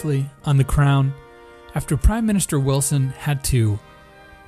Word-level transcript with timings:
Previously 0.00 0.30
on 0.46 0.56
The 0.56 0.64
Crown, 0.64 1.12
after 1.74 1.94
Prime 1.94 2.24
Minister 2.24 2.58
Wilson 2.58 3.10
had 3.10 3.44
to 3.44 3.78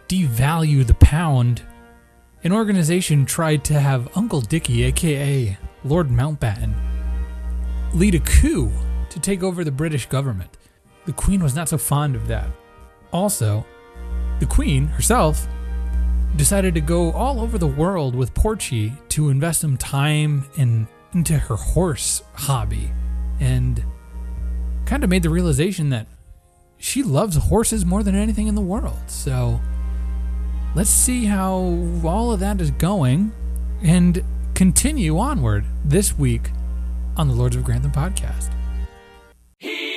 devalue 0.08 0.86
the 0.86 0.94
pound, 0.94 1.60
an 2.42 2.52
organization 2.52 3.26
tried 3.26 3.62
to 3.64 3.78
have 3.78 4.16
Uncle 4.16 4.40
Dickie, 4.40 4.84
aka 4.84 5.58
Lord 5.84 6.08
Mountbatten, 6.08 6.72
lead 7.92 8.14
a 8.14 8.20
coup 8.20 8.72
to 9.10 9.20
take 9.20 9.42
over 9.42 9.62
the 9.62 9.70
British 9.70 10.06
government. 10.06 10.56
The 11.04 11.12
Queen 11.12 11.42
was 11.42 11.54
not 11.54 11.68
so 11.68 11.76
fond 11.76 12.16
of 12.16 12.28
that. 12.28 12.48
Also, 13.12 13.66
the 14.38 14.46
Queen 14.46 14.86
herself 14.86 15.46
decided 16.36 16.72
to 16.76 16.80
go 16.80 17.12
all 17.12 17.40
over 17.40 17.58
the 17.58 17.66
world 17.66 18.14
with 18.14 18.32
Porchey 18.32 18.96
to 19.10 19.28
invest 19.28 19.60
some 19.60 19.76
time 19.76 20.46
in 20.56 20.88
into 21.12 21.36
her 21.36 21.56
horse 21.56 22.22
hobby 22.32 22.90
and 23.38 23.84
kind 24.92 25.04
of 25.04 25.08
made 25.08 25.22
the 25.22 25.30
realization 25.30 25.88
that 25.88 26.06
she 26.76 27.02
loves 27.02 27.36
horses 27.36 27.86
more 27.86 28.02
than 28.02 28.14
anything 28.14 28.46
in 28.46 28.54
the 28.54 28.60
world. 28.60 28.98
So 29.06 29.58
let's 30.74 30.90
see 30.90 31.24
how 31.24 31.78
all 32.04 32.30
of 32.30 32.40
that 32.40 32.60
is 32.60 32.70
going 32.72 33.32
and 33.82 34.22
continue 34.52 35.18
onward 35.18 35.64
this 35.82 36.18
week 36.18 36.50
on 37.16 37.26
the 37.26 37.32
Lords 37.32 37.56
of 37.56 37.64
Grantham 37.64 37.90
podcast. 37.90 38.50
Here 39.60 39.91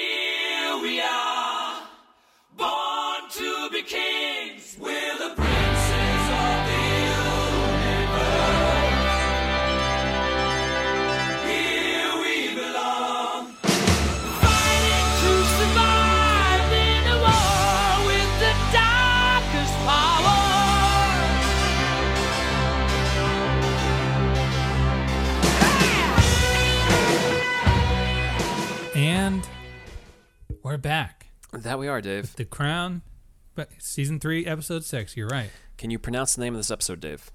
we're 30.66 30.78
back. 30.78 31.28
That 31.54 31.78
we 31.78 31.88
are, 31.88 32.02
Dave. 32.02 32.36
The 32.38 32.44
Crown, 32.44 33.04
but 33.54 33.70
season 33.78 34.20
three, 34.20 34.48
episode 34.48 34.84
six. 34.84 35.16
You're 35.16 35.28
right. 35.28 35.52
Can 35.78 35.92
you 35.92 36.00
pronounce 36.00 36.34
the 36.34 36.42
name 36.42 36.56
of 36.56 36.58
this 36.60 36.72
episode, 36.72 37.00
Dave? 37.00 37.30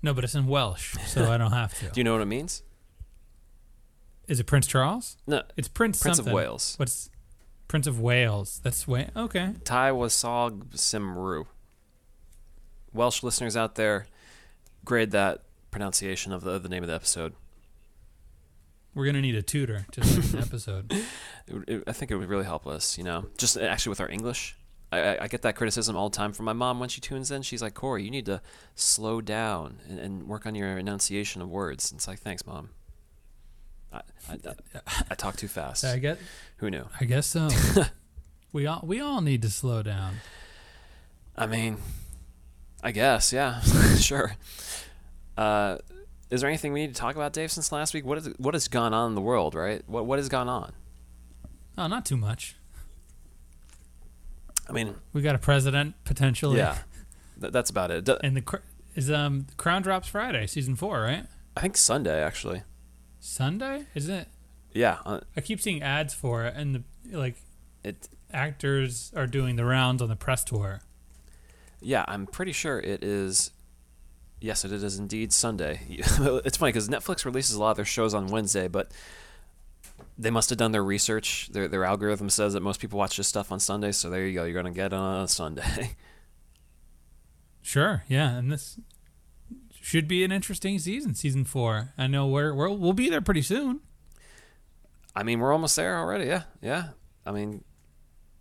No, 0.00 0.14
but 0.14 0.24
it's 0.24 0.34
in 0.34 0.46
Welsh, 0.46 0.96
so 1.06 1.30
I 1.30 1.36
don't 1.36 1.52
have 1.52 1.78
to. 1.80 1.88
Do 1.92 2.00
you 2.00 2.04
know 2.04 2.14
what 2.14 2.22
it 2.22 2.26
means? 2.26 2.62
Is 4.26 4.40
it 4.40 4.44
Prince 4.44 4.66
Charles? 4.66 5.18
No. 5.26 5.42
It's 5.58 5.68
Prince. 5.68 6.00
Prince 6.00 6.18
of. 6.18 6.28
Wales. 6.28 6.76
What's 6.78 7.10
Prince 7.68 7.86
of 7.86 8.00
Wales? 8.00 8.62
That's 8.64 8.88
way 8.88 9.10
okay. 9.14 9.52
Tywysog 9.64 10.70
Cymru. 10.76 11.44
Welsh 12.94 13.22
listeners 13.22 13.54
out 13.54 13.74
there, 13.74 14.06
grade 14.82 15.10
that 15.10 15.42
pronunciation 15.70 16.32
of 16.32 16.40
the, 16.40 16.58
the 16.58 16.70
name 16.70 16.82
of 16.82 16.88
the 16.88 16.94
episode. 16.94 17.34
We're 18.94 19.06
gonna 19.06 19.20
need 19.20 19.36
a 19.36 19.42
tutor 19.42 19.86
to 19.92 20.00
an 20.00 20.38
episode. 20.42 20.92
It 21.46 21.68
it- 21.68 21.84
I 21.86 21.92
think 21.92 22.10
it 22.10 22.16
would 22.16 22.28
really 22.28 22.44
help 22.44 22.66
us, 22.66 22.98
you 22.98 23.04
know, 23.04 23.26
just 23.36 23.56
actually 23.56 23.90
with 23.90 24.00
our 24.00 24.08
English. 24.10 24.56
I, 24.90 25.18
I, 25.18 25.28
get 25.28 25.42
that 25.42 25.54
criticism 25.54 25.96
all 25.96 26.08
the 26.08 26.16
time 26.16 26.32
from 26.32 26.46
my 26.46 26.54
mom 26.54 26.80
when 26.80 26.88
she 26.88 27.02
tunes 27.02 27.30
in. 27.30 27.42
She's 27.42 27.60
like, 27.60 27.74
Corey, 27.74 28.04
you 28.04 28.10
need 28.10 28.24
to 28.24 28.40
slow 28.74 29.20
down 29.20 29.80
and, 29.86 29.98
and 29.98 30.26
work 30.26 30.46
on 30.46 30.54
your 30.54 30.78
enunciation 30.78 31.42
of 31.42 31.50
words. 31.50 31.90
And 31.90 31.98
it's 31.98 32.08
like, 32.08 32.20
thanks, 32.20 32.46
mom. 32.46 32.70
I, 33.92 34.00
I, 34.30 34.38
I, 34.46 35.02
I 35.10 35.14
talk 35.14 35.36
too 35.36 35.46
fast. 35.46 35.84
I 35.84 35.98
get. 35.98 36.18
Who 36.56 36.70
knew? 36.70 36.86
I 36.98 37.04
guess 37.04 37.26
so. 37.26 37.50
we 38.52 38.66
all 38.66 38.80
we 38.82 38.98
all 38.98 39.20
need 39.20 39.42
to 39.42 39.50
slow 39.50 39.82
down. 39.82 40.16
I 41.36 41.46
mean, 41.46 41.76
I 42.82 42.90
guess, 42.92 43.30
yeah, 43.32 43.60
sure. 43.98 44.36
Uh, 45.36 45.78
is 46.30 46.40
there 46.40 46.48
anything 46.48 46.72
we 46.72 46.80
need 46.80 46.94
to 46.94 47.00
talk 47.00 47.14
about, 47.16 47.32
Dave, 47.32 47.50
since 47.50 47.72
last 47.72 47.94
week? 47.94 48.04
What 48.04 48.18
is 48.18 48.28
what 48.38 48.54
has 48.54 48.68
gone 48.68 48.92
on 48.94 49.10
in 49.10 49.14
the 49.14 49.20
world, 49.20 49.54
right? 49.54 49.82
What 49.86 50.06
what 50.06 50.18
has 50.18 50.28
gone 50.28 50.48
on? 50.48 50.72
Oh, 51.76 51.86
not 51.86 52.04
too 52.04 52.16
much. 52.16 52.56
I 54.68 54.72
mean, 54.72 54.94
We 55.12 55.22
got 55.22 55.34
a 55.34 55.38
president 55.38 55.94
potentially. 56.04 56.58
yeah, 56.58 56.78
th- 57.40 57.52
that's 57.52 57.70
about 57.70 57.90
it. 57.90 58.04
D- 58.04 58.16
And 58.22 58.36
the 58.36 58.42
cr- 58.42 58.56
is 58.94 59.10
um 59.10 59.46
Crown 59.56 59.82
drops 59.82 60.08
Friday, 60.08 60.46
season 60.46 60.76
four, 60.76 61.00
right? 61.00 61.24
I 61.56 61.60
think 61.60 61.76
Sunday 61.76 62.22
actually. 62.22 62.62
Sunday, 63.20 63.86
isn't 63.94 64.14
it? 64.14 64.28
Yeah, 64.72 64.98
uh, 65.06 65.20
I 65.36 65.40
keep 65.40 65.60
seeing 65.60 65.82
ads 65.82 66.12
for 66.14 66.44
it, 66.44 66.54
and 66.56 66.74
the 66.74 67.16
like 67.16 67.36
it. 67.82 68.08
actors 68.32 69.10
are 69.16 69.26
doing 69.26 69.56
the 69.56 69.64
rounds 69.64 70.02
on 70.02 70.08
the 70.08 70.16
press 70.16 70.44
tour. 70.44 70.80
Yeah, 71.80 72.04
I'm 72.06 72.26
pretty 72.26 72.52
sure 72.52 72.78
it 72.78 73.02
is. 73.02 73.50
Yes, 74.40 74.64
it 74.64 74.72
is 74.72 74.98
indeed 74.98 75.32
Sunday. 75.32 75.80
it's 75.88 76.56
funny 76.56 76.70
because 76.70 76.88
Netflix 76.88 77.24
releases 77.24 77.56
a 77.56 77.60
lot 77.60 77.72
of 77.72 77.76
their 77.76 77.84
shows 77.84 78.14
on 78.14 78.28
Wednesday, 78.28 78.68
but 78.68 78.92
they 80.16 80.30
must 80.30 80.48
have 80.50 80.58
done 80.58 80.72
their 80.72 80.84
research. 80.84 81.48
Their 81.52 81.68
their 81.68 81.84
algorithm 81.84 82.30
says 82.30 82.52
that 82.52 82.62
most 82.62 82.80
people 82.80 82.98
watch 82.98 83.16
this 83.16 83.26
stuff 83.26 83.50
on 83.50 83.58
Sunday, 83.60 83.92
so 83.92 84.10
there 84.10 84.26
you 84.26 84.34
go. 84.34 84.44
You're 84.44 84.54
gonna 84.54 84.74
get 84.74 84.86
it 84.86 84.94
on 84.94 85.24
a 85.24 85.28
Sunday. 85.28 85.96
Sure, 87.60 88.02
yeah, 88.08 88.30
and 88.38 88.50
this 88.50 88.80
should 89.78 90.08
be 90.08 90.24
an 90.24 90.32
interesting 90.32 90.78
season, 90.78 91.14
season 91.14 91.44
four. 91.44 91.92
I 91.98 92.06
know 92.06 92.26
we're, 92.26 92.54
we're 92.54 92.70
we'll 92.70 92.94
be 92.94 93.10
there 93.10 93.20
pretty 93.20 93.42
soon. 93.42 93.80
I 95.14 95.22
mean, 95.22 95.38
we're 95.38 95.52
almost 95.52 95.76
there 95.76 95.98
already. 95.98 96.24
Yeah, 96.24 96.44
yeah. 96.62 96.84
I 97.26 97.32
mean, 97.32 97.62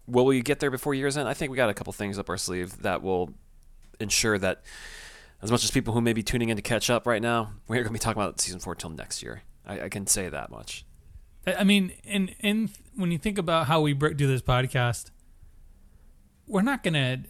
will 0.07 0.25
we 0.25 0.41
get 0.41 0.61
there 0.61 0.71
before 0.71 0.93
year's 0.93 1.17
end? 1.17 1.27
I 1.27 1.33
think 1.33 1.51
we 1.51 1.57
got 1.57 1.69
a 1.69 1.73
couple 1.73 1.91
things 1.91 2.17
up 2.17 2.29
our 2.29 2.37
sleeve 2.37 2.81
that 2.83 3.01
will 3.01 3.33
ensure 3.99 4.37
that, 4.37 4.63
as 5.41 5.51
much 5.51 5.63
as 5.63 5.71
people 5.71 5.93
who 5.93 6.01
may 6.01 6.13
be 6.13 6.23
tuning 6.23 6.49
in 6.49 6.55
to 6.55 6.61
catch 6.61 6.89
up 6.89 7.05
right 7.05 7.21
now, 7.21 7.51
we're 7.67 7.75
going 7.75 7.87
to 7.87 7.93
be 7.93 7.99
talking 7.99 8.21
about 8.21 8.41
season 8.41 8.59
four 8.59 8.75
till 8.75 8.89
next 8.89 9.21
year. 9.21 9.43
I, 9.65 9.81
I 9.81 9.89
can 9.89 10.07
say 10.07 10.29
that 10.29 10.49
much. 10.49 10.85
I 11.45 11.63
mean, 11.63 11.93
and 12.05 12.35
and 12.41 12.69
when 12.95 13.11
you 13.11 13.17
think 13.17 13.37
about 13.37 13.67
how 13.67 13.79
we 13.79 13.93
br- 13.93 14.09
do 14.09 14.27
this 14.27 14.41
podcast, 14.41 15.11
we're 16.45 16.61
not 16.61 16.83
gonna 16.83 17.23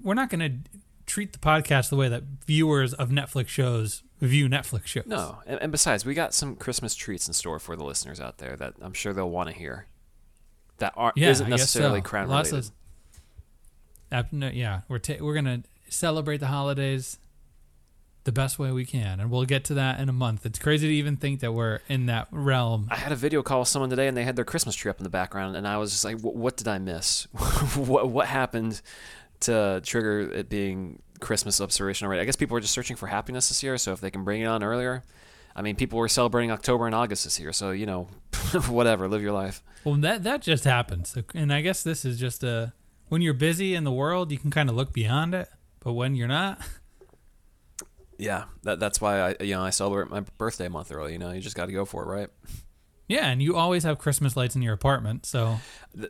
we're 0.00 0.14
not 0.14 0.30
gonna 0.30 0.58
treat 1.06 1.32
the 1.32 1.38
podcast 1.38 1.90
the 1.90 1.96
way 1.96 2.08
that 2.08 2.22
viewers 2.46 2.94
of 2.94 3.08
Netflix 3.08 3.48
shows 3.48 4.04
view 4.20 4.48
Netflix 4.48 4.86
shows. 4.86 5.06
No, 5.06 5.38
and, 5.46 5.60
and 5.60 5.72
besides, 5.72 6.04
we 6.04 6.14
got 6.14 6.34
some 6.34 6.54
Christmas 6.54 6.94
treats 6.94 7.26
in 7.26 7.34
store 7.34 7.58
for 7.58 7.74
the 7.74 7.84
listeners 7.84 8.20
out 8.20 8.38
there 8.38 8.56
that 8.56 8.74
I'm 8.80 8.92
sure 8.92 9.12
they'll 9.12 9.30
want 9.30 9.48
to 9.48 9.54
hear. 9.54 9.86
That 10.78 10.92
aren't 10.96 11.16
yeah, 11.16 11.30
isn't 11.30 11.48
necessarily 11.48 12.00
so. 12.00 12.04
crown 12.04 12.28
Lots 12.28 12.52
related. 12.52 12.70
Of, 14.12 14.54
yeah, 14.54 14.82
we're 14.88 14.98
ta- 14.98 15.16
we're 15.20 15.34
gonna 15.34 15.64
celebrate 15.88 16.38
the 16.38 16.46
holidays 16.46 17.18
the 18.28 18.32
best 18.32 18.58
way 18.58 18.70
we 18.70 18.84
can, 18.84 19.20
and 19.20 19.30
we'll 19.30 19.46
get 19.46 19.64
to 19.64 19.74
that 19.74 20.00
in 20.00 20.10
a 20.10 20.12
month. 20.12 20.44
It's 20.44 20.58
crazy 20.58 20.86
to 20.86 20.92
even 20.92 21.16
think 21.16 21.40
that 21.40 21.54
we're 21.54 21.80
in 21.88 22.04
that 22.06 22.28
realm. 22.30 22.86
I 22.90 22.96
had 22.96 23.10
a 23.10 23.16
video 23.16 23.42
call 23.42 23.60
with 23.60 23.68
someone 23.68 23.88
today, 23.88 24.06
and 24.06 24.14
they 24.14 24.22
had 24.22 24.36
their 24.36 24.44
Christmas 24.44 24.74
tree 24.74 24.90
up 24.90 24.98
in 24.98 25.04
the 25.04 25.08
background, 25.08 25.56
and 25.56 25.66
I 25.66 25.78
was 25.78 25.92
just 25.92 26.04
like, 26.04 26.20
"What, 26.20 26.58
did 26.58 26.68
I 26.68 26.76
miss? 26.76 27.26
what 27.74 28.10
what 28.10 28.26
happened 28.26 28.82
to 29.40 29.80
trigger 29.82 30.20
it 30.30 30.50
being 30.50 31.00
Christmas 31.20 31.58
observation 31.58 32.06
already?" 32.06 32.20
I 32.20 32.26
guess 32.26 32.36
people 32.36 32.52
were 32.52 32.60
just 32.60 32.74
searching 32.74 32.96
for 32.96 33.06
happiness 33.06 33.48
this 33.48 33.62
year, 33.62 33.78
so 33.78 33.92
if 33.92 34.02
they 34.02 34.10
can 34.10 34.24
bring 34.24 34.42
it 34.42 34.46
on 34.46 34.62
earlier, 34.62 35.04
I 35.56 35.62
mean, 35.62 35.74
people 35.74 35.98
were 35.98 36.08
celebrating 36.08 36.50
October 36.50 36.84
and 36.84 36.94
August 36.94 37.24
this 37.24 37.40
year, 37.40 37.54
so 37.54 37.70
you 37.70 37.86
know, 37.86 38.08
whatever, 38.68 39.08
live 39.08 39.22
your 39.22 39.32
life. 39.32 39.62
Well, 39.84 39.94
that 39.94 40.22
that 40.24 40.42
just 40.42 40.64
happens, 40.64 41.16
and 41.34 41.50
I 41.50 41.62
guess 41.62 41.82
this 41.82 42.04
is 42.04 42.20
just 42.20 42.44
a 42.44 42.74
when 43.08 43.22
you're 43.22 43.32
busy 43.32 43.74
in 43.74 43.84
the 43.84 43.92
world, 43.92 44.30
you 44.30 44.36
can 44.36 44.50
kind 44.50 44.68
of 44.68 44.76
look 44.76 44.92
beyond 44.92 45.34
it. 45.34 45.48
But 45.80 45.94
when 45.94 46.14
you're 46.14 46.28
not, 46.28 46.60
Yeah, 48.18 48.44
that 48.64 48.80
that's 48.80 49.00
why 49.00 49.30
I 49.30 49.36
you 49.40 49.54
know 49.54 49.62
I 49.62 49.70
celebrate 49.70 50.10
my 50.10 50.20
birthday 50.38 50.66
a 50.66 50.70
month 50.70 50.92
early. 50.92 51.12
You 51.12 51.18
know, 51.18 51.32
you 51.32 51.40
just 51.40 51.56
got 51.56 51.66
to 51.66 51.72
go 51.72 51.84
for 51.84 52.02
it, 52.02 52.06
right? 52.06 52.28
yeah, 53.08 53.28
and 53.28 53.42
you 53.42 53.56
always 53.56 53.84
have 53.84 53.98
Christmas 53.98 54.36
lights 54.36 54.54
in 54.54 54.60
your 54.60 54.74
apartment, 54.74 55.24
so 55.24 55.58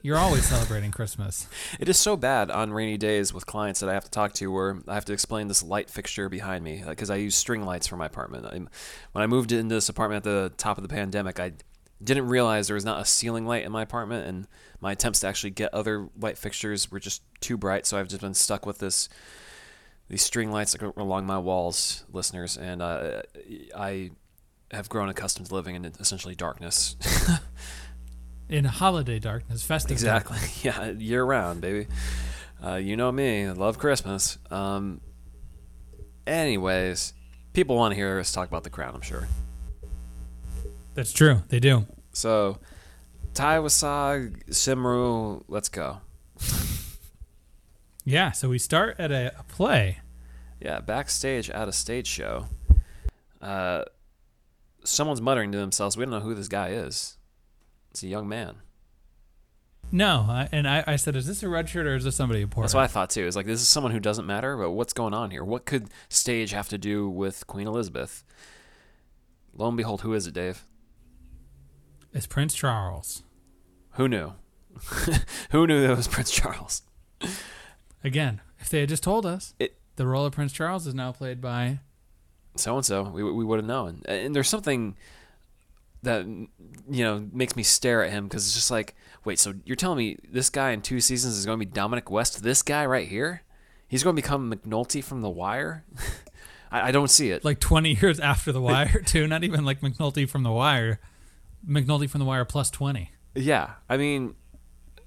you're 0.03 0.19
always 0.19 0.45
celebrating 0.45 0.91
Christmas. 0.91 1.47
It 1.79 1.89
is 1.89 1.97
so 1.97 2.17
bad 2.17 2.51
on 2.51 2.73
rainy 2.73 2.97
days 2.97 3.33
with 3.33 3.47
clients 3.47 3.79
that 3.81 3.89
I 3.89 3.95
have 3.95 4.05
to 4.05 4.11
talk 4.11 4.33
to 4.35 4.51
where 4.51 4.79
I 4.89 4.95
have 4.95 5.05
to 5.05 5.13
explain 5.13 5.47
this 5.47 5.63
light 5.63 5.91
fixture 5.91 6.29
behind 6.29 6.65
me 6.65 6.83
because 6.85 7.09
I 7.09 7.17
use 7.17 7.37
string 7.37 7.63
lights 7.65 7.87
for 7.87 7.97
my 7.97 8.07
apartment. 8.07 8.47
I'm, 8.47 8.69
when 9.13 9.23
I 9.23 9.29
moved 9.29 9.53
into 9.53 9.77
this 9.77 9.89
apartment 9.89 10.27
at 10.27 10.31
the 10.31 10.53
top 10.57 10.77
of 10.77 10.83
the 10.83 10.89
pandemic, 10.89 11.39
I 11.39 11.53
didn't 12.03 12.27
realize 12.27 12.67
there 12.67 12.75
was 12.75 12.85
not 12.85 13.01
a 13.01 13.05
ceiling 13.05 13.47
light 13.47 13.65
in 13.65 13.71
my 13.71 13.83
apartment, 13.83 14.27
and 14.27 14.49
my 14.81 14.93
attempts 14.93 15.21
to 15.21 15.29
actually 15.29 15.51
get 15.51 15.73
other 15.73 16.09
light 16.19 16.37
fixtures 16.37 16.91
were 16.91 17.01
just 17.01 17.23
too 17.41 17.57
bright. 17.57 17.87
So 17.87 17.97
I've 17.97 18.09
just 18.09 18.23
been 18.23 18.35
stuck 18.35 18.67
with 18.67 18.79
this 18.79 19.09
these 20.09 20.23
string 20.23 20.51
lights 20.51 20.75
along 20.97 21.27
my 21.27 21.39
walls, 21.39 22.05
listeners, 22.13 22.57
and 22.57 22.81
uh, 22.83 23.23
I 23.77 24.11
have 24.71 24.89
grown 24.89 25.09
accustomed 25.09 25.49
to 25.49 25.55
living 25.55 25.75
in 25.75 25.85
essentially 25.85 26.35
darkness. 26.35 26.97
In 28.49 28.65
holiday 28.65 29.19
darkness, 29.19 29.63
festive. 29.63 29.93
Exactly. 29.93 30.39
Yeah, 30.63 30.91
year 30.93 31.23
round, 31.23 31.61
baby. 31.61 31.87
Uh, 32.65 32.77
you 32.77 32.97
know 32.97 33.13
me. 33.13 33.45
I 33.45 33.53
love 33.53 33.79
Christmas. 33.79 34.39
Um, 34.51 35.03
anyways, 36.27 37.13
people 37.53 37.77
want 37.77 37.93
to 37.93 37.97
hear 37.97 38.19
us 38.19 38.33
talk 38.33 38.49
about 38.49 38.65
the 38.65 38.71
crown, 38.71 38.95
I'm 38.95 39.03
sure. 39.03 39.29
That's 40.95 41.13
true. 41.13 41.43
They 41.49 41.61
do. 41.61 41.87
So, 42.13 42.59
Tywysog, 43.35 44.47
Cymru, 44.49 45.45
let's 45.47 45.69
go. 45.69 46.01
Yeah, 48.09 48.33
so 48.33 48.49
we 48.49 48.59
start 48.59 48.97
at 48.99 49.13
a, 49.13 49.39
a 49.39 49.43
play. 49.43 49.99
Yeah, 50.63 50.81
backstage 50.81 51.51
at 51.51 51.69
a 51.69 51.73
stage 51.73 52.07
show. 52.07 52.47
Uh, 53.43 53.85
someone's 54.83 55.21
muttering 55.21 55.53
to 55.53 55.59
themselves, 55.59 55.95
we 55.95 56.07
don't 56.07 56.13
know 56.13 56.21
who 56.21 56.35
this 56.35 56.49
guy 56.49 56.71
is. 56.71 57.19
It's 57.91 58.03
a 58.03 58.07
young 58.07 58.27
man. 58.27 58.57
No, 59.93 60.25
I, 60.27 60.49
and 60.53 60.67
I, 60.67 60.85
I 60.87 60.97
said, 60.97 61.17
is 61.17 61.27
this 61.27 61.43
a 61.43 61.51
red 61.51 61.69
shirt 61.69 61.87
or 61.87 61.97
is 61.97 62.05
this 62.05 62.17
somebody 62.17 62.41
important? 62.41 62.69
That's 62.69 62.75
what 62.75 62.85
I 62.85 62.87
thought 62.87 63.11
too. 63.11 63.27
It's 63.27 63.37
like 63.37 63.45
this 63.45 63.61
is 63.61 63.69
someone 63.69 63.93
who 63.93 64.01
doesn't 64.01 64.27
matter, 64.27 64.57
but 64.57 64.71
what's 64.71 64.95
going 64.95 65.13
on 65.13 65.31
here? 65.31 65.45
What 65.45 65.67
could 65.67 65.89
stage 66.09 66.53
have 66.53 66.71
to 66.71 66.79
do 66.79 67.11
with 67.11 67.47
Queen 67.47 67.67
Elizabeth? 67.67 68.25
Lo 69.55 69.69
and 69.69 69.77
behold, 69.77 70.01
who 70.01 70.15
is 70.15 70.27
it, 70.27 70.33
Dave? 70.33 70.65
It's 72.15 72.27
Prince 72.27 72.55
Charles. 72.55 73.23
Who 73.93 74.09
knew? 74.09 74.33
who 75.51 75.67
knew 75.67 75.87
that 75.87 75.95
was 75.95 76.09
Prince 76.09 76.31
Charles? 76.31 76.81
Again, 78.05 78.41
if 78.61 78.69
they 78.71 78.81
had 78.81 78.89
just 78.89 79.03
told 79.03 79.27
us, 79.27 79.55
It- 79.59 79.77
the 79.97 80.07
role 80.07 80.25
of 80.25 80.33
Prince 80.33 80.53
Charles 80.53 80.87
is 80.87 80.95
now 80.95 81.13
played 81.13 81.41
by. 81.41 81.81
So 82.57 82.77
and 82.77 82.85
so, 82.85 83.03
we 83.05 83.23
we 83.23 83.45
would 83.45 83.59
have 83.59 83.67
known. 83.67 84.03
And 84.07 84.35
there's 84.35 84.49
something 84.49 84.97
that 86.03 86.25
you 86.27 86.49
know 87.05 87.27
makes 87.33 87.57
me 87.57 87.63
stare 87.63 88.05
at 88.05 88.11
him 88.11 88.29
because 88.29 88.47
it's 88.47 88.55
just 88.55 88.71
like, 88.71 88.95
wait, 89.25 89.39
so 89.39 89.55
you're 89.65 89.77
telling 89.77 89.99
me 89.99 90.17
this 90.31 90.49
guy 90.51 90.71
in 90.71 90.81
two 90.83 91.01
seasons 91.01 91.37
is 91.37 91.45
going 91.47 91.59
to 91.59 91.65
be 91.67 91.71
Dominic 91.71 92.11
West? 92.11 92.43
This 92.43 92.63
guy 92.63 92.87
right 92.87 93.09
here, 93.09 93.43
he's 93.89 94.03
going 94.05 94.15
to 94.15 94.23
become 94.23 94.53
McNulty 94.53 95.03
from 95.03 95.21
The 95.23 95.31
Wire? 95.31 95.85
I, 96.71 96.89
I 96.89 96.93
don't 96.93 97.11
see 97.11 97.31
it. 97.31 97.45
like 97.45 97.59
20 97.61 97.95
years 98.01 98.21
after 98.21 98.53
The 98.53 98.61
Wire, 98.61 99.03
too. 99.07 99.27
Not 99.27 99.43
even 99.45 99.65
like 99.65 99.81
McNulty 99.81 100.29
from 100.29 100.43
The 100.45 100.53
Wire. 100.53 101.01
McNulty 101.69 102.09
from 102.09 102.21
The 102.21 102.25
Wire 102.27 102.45
plus 102.45 102.71
20. 102.71 103.11
Yeah, 103.35 103.71
I 103.89 103.97
mean, 103.97 104.35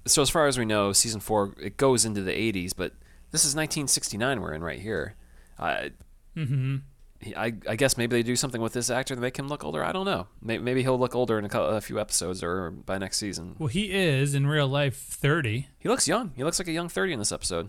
so 0.06 0.22
as 0.22 0.30
far 0.30 0.46
as 0.46 0.58
we 0.58 0.64
know, 0.64 0.92
season 0.92 1.20
four 1.20 1.54
it 1.60 1.76
goes 1.76 2.04
into 2.04 2.22
the 2.22 2.32
'80s, 2.32 2.72
but 2.76 2.92
this 3.30 3.44
is 3.44 3.54
1969 3.54 4.40
we're 4.40 4.52
in 4.54 4.62
right 4.62 4.78
here. 4.80 5.14
I, 5.58 5.90
Mm-hmm. 6.36 6.76
I, 7.36 7.52
I 7.68 7.76
guess 7.76 7.96
maybe 7.96 8.16
they 8.16 8.22
do 8.24 8.34
something 8.34 8.60
with 8.60 8.72
this 8.72 8.90
actor 8.90 9.14
to 9.14 9.20
make 9.20 9.38
him 9.38 9.46
look 9.46 9.62
older. 9.64 9.84
I 9.84 9.92
don't 9.92 10.06
know. 10.06 10.26
Maybe, 10.40 10.60
maybe 10.62 10.82
he'll 10.82 10.98
look 10.98 11.14
older 11.14 11.38
in 11.38 11.44
a, 11.44 11.48
cou- 11.48 11.60
a 11.60 11.80
few 11.80 12.00
episodes 12.00 12.42
or 12.42 12.70
by 12.72 12.98
next 12.98 13.18
season. 13.18 13.54
Well, 13.60 13.68
he 13.68 13.92
is 13.92 14.34
in 14.34 14.46
real 14.48 14.66
life 14.66 14.96
30. 14.96 15.68
He 15.78 15.88
looks 15.88 16.08
young. 16.08 16.32
He 16.34 16.42
looks 16.42 16.58
like 16.58 16.66
a 16.66 16.72
young 16.72 16.88
30 16.88 17.12
in 17.12 17.18
this 17.20 17.30
episode. 17.30 17.68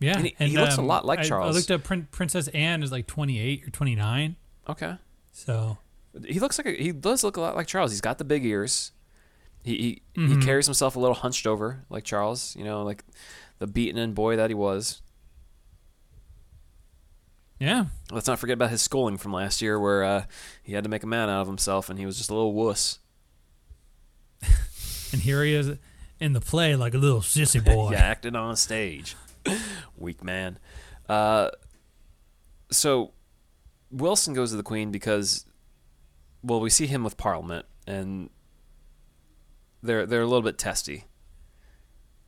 Yeah. 0.00 0.16
And 0.16 0.26
he- 0.26 0.36
he 0.38 0.56
looks 0.58 0.76
a 0.76 0.80
um, 0.80 0.86
lot 0.86 1.04
like 1.04 1.18
I- 1.18 1.22
I 1.22 1.24
Charles. 1.26 1.54
looked 1.56 1.70
up 1.70 1.84
Prin- 1.84 2.08
Princess 2.10 2.48
Anne 2.48 2.82
is 2.82 2.90
like 2.90 3.06
28 3.06 3.66
or 3.66 3.70
29. 3.70 4.36
Okay, 4.70 4.94
So, 5.32 5.76
he 6.26 6.40
looks 6.40 6.56
like 6.56 6.66
a, 6.66 6.72
he 6.72 6.92
does 6.92 7.22
look 7.24 7.36
a 7.36 7.40
lot 7.42 7.54
like 7.56 7.66
Charles. 7.66 7.90
He's 7.90 8.00
got 8.00 8.16
the 8.16 8.24
big 8.24 8.46
ears. 8.46 8.92
He 9.64 10.02
he, 10.14 10.20
he 10.28 10.34
Mhm. 10.36 10.44
carries 10.44 10.66
himself 10.66 10.94
a 10.94 11.00
little 11.00 11.14
hunched 11.16 11.46
over 11.46 11.84
like 11.90 12.04
Charles. 12.04 12.54
You 12.54 12.64
know, 12.64 12.82
like 12.84 13.02
the 13.58 13.66
beaten 13.66 13.96
in 13.98 14.12
boy 14.14 14.36
that 14.36 14.50
he 14.50 14.54
was. 14.54 15.00
yeah. 17.58 17.86
Let's 18.10 18.26
not 18.26 18.38
forget 18.38 18.54
about 18.54 18.70
his 18.70 18.82
schooling 18.82 19.16
from 19.16 19.32
last 19.32 19.62
year, 19.62 19.78
where 19.80 20.04
uh, 20.04 20.24
he 20.62 20.74
had 20.74 20.84
to 20.84 20.90
make 20.90 21.02
a 21.02 21.06
man 21.06 21.28
out 21.30 21.40
of 21.42 21.46
himself, 21.46 21.88
and 21.88 21.98
he 21.98 22.04
was 22.06 22.16
just 22.18 22.30
a 22.30 22.34
little 22.34 22.52
wuss. 22.52 22.98
And 25.12 25.22
here 25.22 25.44
he 25.44 25.54
is 25.54 25.70
in 26.18 26.32
the 26.32 26.40
play 26.40 26.74
like 26.74 26.92
a 26.92 26.98
little 26.98 27.20
sissy 27.20 27.64
boy. 27.74 27.92
yeah, 27.92 27.98
acted 28.00 28.34
on 28.34 28.56
stage. 28.56 29.14
Weak 29.96 30.24
man. 30.24 30.58
Uh, 31.08 31.50
so 32.72 33.12
Wilson 33.92 34.34
goes 34.34 34.50
to 34.50 34.56
the 34.56 34.64
Queen 34.64 34.90
because, 34.90 35.46
well, 36.42 36.58
we 36.60 36.68
see 36.68 36.88
him 36.88 37.04
with 37.04 37.16
Parliament, 37.16 37.64
and 37.86 38.28
they're 39.84 40.06
they're 40.06 40.22
a 40.22 40.26
little 40.26 40.42
bit 40.42 40.58
testy 40.58 41.04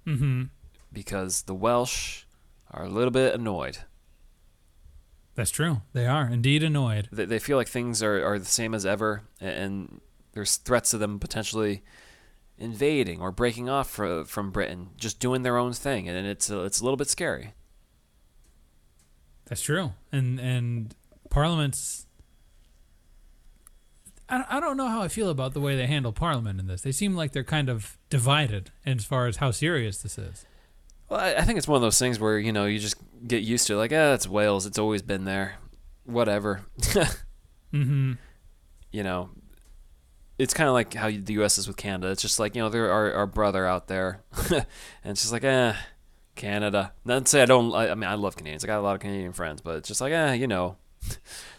Mm-hmm. 0.06 0.44
because 0.93 1.43
the 1.43 1.55
Welsh 1.55 2.23
are 2.70 2.85
a 2.85 2.88
little 2.88 3.11
bit 3.11 3.35
annoyed. 3.35 3.79
That's 5.35 5.50
true. 5.50 5.82
They 5.93 6.06
are 6.06 6.29
indeed 6.31 6.62
annoyed. 6.62 7.08
They, 7.11 7.25
they 7.25 7.38
feel 7.41 7.56
like 7.56 7.69
things 7.69 8.03
are, 8.03 8.25
are 8.25 8.38
the 8.38 8.44
same 8.44 8.73
as 8.73 8.87
ever, 8.87 9.23
and 9.41 10.00
there's 10.32 10.56
threats 10.56 10.94
of 10.94 11.00
them 11.00 11.19
potentially 11.19 11.82
invading 12.56 13.20
or 13.20 13.31
breaking 13.32 13.69
off 13.69 13.91
fro- 13.91 14.25
from 14.25 14.50
Britain, 14.52 14.91
just 14.97 15.19
doing 15.20 15.43
their 15.43 15.59
own 15.59 15.73
thing, 15.73 16.09
and 16.09 16.26
it's 16.26 16.49
a, 16.50 16.61
it's 16.62 16.81
a 16.81 16.85
little 16.85 16.97
bit 16.97 17.09
scary. 17.09 17.52
That's 19.47 19.62
true. 19.62 19.93
And 20.12 20.41
and 20.41 20.94
Parliament's. 21.31 22.06
I 24.28 24.44
I 24.49 24.61
don't 24.61 24.76
know 24.76 24.88
how 24.88 25.02
I 25.02 25.08
feel 25.08 25.31
about 25.31 25.55
the 25.55 25.61
way 25.61 25.76
they 25.76 25.87
handle 25.87 26.12
Parliament 26.12 26.61
in 26.61 26.67
this. 26.67 26.82
They 26.82 26.93
seem 26.93 27.14
like 27.14 27.32
they're 27.32 27.44
kind 27.44 27.69
of 27.69 27.99
divided 28.11 28.70
as 28.84 29.05
far 29.05 29.26
as 29.26 29.37
how 29.37 29.50
serious 29.50 29.99
this 29.99 30.19
is. 30.19 30.44
Well, 31.08 31.20
I, 31.20 31.43
think 31.43 31.56
it's 31.56 31.69
one 31.69 31.76
of 31.76 31.82
those 31.82 31.99
things 31.99 32.19
where 32.19 32.38
you 32.38 32.52
know 32.52 32.64
you 32.67 32.78
just 32.78 32.96
get 33.26 33.43
used 33.43 33.67
to 33.69 33.75
it. 33.75 33.76
like, 33.76 33.93
eh, 33.93 34.14
it's 34.14 34.28
Wales. 34.28 34.67
It's 34.67 34.78
always 34.78 35.02
been 35.02 35.25
there. 35.25 35.56
Whatever. 36.05 36.62
Mm-hmm. 37.73 38.12
you 38.93 39.02
know, 39.02 39.28
it's 40.38 40.55
kind 40.55 40.69
of 40.69 40.73
like 40.73 40.94
how 40.94 41.11
the 41.11 41.32
U.S. 41.34 41.58
is 41.58 41.67
with 41.67 41.76
Canada. 41.76 42.11
It's 42.12 42.23
just 42.23 42.38
like 42.38 42.55
you 42.55 42.62
know 42.62 42.69
they're 42.69 42.90
our, 42.90 43.12
our 43.12 43.26
brother 43.26 43.67
out 43.67 43.88
there, 43.88 44.23
and 44.50 44.64
it's 45.05 45.23
just 45.23 45.32
like 45.32 45.44
eh, 45.44 45.75
Canada. 46.37 46.93
Not 47.05 47.26
to 47.26 47.31
say 47.31 47.43
I 47.43 47.44
don't. 47.44 47.75
I, 47.75 47.90
I 47.90 47.94
mean, 47.94 48.08
I 48.08 48.14
love 48.14 48.37
Canadians. 48.37 48.64
I 48.64 48.69
got 48.69 48.78
a 48.78 48.82
lot 48.82 48.94
of 48.94 49.00
Canadian 49.00 49.32
friends, 49.32 49.61
but 49.61 49.76
it's 49.76 49.88
just 49.88 50.00
like 50.00 50.12
eh, 50.12 50.34
you 50.34 50.46
know, 50.46 50.76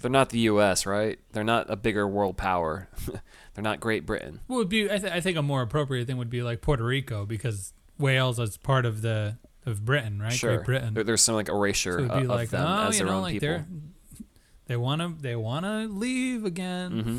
they're 0.00 0.10
not 0.10 0.30
the 0.30 0.40
U.S. 0.40 0.86
Right? 0.86 1.18
They're 1.32 1.44
not 1.44 1.70
a 1.70 1.76
bigger 1.76 2.06
world 2.06 2.36
power. 2.36 2.88
they're 3.54 3.64
not 3.64 3.80
Great 3.80 4.06
Britain. 4.06 4.40
What 4.46 4.56
would 4.56 4.68
be? 4.68 4.90
I, 4.90 4.98
th- 4.98 5.12
I 5.12 5.20
think 5.20 5.36
a 5.36 5.42
more 5.42 5.62
appropriate 5.62 6.06
thing 6.06 6.16
would 6.16 6.30
be 6.30 6.42
like 6.42 6.60
Puerto 6.60 6.84
Rico 6.84 7.26
because 7.26 7.72
Wales 7.98 8.38
is 8.38 8.56
part 8.56 8.84
of 8.86 9.02
the 9.02 9.38
of 9.64 9.84
Britain, 9.84 10.20
right? 10.20 10.32
Sure, 10.32 10.56
Great 10.56 10.66
Britain. 10.66 10.94
There, 10.94 11.04
there's 11.04 11.22
some 11.22 11.34
like 11.34 11.48
erasure 11.48 11.92
so 11.92 11.98
it'd 11.98 12.10
of, 12.10 12.18
be 12.18 12.24
of 12.24 12.30
like, 12.30 12.50
them 12.50 12.66
oh, 12.66 12.88
as 12.88 12.98
you 12.98 13.04
their 13.04 13.12
know, 13.12 13.16
own 13.18 13.22
like 13.22 13.32
people. 13.32 13.48
they're 13.48 13.66
they 14.66 14.76
want 14.76 15.00
to 15.00 15.14
they 15.20 15.36
want 15.36 15.64
to 15.64 15.86
leave 15.86 16.44
again. 16.44 17.00
hmm 17.00 17.18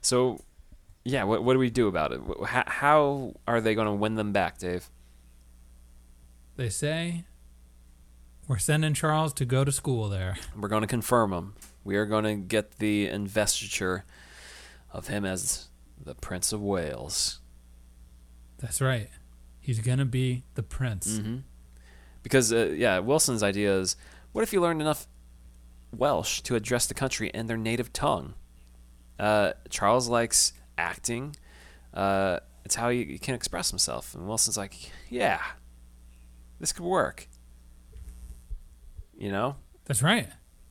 So, 0.00 0.40
yeah, 1.04 1.24
what, 1.24 1.42
what 1.44 1.52
do 1.52 1.58
we 1.58 1.70
do 1.70 1.88
about 1.88 2.12
it? 2.12 2.20
How, 2.46 2.64
how 2.66 3.34
are 3.46 3.60
they 3.60 3.74
going 3.74 3.86
to 3.88 3.92
win 3.92 4.14
them 4.14 4.32
back, 4.32 4.58
Dave? 4.58 4.88
They 6.56 6.68
say 6.68 7.24
we're 8.46 8.58
sending 8.58 8.94
Charles 8.94 9.32
to 9.34 9.44
go 9.44 9.64
to 9.64 9.72
school 9.72 10.08
there. 10.08 10.36
We're 10.56 10.68
going 10.68 10.82
to 10.82 10.86
confirm 10.88 11.30
them. 11.30 11.54
We 11.84 11.96
are 11.96 12.06
going 12.06 12.24
to 12.24 12.34
get 12.34 12.78
the 12.78 13.06
investiture 13.06 14.04
of 14.90 15.06
him 15.08 15.24
as 15.24 15.68
the 16.02 16.14
Prince 16.14 16.52
of 16.52 16.60
Wales. 16.62 17.40
That's 18.58 18.80
right. 18.80 19.10
He's 19.60 19.80
gonna 19.80 20.04
be 20.04 20.44
the 20.54 20.62
prince. 20.62 21.18
hmm 21.18 21.38
Because, 22.22 22.52
uh, 22.52 22.66
yeah, 22.76 22.98
Wilson's 22.98 23.42
idea 23.42 23.74
is 23.78 23.96
what 24.32 24.42
if 24.42 24.52
you 24.52 24.60
learned 24.60 24.80
enough 24.80 25.06
Welsh 25.90 26.40
to 26.42 26.54
address 26.54 26.86
the 26.86 26.94
country 26.94 27.30
in 27.32 27.46
their 27.46 27.56
native 27.56 27.92
tongue? 27.92 28.34
Uh, 29.18 29.52
Charles 29.70 30.08
likes 30.08 30.52
acting. 30.76 31.36
Uh, 31.92 32.40
it's 32.64 32.74
how 32.74 32.90
he, 32.90 33.04
he 33.04 33.18
can 33.18 33.34
express 33.34 33.70
himself. 33.70 34.14
And 34.14 34.26
Wilson's 34.26 34.56
like, 34.56 34.74
yeah, 35.08 35.40
this 36.60 36.72
could 36.72 36.84
work. 36.84 37.28
You 39.16 39.30
know? 39.30 39.56
That's 39.86 40.02
right. 40.02 40.28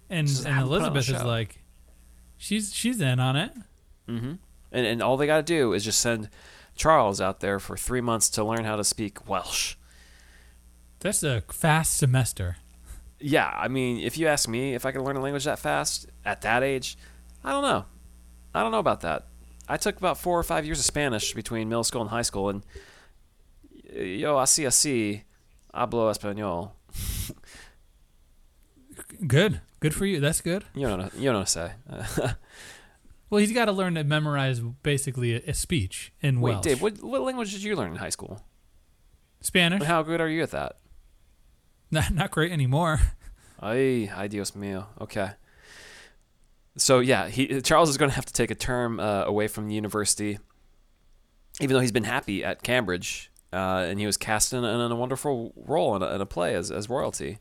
And 0.09 0.27
Just 0.27 0.45
and 0.45 0.53
have 0.53 0.63
him 0.63 0.69
put 0.69 0.81
on 0.81 0.81
a 0.81 0.91
Elizabeth 0.91 1.09
is 1.15 1.21
show. 1.21 1.27
like, 1.27 1.59
she's 2.37 2.73
she's 2.73 3.01
in 3.01 3.19
on 3.19 3.35
it. 3.35 3.51
hmm 4.07 4.33
And, 4.71 4.85
and 4.85 5.01
all 5.01 5.17
they 5.17 5.25
got 5.27 5.37
to 5.37 5.43
do 5.43 5.73
is 5.73 5.83
just 5.83 5.99
send 5.99 6.29
Charles 6.75 7.19
out 7.21 7.39
there 7.39 7.59
for 7.59 7.77
three 7.77 8.01
months 8.01 8.29
to 8.31 8.43
learn 8.43 8.65
how 8.65 8.75
to 8.75 8.83
speak 8.83 9.27
Welsh. 9.27 9.75
That's 10.99 11.23
a 11.23 11.41
fast 11.51 11.97
semester. 11.97 12.57
Yeah, 13.19 13.49
I 13.55 13.67
mean, 13.67 13.99
if 13.99 14.17
you 14.17 14.27
ask 14.27 14.47
me 14.49 14.73
if 14.73 14.85
I 14.85 14.91
could 14.91 15.01
learn 15.01 15.15
a 15.15 15.21
language 15.21 15.45
that 15.45 15.59
fast 15.59 16.07
at 16.25 16.41
that 16.41 16.63
age, 16.63 16.97
I 17.43 17.51
don't 17.51 17.61
know. 17.63 17.85
I 18.53 18.61
don't 18.61 18.71
know 18.71 18.79
about 18.79 19.01
that. 19.01 19.27
I 19.67 19.77
took 19.77 19.97
about 19.97 20.17
four 20.17 20.37
or 20.37 20.43
five 20.43 20.65
years 20.65 20.79
of 20.79 20.85
Spanish 20.85 21.33
between 21.33 21.69
middle 21.69 21.83
school 21.85 22.01
and 22.01 22.09
high 22.09 22.21
school, 22.21 22.49
and 22.49 22.63
yo, 23.93 24.35
así 24.37 24.65
así, 24.67 25.23
hablo 25.73 26.11
español. 26.11 26.71
Good, 29.25 29.61
good 29.79 29.93
for 29.93 30.05
you. 30.05 30.19
That's 30.19 30.41
good. 30.41 30.63
You 30.73 30.87
don't 30.87 30.99
know, 30.99 31.09
you 31.15 31.25
don't 31.25 31.33
know 31.33 31.39
what 31.39 31.47
to 31.47 31.51
say. 31.51 32.33
Well, 33.33 33.39
he's 33.39 33.51
got 33.51 33.65
to 33.65 33.71
learn 33.71 33.95
to 33.95 34.03
memorize 34.03 34.59
basically 34.59 35.33
a, 35.33 35.41
a 35.47 35.53
speech 35.55 36.13
in 36.21 36.39
Wait, 36.39 36.51
Welsh. 36.51 36.63
Dave, 36.65 36.83
what 36.83 37.01
what 37.01 37.23
language 37.23 37.51
did 37.51 37.63
you 37.63 37.75
learn 37.75 37.89
in 37.89 37.97
high 37.97 38.11
school? 38.11 38.43
Spanish? 39.41 39.81
How 39.81 40.03
good 40.03 40.21
are 40.21 40.29
you 40.29 40.43
at 40.43 40.51
that? 40.51 40.77
Not 41.89 42.13
not 42.13 42.29
great 42.29 42.51
anymore. 42.51 42.99
Ay, 43.59 44.07
ay, 44.15 44.27
Dios 44.27 44.51
mío. 44.51 44.85
Okay. 45.01 45.31
So 46.77 46.99
yeah, 46.99 47.27
he 47.27 47.59
Charles 47.61 47.89
is 47.89 47.97
going 47.97 48.11
to 48.11 48.15
have 48.15 48.25
to 48.25 48.33
take 48.33 48.51
a 48.51 48.55
term 48.55 48.99
uh, 48.99 49.23
away 49.23 49.47
from 49.47 49.67
the 49.67 49.73
university, 49.73 50.37
even 51.59 51.73
though 51.73 51.79
he's 51.79 51.91
been 51.91 52.03
happy 52.03 52.43
at 52.43 52.61
Cambridge, 52.61 53.31
uh, 53.51 53.87
and 53.89 53.99
he 53.99 54.05
was 54.05 54.15
cast 54.15 54.53
in 54.53 54.63
a, 54.63 54.67
in 54.67 54.91
a 54.91 54.95
wonderful 54.95 55.53
role 55.55 55.95
in 55.95 56.03
a, 56.03 56.13
in 56.13 56.21
a 56.21 56.27
play 56.27 56.53
as 56.53 56.69
as 56.69 56.87
royalty. 56.87 57.39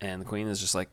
And 0.00 0.20
the 0.20 0.24
Queen 0.24 0.46
is 0.48 0.60
just 0.60 0.74
like, 0.74 0.88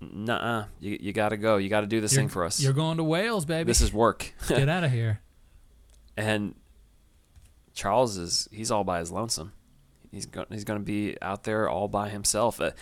"Nah, 0.00 0.64
you 0.80 0.98
you 1.00 1.12
got 1.12 1.30
to 1.30 1.36
go. 1.36 1.56
You 1.58 1.68
got 1.68 1.82
to 1.82 1.86
do 1.86 2.00
this 2.00 2.12
You're- 2.12 2.22
thing 2.22 2.28
for 2.28 2.44
us. 2.44 2.60
You're 2.62 2.72
going 2.72 2.96
to 2.96 3.04
Wales, 3.04 3.44
baby. 3.44 3.66
This 3.66 3.80
is 3.80 3.92
work." 3.92 4.32
Get 4.48 4.68
out 4.68 4.84
of 4.84 4.90
here. 4.92 5.20
and 6.16 6.54
Charles 7.74 8.16
is 8.16 8.48
he's 8.52 8.70
all 8.70 8.84
by 8.84 8.98
his 9.00 9.10
lonesome. 9.10 9.52
He's 10.10 10.26
going 10.26 10.46
he's 10.50 10.64
going 10.64 10.78
to 10.78 10.84
be 10.84 11.16
out 11.22 11.44
there 11.44 11.68
all 11.68 11.88
by 11.88 12.08
himself. 12.10 12.60
Uh, 12.60 12.72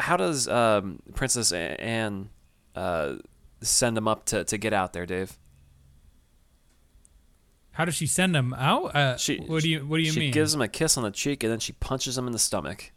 how 0.00 0.16
does 0.16 0.48
um, 0.48 1.00
Princess 1.14 1.52
Anne 1.52 2.30
uh, 2.74 3.14
send 3.60 3.96
him 3.96 4.08
up 4.08 4.24
to, 4.26 4.42
to 4.44 4.58
get 4.58 4.72
out 4.72 4.92
there, 4.92 5.06
Dave? 5.06 5.38
How 7.72 7.84
does 7.84 7.94
she 7.94 8.06
send 8.06 8.34
him 8.34 8.54
out? 8.54 8.94
Uh, 8.96 9.16
She 9.16 9.38
what 9.38 9.62
do 9.62 9.70
you 9.70 9.86
What 9.86 9.98
do 9.98 10.02
you 10.02 10.10
she 10.10 10.18
mean? 10.20 10.28
She 10.30 10.32
gives 10.32 10.52
him 10.52 10.60
a 10.60 10.68
kiss 10.68 10.96
on 10.96 11.04
the 11.04 11.12
cheek 11.12 11.44
and 11.44 11.52
then 11.52 11.60
she 11.60 11.72
punches 11.74 12.18
him 12.18 12.26
in 12.26 12.32
the 12.32 12.38
stomach. 12.38 12.90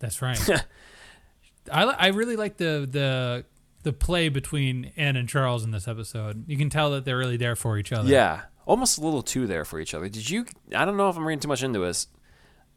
That's 0.00 0.20
right. 0.20 0.38
I 1.72 1.82
I 1.84 2.06
really 2.08 2.36
like 2.36 2.56
the 2.56 2.88
the 2.90 3.44
the 3.82 3.92
play 3.92 4.28
between 4.28 4.92
Anne 4.96 5.16
and 5.16 5.28
Charles 5.28 5.64
in 5.64 5.70
this 5.70 5.86
episode. 5.86 6.44
You 6.48 6.56
can 6.58 6.68
tell 6.70 6.90
that 6.90 7.04
they're 7.04 7.16
really 7.18 7.36
there 7.36 7.54
for 7.56 7.78
each 7.78 7.92
other. 7.92 8.08
Yeah, 8.08 8.42
almost 8.66 8.98
a 8.98 9.02
little 9.02 9.22
too 9.22 9.46
there 9.46 9.64
for 9.64 9.78
each 9.78 9.94
other. 9.94 10.08
Did 10.08 10.28
you? 10.28 10.46
I 10.74 10.84
don't 10.84 10.96
know 10.96 11.08
if 11.08 11.16
I'm 11.16 11.26
reading 11.26 11.40
too 11.40 11.48
much 11.48 11.62
into 11.62 11.78
this. 11.78 12.08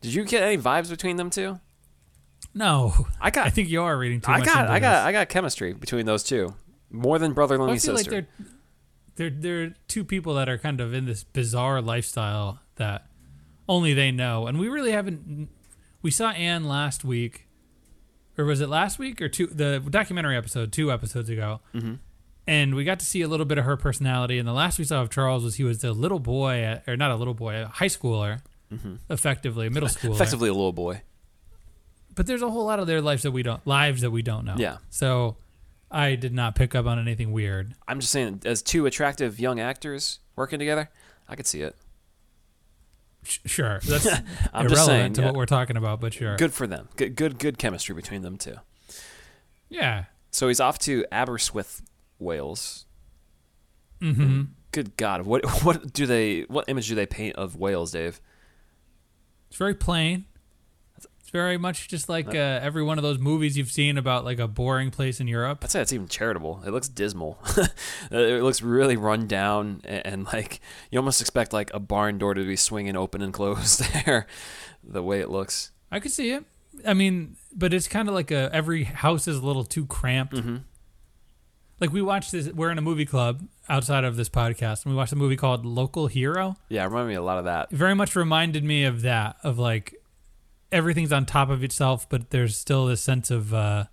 Did 0.01 0.13
you 0.13 0.25
get 0.25 0.44
any 0.44 0.58
vibes 0.58 0.89
between 0.89 1.15
them 1.18 1.30
two? 1.30 1.60
No, 2.53 2.94
I 3.20 3.32
got. 3.32 3.48
I 3.48 3.50
think 3.50 3.70
you 3.70 3.82
are 3.82 3.98
reading 3.98 4.22
too 4.22 4.32
I 4.32 4.39
much. 4.39 4.46
got. 4.48 4.60
into 4.62 4.72
I 4.74 4.80
got. 4.80 4.92
this. 5.00 5.06
I 5.08 5.12
got 5.13 5.30
chemistry 5.30 5.74
between 5.74 6.06
those 6.06 6.24
two. 6.24 6.53
More 6.92 7.18
than 7.18 7.34
brother 7.34 7.60
I 7.60 7.72
and 7.72 7.82
feel 7.82 7.98
sister. 7.98 8.12
like 8.12 8.27
they're 9.15 9.30
they're 9.30 9.39
they're 9.39 9.75
two 9.88 10.03
people 10.03 10.36
that 10.36 10.50
are 10.50 10.58
kind 10.58 10.80
of 10.82 10.94
in 10.94 11.06
this 11.06 11.24
bizarre 11.24 11.82
lifestyle 11.82 12.60
that 12.75 13.08
only 13.68 13.94
they 13.94 14.12
know, 14.12 14.46
and 14.48 14.60
we 14.60 14.68
really 14.68 14.92
haven't. 14.92 15.50
We 16.03 16.12
saw 16.12 16.31
Anne 16.31 16.65
last 16.65 17.03
week, 17.03 17.48
or 18.38 18.43
was 18.43 18.62
it 18.62 18.67
last 18.67 19.00
week 19.00 19.22
or 19.22 19.29
two? 19.29 19.48
The 19.48 19.79
documentary 19.79 20.38
episode 20.38 20.72
two 20.74 20.91
episodes 20.91 21.29
ago, 21.29 21.62
mm-hmm. 21.74 21.93
and 22.45 22.75
we 22.75 22.83
got 22.83 23.00
to 23.00 23.05
see 23.05 23.22
a 23.22 23.27
little 23.27 23.45
bit 23.45 23.57
of 23.57 23.63
her 23.63 23.77
personality. 23.77 24.38
And 24.38 24.48
the 24.48 24.53
last 24.53 24.77
we 24.77 24.86
saw 24.86 25.01
of 25.01 25.10
Charles 25.10 25.45
was 25.45 25.55
he 25.55 25.63
was 25.63 25.81
a 25.83 25.93
little 25.93 26.19
boy, 26.19 26.62
at, 26.62 26.83
or 26.88 26.98
not 26.98 27.12
a 27.12 27.15
little 27.15 27.33
boy, 27.33 27.63
a 27.63 27.67
high 27.67 27.88
schooler, 27.88 28.41
effectively 29.10 29.67
a 29.67 29.69
middle 29.69 29.88
schooler. 29.89 30.01
Mm-hmm. 30.01 30.12
Effectively 30.13 30.50
a 30.50 30.53
little 30.53 30.74
boy. 30.74 31.01
but 32.13 32.27
there's 32.27 32.41
a 32.41 32.50
whole 32.50 32.65
lot 32.65 32.79
of 32.79 32.88
their 32.88 33.01
lives 33.01 33.24
that 33.24 33.31
we 33.31 33.41
don't 33.41 33.65
lives 33.65 34.01
that 34.01 34.12
we 34.12 34.22
don't 34.22 34.43
know. 34.43 34.55
Yeah. 34.57 34.79
So 34.89 35.38
I 35.89 36.15
did 36.15 36.33
not 36.33 36.55
pick 36.55 36.75
up 36.75 36.86
on 36.86 37.00
anything 37.00 37.31
weird. 37.31 37.75
I'm 37.88 38.01
just 38.01 38.12
saying, 38.12 38.41
as 38.43 38.62
two 38.62 38.86
attractive 38.86 39.39
young 39.39 39.60
actors 39.60 40.19
working 40.36 40.60
together, 40.60 40.89
I 41.29 41.38
could 41.38 41.48
see 41.48 41.62
it. 41.62 41.77
Sure, 43.24 43.80
that's 43.84 44.06
I'm 44.53 44.65
irrelevant 44.65 44.70
just 44.70 44.86
saying, 44.86 45.13
to 45.13 45.22
yeah. 45.22 45.27
what 45.27 45.36
we're 45.36 45.46
talking 45.46 45.77
about, 45.77 46.00
but 46.01 46.13
sure. 46.13 46.36
Good 46.38 46.53
for 46.53 46.68
them. 46.68 46.89
Good, 46.96 47.15
good, 47.15 47.39
good 47.39 47.58
chemistry 47.58 47.96
between 47.96 48.22
them 48.22 48.38
two. 48.38 48.56
Yeah. 49.70 50.06
So 50.32 50.48
he's 50.48 50.60
off 50.60 50.80
to 50.80 51.06
Aberystwyth, 51.12 51.82
Wales. 52.20 52.86
Mm-hmm. 54.01 54.44
Good 54.72 54.98
God, 54.98 55.22
what 55.22 55.46
what 55.63 55.94
do 55.94 56.06
they? 56.06 56.42
What 56.42 56.65
image 56.68 56.88
do 56.88 56.96
they 56.96 57.06
paint 57.06 57.36
of 57.36 57.56
Wales, 57.56 57.92
Dave? 57.92 58.20
It's 59.50 59.58
very 59.58 59.75
plain. 59.75 60.25
Very 61.34 61.58
much 61.58 61.88
just 61.88 62.10
like 62.10 62.28
uh, 62.28 62.60
every 62.62 62.84
one 62.84 63.00
of 63.00 63.04
those 63.04 63.18
movies 63.18 63.58
you've 63.58 63.72
seen 63.72 63.98
about 63.98 64.24
like 64.24 64.38
a 64.38 64.48
boring 64.48 64.92
place 64.92 65.20
in 65.20 65.28
Europe. 65.28 65.63
I'd 65.63 65.72
say 65.72 65.82
it's 65.82 65.92
even 65.92 66.08
charitable. 66.08 66.62
It 66.63 66.70
looks 66.70 66.88
dismal. 66.88 67.40
it 68.12 68.44
looks 68.44 68.62
really 68.62 68.98
run 68.98 69.25
down, 69.25 69.82
and, 69.84 70.06
and 70.06 70.25
like 70.25 70.62
you 70.92 71.00
almost 71.00 71.22
expect 71.22 71.52
like 71.52 71.74
a 71.74 71.80
barn 71.80 72.20
door 72.20 72.36
to 72.36 72.46
be 72.46 72.56
swinging 72.56 72.96
open 72.96 73.24
and 73.24 73.34
closed 73.34 73.82
there. 74.06 74.28
The 74.84 75.02
way 75.02 75.22
it 75.22 75.30
looks. 75.30 75.72
I 75.92 76.00
could 76.00 76.12
see 76.12 76.30
it. 76.30 76.46
I 76.86 76.94
mean, 76.94 77.36
but 77.52 77.74
it's 77.74 77.88
kind 77.88 78.08
of 78.08 78.13
like 78.13 78.30
a 78.30 78.52
every 78.54 78.84
house 78.84 79.28
is 79.28 79.38
a 79.38 79.44
little 79.44 79.63
too 79.63 79.88
cramped. 79.88 80.36
Mm-hmm. 80.36 80.58
Like 81.80 81.92
we 81.92 82.04
watched 82.04 82.32
this. 82.32 82.48
We're 82.50 82.70
in 82.70 82.78
a 82.78 82.84
movie 82.84 83.08
club 83.08 83.48
outside 83.68 84.04
of 84.04 84.18
this 84.18 84.30
podcast, 84.30 84.86
and 84.86 84.94
we 84.94 84.98
watched 84.98 85.13
a 85.13 85.16
movie 85.16 85.36
called 85.36 85.66
Local 85.66 86.06
Hero. 86.06 86.58
Yeah, 86.70 86.84
it 86.84 86.90
reminded 86.90 87.10
me 87.10 87.16
a 87.16 87.24
lot 87.24 87.40
of 87.40 87.46
that. 87.46 87.70
It 87.72 87.75
very 87.75 87.96
much 87.96 88.16
reminded 88.16 88.63
me 88.63 88.84
of 88.86 89.02
that. 89.02 89.38
Of 89.44 89.58
like 89.58 89.96
everything's 90.74 91.13
on 91.13 91.25
top 91.25 91.50
of 91.50 91.63
itself, 91.63 92.10
but 92.10 92.32
there's 92.32 92.58
still 92.58 92.88
this 92.88 93.01
sense 93.01 93.32
of 93.32 93.53
uh, 93.53 93.86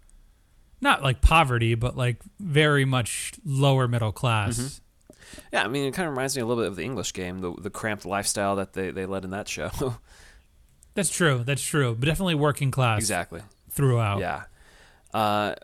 not 0.80 1.02
like 1.02 1.20
poverty, 1.20 1.74
but 1.74 1.96
like 1.96 2.16
very 2.40 2.84
much 2.84 3.34
lower 3.44 3.86
middle 3.86 4.12
class. 4.12 4.58
Mm-hmm. 4.58 5.44
Yeah, 5.52 5.64
I 5.64 5.68
mean, 5.68 5.86
it 5.86 5.94
kind 5.94 6.08
of 6.08 6.14
reminds 6.14 6.34
me 6.34 6.42
a 6.42 6.46
little 6.46 6.64
bit 6.64 6.68
of 6.68 6.76
the 6.76 6.82
English 6.82 7.12
game, 7.12 7.38
the 7.38 7.52
the 7.52 7.70
cramped 7.70 8.04
lifestyle 8.04 8.56
that 8.56 8.72
they, 8.72 8.90
they 8.90 9.06
led 9.06 9.24
in 9.24 9.30
that 9.30 9.48
show. 9.48 9.70
That's 10.94 11.10
true. 11.10 11.44
That's 11.44 11.62
true. 11.62 11.94
But 11.94 12.06
definitely 12.06 12.34
working 12.34 12.72
class 12.72 12.98
exactly. 12.98 13.42
throughout. 13.70 14.18
Yeah. 14.18 14.42
Uh, 15.14 15.54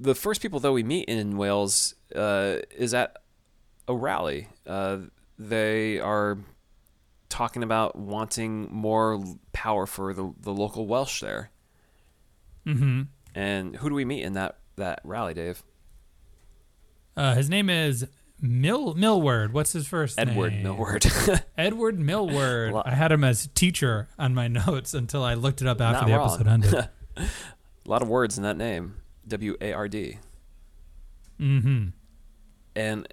the 0.00 0.14
first 0.14 0.42
people 0.42 0.58
though 0.58 0.72
we 0.72 0.82
meet 0.82 1.08
in 1.08 1.36
Wales 1.36 1.94
uh, 2.14 2.56
is 2.76 2.92
at 2.92 3.18
a 3.86 3.94
rally. 3.94 4.48
Uh, 4.66 4.98
they 5.38 6.00
are 6.00 6.38
talking 7.34 7.64
about 7.64 7.96
wanting 7.96 8.68
more 8.70 9.20
power 9.52 9.86
for 9.86 10.14
the 10.14 10.32
the 10.40 10.52
local 10.52 10.86
Welsh 10.86 11.20
there. 11.20 11.50
Mm-hmm. 12.64 13.02
And 13.34 13.74
who 13.76 13.88
do 13.88 13.94
we 13.96 14.04
meet 14.04 14.22
in 14.22 14.34
that 14.34 14.58
that 14.76 15.00
rally, 15.02 15.34
Dave? 15.34 15.64
Uh, 17.16 17.34
his 17.34 17.50
name 17.50 17.68
is 17.68 18.06
Mill 18.40 18.94
Millward. 18.94 19.52
What's 19.52 19.72
his 19.72 19.88
first 19.88 20.16
Edward 20.16 20.52
name? 20.52 20.62
Millward. 20.62 21.06
Edward 21.58 21.98
Millward. 21.98 22.72
I 22.86 22.94
had 22.94 23.10
him 23.10 23.24
as 23.24 23.48
teacher 23.48 24.08
on 24.16 24.32
my 24.32 24.46
notes 24.66 24.94
until 24.94 25.24
I 25.24 25.34
looked 25.34 25.60
it 25.60 25.66
up 25.66 25.80
after 25.80 26.02
Not 26.02 26.06
the 26.06 26.16
wrong. 26.16 26.28
episode 26.28 26.46
ended. 26.46 26.88
a 27.16 27.28
lot 27.84 28.00
of 28.00 28.08
words 28.08 28.36
in 28.36 28.44
that 28.44 28.56
name. 28.56 28.94
W 29.26 29.56
A 29.60 29.72
R 29.72 29.88
D. 29.88 30.18
mm-hmm. 31.40 31.88
and 32.76 33.08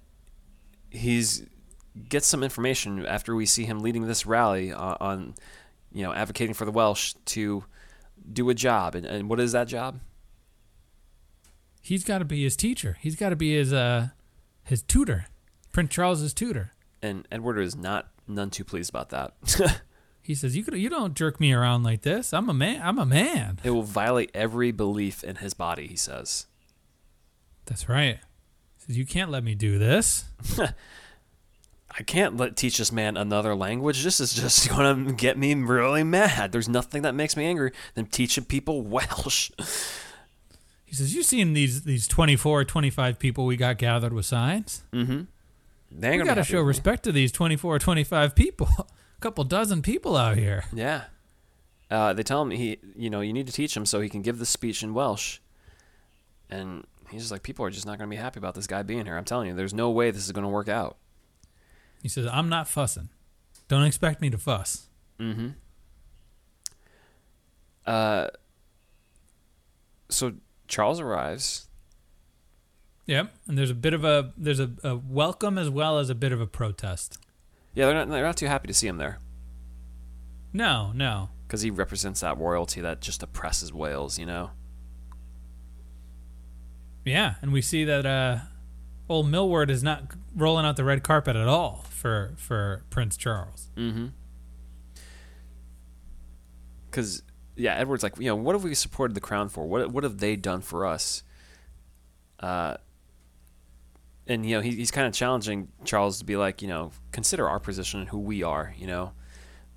he's 0.92 1.48
gets 2.10 2.28
some 2.28 2.44
information 2.44 3.06
after 3.06 3.36
we 3.36 3.46
see 3.46 3.66
him 3.66 3.80
leading 3.80 4.08
this 4.08 4.26
rally 4.26 4.72
on, 4.72 4.98
on 5.00 5.36
you 5.92 6.04
know 6.04 6.14
advocating 6.14 6.54
for 6.54 6.66
the 6.66 6.72
Welsh 6.72 7.14
to 7.26 7.64
do 8.32 8.50
a 8.50 8.54
job 8.54 8.96
and, 8.96 9.06
and 9.06 9.30
what 9.30 9.40
is 9.40 9.52
that 9.52 9.68
job 9.68 10.00
He's 11.84 12.04
got 12.04 12.20
to 12.20 12.26
be 12.26 12.44
his 12.44 12.56
teacher. 12.56 12.98
He's 13.02 13.16
got 13.16 13.30
to 13.30 13.36
be 13.36 13.56
his 13.56 13.74
uh 13.74 14.10
his 14.64 14.84
tutor, 14.84 15.26
Prince 15.72 15.90
Charles's 15.90 16.34
tutor. 16.34 16.74
and 17.02 17.28
Edward 17.32 17.58
is 17.60 17.76
not 17.76 18.10
none 18.28 18.50
too 18.52 18.64
pleased 18.64 18.90
about 18.90 19.10
that 19.10 19.34
He 20.22 20.36
says, 20.36 20.56
"You 20.56 20.64
could, 20.64 20.76
you 20.76 20.88
don't 20.90 21.16
jerk 21.16 21.40
me 21.40 21.52
around 21.52 21.82
like 21.82 22.04
this. 22.04 22.32
I'm 22.32 22.48
a 22.48 22.54
man. 22.54 22.80
I'm 22.84 23.00
a 23.00 23.06
man." 23.06 23.60
it 23.64 23.72
will 23.72 23.82
violate 23.82 24.30
every 24.36 24.72
belief 24.72 25.24
in 25.24 25.38
his 25.38 25.56
body 25.56 25.88
he 25.88 25.96
says 25.96 26.46
That's 27.66 27.90
right. 27.90 28.20
He 28.78 28.86
says, 28.86 28.98
"You 28.98 29.06
can't 29.06 29.32
let 29.32 29.44
me 29.44 29.56
do 29.56 29.80
this." 29.80 30.26
I 31.98 32.04
can't 32.04 32.38
let 32.38 32.56
teach 32.56 32.78
this 32.78 32.92
man 32.92 33.18
another 33.18 33.54
language. 33.54 34.04
This 34.04 34.20
is 34.20 34.34
just 34.34 34.70
going 34.76 35.06
to 35.08 35.14
get 35.14 35.38
me 35.38 35.54
really 35.54 36.04
mad. 36.04 36.52
There's 36.52 36.70
nothing 36.70 37.02
that 37.02 37.16
makes 37.16 37.36
me 37.36 37.46
angry 37.46 37.72
than 37.96 38.06
teaching 38.06 38.46
people 38.46 38.82
Welsh. 38.84 39.52
He 40.86 40.96
says, 40.96 41.16
"You 41.16 41.24
seen 41.24 41.54
these 41.54 41.84
these 41.84 42.08
24, 42.08 42.66
25 42.66 43.20
people 43.20 43.46
we 43.46 43.58
got 43.58 43.78
gathered 43.78 44.14
with 44.14 44.26
signs? 44.26 44.84
Mm-hmm. 44.94 45.22
They 45.92 46.18
got 46.18 46.36
to 46.36 46.44
show 46.44 46.62
respect 46.62 47.04
to 47.04 47.12
these 47.12 47.32
24, 47.32 47.76
or 47.76 47.80
25 47.80 48.36
people. 48.36 48.70
A 48.80 49.22
couple 49.22 49.44
dozen 49.44 49.82
people 49.82 50.16
out 50.16 50.38
here." 50.38 50.66
Yeah. 50.74 51.04
Uh, 51.92 52.14
they 52.14 52.24
tell 52.24 52.42
him 52.42 52.52
he, 52.52 52.78
you 52.96 53.10
know, 53.10 53.20
you 53.20 53.34
need 53.34 53.48
to 53.48 53.54
teach 53.54 53.76
him 53.76 53.86
so 53.86 54.00
he 54.00 54.08
can 54.08 54.22
give 54.22 54.40
the 54.40 54.46
speech 54.46 54.82
in 54.82 54.94
Welsh. 54.94 55.40
And 56.50 56.86
he's 57.10 57.24
just 57.24 57.34
like, 57.34 57.44
people 57.44 57.66
are 57.66 57.70
just 57.70 57.86
not 57.86 57.98
going 57.98 58.10
to 58.10 58.16
be 58.16 58.20
happy 58.22 58.40
about 58.40 58.56
this 58.56 58.66
guy 58.66 58.82
being 58.82 59.06
here. 59.06 59.18
I'm 59.18 59.26
telling 59.26 59.50
you, 59.50 59.54
there's 59.54 59.74
no 59.74 59.90
way 59.90 60.10
this 60.10 60.26
is 60.26 60.32
going 60.32 60.46
to 60.46 60.50
work 60.50 60.70
out. 60.70 60.96
He 62.02 62.10
says, 62.10 62.26
"I'm 62.28 62.50
not 62.50 62.68
fussing. 62.68 63.10
Don't 63.68 63.84
expect 63.84 64.22
me 64.22 64.30
to 64.30 64.38
fuss." 64.38 64.88
Mm-hmm. 65.20 65.50
Uh, 67.86 68.28
so 70.10 70.34
Charles 70.68 71.00
arrives. 71.00 71.68
Yep. 73.08 73.34
And 73.48 73.58
there's 73.58 73.70
a 73.72 73.76
bit 73.76 73.94
of 73.94 74.04
a 74.06 74.32
there's 74.38 74.60
a, 74.60 74.70
a 74.84 74.96
welcome 74.96 75.58
as 75.58 75.70
well 75.70 75.98
as 76.00 76.10
a 76.10 76.16
bit 76.16 76.32
of 76.32 76.40
a 76.40 76.48
protest. 76.48 77.18
Yeah, 77.74 77.86
they're 77.88 77.96
not, 77.96 78.10
they're 78.10 78.24
not 78.24 78.38
too 78.38 78.48
happy 78.48 78.68
to 78.68 78.74
see 78.74 78.88
him 78.88 78.98
there 78.98 79.20
No, 80.52 80.92
no. 80.94 81.30
because 81.48 81.62
he 81.62 81.70
represents 81.70 82.20
that 82.20 82.38
royalty 82.38 82.82
that 82.82 83.00
just 83.00 83.24
oppresses 83.24 83.72
Wales, 83.72 84.20
you 84.20 84.26
know? 84.26 84.52
Yeah, 87.06 87.36
and 87.42 87.54
we 87.54 87.62
see 87.62 87.86
that 87.86 88.06
uh, 88.06 88.40
old 89.12 89.30
Millward 89.30 89.70
is 89.70 89.84
not 89.84 90.04
rolling 90.36 90.66
out 90.66 90.78
the 90.78 90.84
red 90.84 91.04
carpet 91.04 91.36
at 91.36 91.48
all 91.48 91.86
for 91.90 92.34
for 92.38 92.84
Prince 92.90 93.18
Charles. 93.18 93.70
Mm-hmm. 93.76 94.08
Because 96.90 97.24
yeah, 97.56 97.76
Edward's 97.76 98.04
like, 98.04 98.18
you 98.18 98.26
know, 98.26 98.36
what 98.36 98.56
have 98.56 98.64
we 98.64 98.74
supported 98.74 99.14
the 99.14 99.22
crown 99.22 99.50
for? 99.50 99.66
What 99.66 99.92
what 99.92 100.04
have 100.04 100.18
they 100.18 100.36
done 100.36 100.62
for 100.62 100.86
us? 100.86 101.24
Uh, 102.40 102.78
and 104.28 104.46
you 104.46 104.56
know, 104.56 104.62
he, 104.62 104.72
he's 104.72 104.92
kind 104.92 105.08
of 105.08 105.14
challenging 105.14 105.68
Charles 105.86 106.20
to 106.20 106.26
be 106.26 106.36
like, 106.36 106.62
you 106.62 106.68
know, 106.68 106.92
consider 107.12 107.48
our 107.48 107.60
position 107.60 108.00
and 108.00 108.10
who 108.10 108.20
we 108.20 108.44
are, 108.44 108.74
you 108.78 108.88
know. 108.88 109.12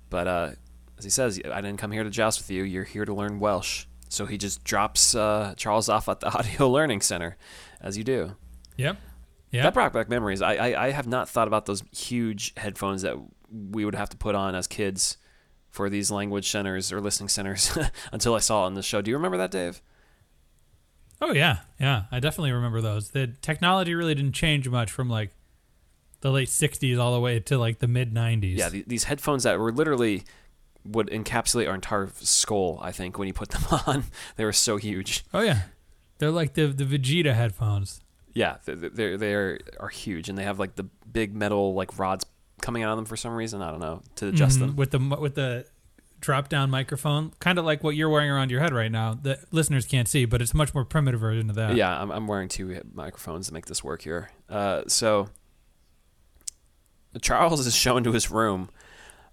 But 0.09 0.27
uh, 0.27 0.51
as 0.97 1.03
he 1.03 1.09
says, 1.09 1.39
I 1.51 1.61
didn't 1.61 1.77
come 1.77 1.91
here 1.91 2.03
to 2.03 2.09
joust 2.09 2.39
with 2.39 2.49
you. 2.49 2.63
You're 2.63 2.83
here 2.83 3.05
to 3.05 3.13
learn 3.13 3.39
Welsh. 3.39 3.85
So 4.07 4.25
he 4.25 4.37
just 4.37 4.63
drops 4.63 5.13
uh, 5.13 5.55
Charles 5.57 5.89
off 5.89 6.07
at 6.07 6.21
the 6.21 6.27
Audio 6.37 6.69
Learning 6.69 7.01
Center, 7.01 7.37
as 7.81 7.97
you 7.97 8.03
do. 8.03 8.35
Yep. 8.77 8.97
Yeah. 9.55 9.63
That 9.63 9.73
brought 9.73 9.93
back 9.93 10.09
memories. 10.09 10.41
I, 10.41 10.55
I 10.55 10.85
I 10.87 10.91
have 10.91 11.07
not 11.07 11.29
thought 11.29 11.47
about 11.47 11.65
those 11.65 11.83
huge 11.91 12.53
headphones 12.57 13.01
that 13.03 13.15
we 13.51 13.85
would 13.85 13.95
have 13.95 14.09
to 14.09 14.17
put 14.17 14.35
on 14.35 14.55
as 14.55 14.67
kids 14.67 15.17
for 15.69 15.89
these 15.89 16.09
language 16.11 16.49
centers 16.49 16.91
or 16.91 17.01
listening 17.01 17.29
centers 17.29 17.77
until 18.11 18.33
I 18.35 18.39
saw 18.39 18.63
it 18.63 18.67
on 18.67 18.73
the 18.75 18.81
show. 18.83 19.01
Do 19.01 19.11
you 19.11 19.17
remember 19.17 19.37
that, 19.37 19.51
Dave? 19.51 19.81
Oh 21.21 21.31
yeah, 21.33 21.59
yeah. 21.79 22.03
I 22.11 22.19
definitely 22.19 22.51
remember 22.51 22.81
those. 22.81 23.09
The 23.09 23.27
technology 23.41 23.93
really 23.93 24.15
didn't 24.15 24.33
change 24.33 24.67
much 24.67 24.91
from 24.91 25.09
like 25.09 25.31
the 26.21 26.31
late 26.31 26.49
'60s 26.49 26.99
all 26.99 27.13
the 27.13 27.19
way 27.19 27.39
to 27.39 27.57
like 27.57 27.79
the 27.79 27.87
mid 27.87 28.13
'90s. 28.13 28.57
Yeah, 28.57 28.69
th- 28.69 28.85
these 28.85 29.05
headphones 29.05 29.43
that 29.43 29.59
were 29.59 29.71
literally 29.71 30.23
would 30.83 31.07
encapsulate 31.07 31.67
our 31.67 31.75
entire 31.75 32.09
skull. 32.15 32.79
I 32.81 32.91
think 32.91 33.17
when 33.17 33.27
you 33.27 33.33
put 33.33 33.49
them 33.49 33.63
on, 33.87 34.03
they 34.35 34.45
were 34.45 34.53
so 34.53 34.77
huge. 34.77 35.23
Oh 35.33 35.41
yeah, 35.41 35.61
they're 36.17 36.31
like 36.31 36.53
the 36.53 36.67
the 36.67 36.83
Vegeta 36.85 37.33
headphones. 37.33 38.01
Yeah, 38.35 38.57
they're 38.65 38.75
they're 38.75 39.17
they 39.17 39.33
are, 39.33 39.87
huge, 39.91 40.29
and 40.29 40.37
they 40.37 40.43
have 40.43 40.59
like 40.59 40.75
the 40.75 40.83
big 41.11 41.33
metal 41.33 41.73
like 41.73 41.97
rods 41.97 42.25
coming 42.61 42.83
out 42.83 42.91
of 42.91 42.97
them 42.97 43.05
for 43.05 43.15
some 43.17 43.33
reason. 43.33 43.61
I 43.63 43.71
don't 43.71 43.79
know 43.79 44.01
to 44.17 44.27
adjust 44.27 44.57
Mhm, 44.57 44.59
them. 44.59 44.75
with 44.75 44.91
the 44.91 44.99
with 44.99 45.35
the 45.35 45.65
drop 46.19 46.49
down 46.49 46.69
microphone, 46.69 47.31
kind 47.39 47.57
of 47.59 47.65
like 47.65 47.83
what 47.83 47.95
you're 47.95 48.09
wearing 48.09 48.29
around 48.29 48.51
your 48.51 48.59
head 48.59 48.73
right 48.73 48.91
now. 48.91 49.13
The 49.13 49.39
listeners 49.51 49.85
can't 49.85 50.07
see, 50.07 50.25
but 50.25 50.41
it's 50.41 50.53
a 50.53 50.57
much 50.57 50.73
more 50.73 50.83
primitive 50.83 51.19
version 51.21 51.49
of 51.49 51.55
that. 51.55 51.75
Yeah, 51.75 52.01
I'm, 52.01 52.11
I'm 52.11 52.27
wearing 52.27 52.49
two 52.49 52.81
microphones 52.93 53.47
to 53.47 53.53
make 53.53 53.67
this 53.67 53.83
work 53.83 54.01
here. 54.01 54.31
Uh, 54.49 54.83
so 54.87 55.29
Charles 57.21 57.65
is 57.65 57.75
shown 57.75 58.03
to 58.03 58.11
his 58.11 58.29
room. 58.31 58.69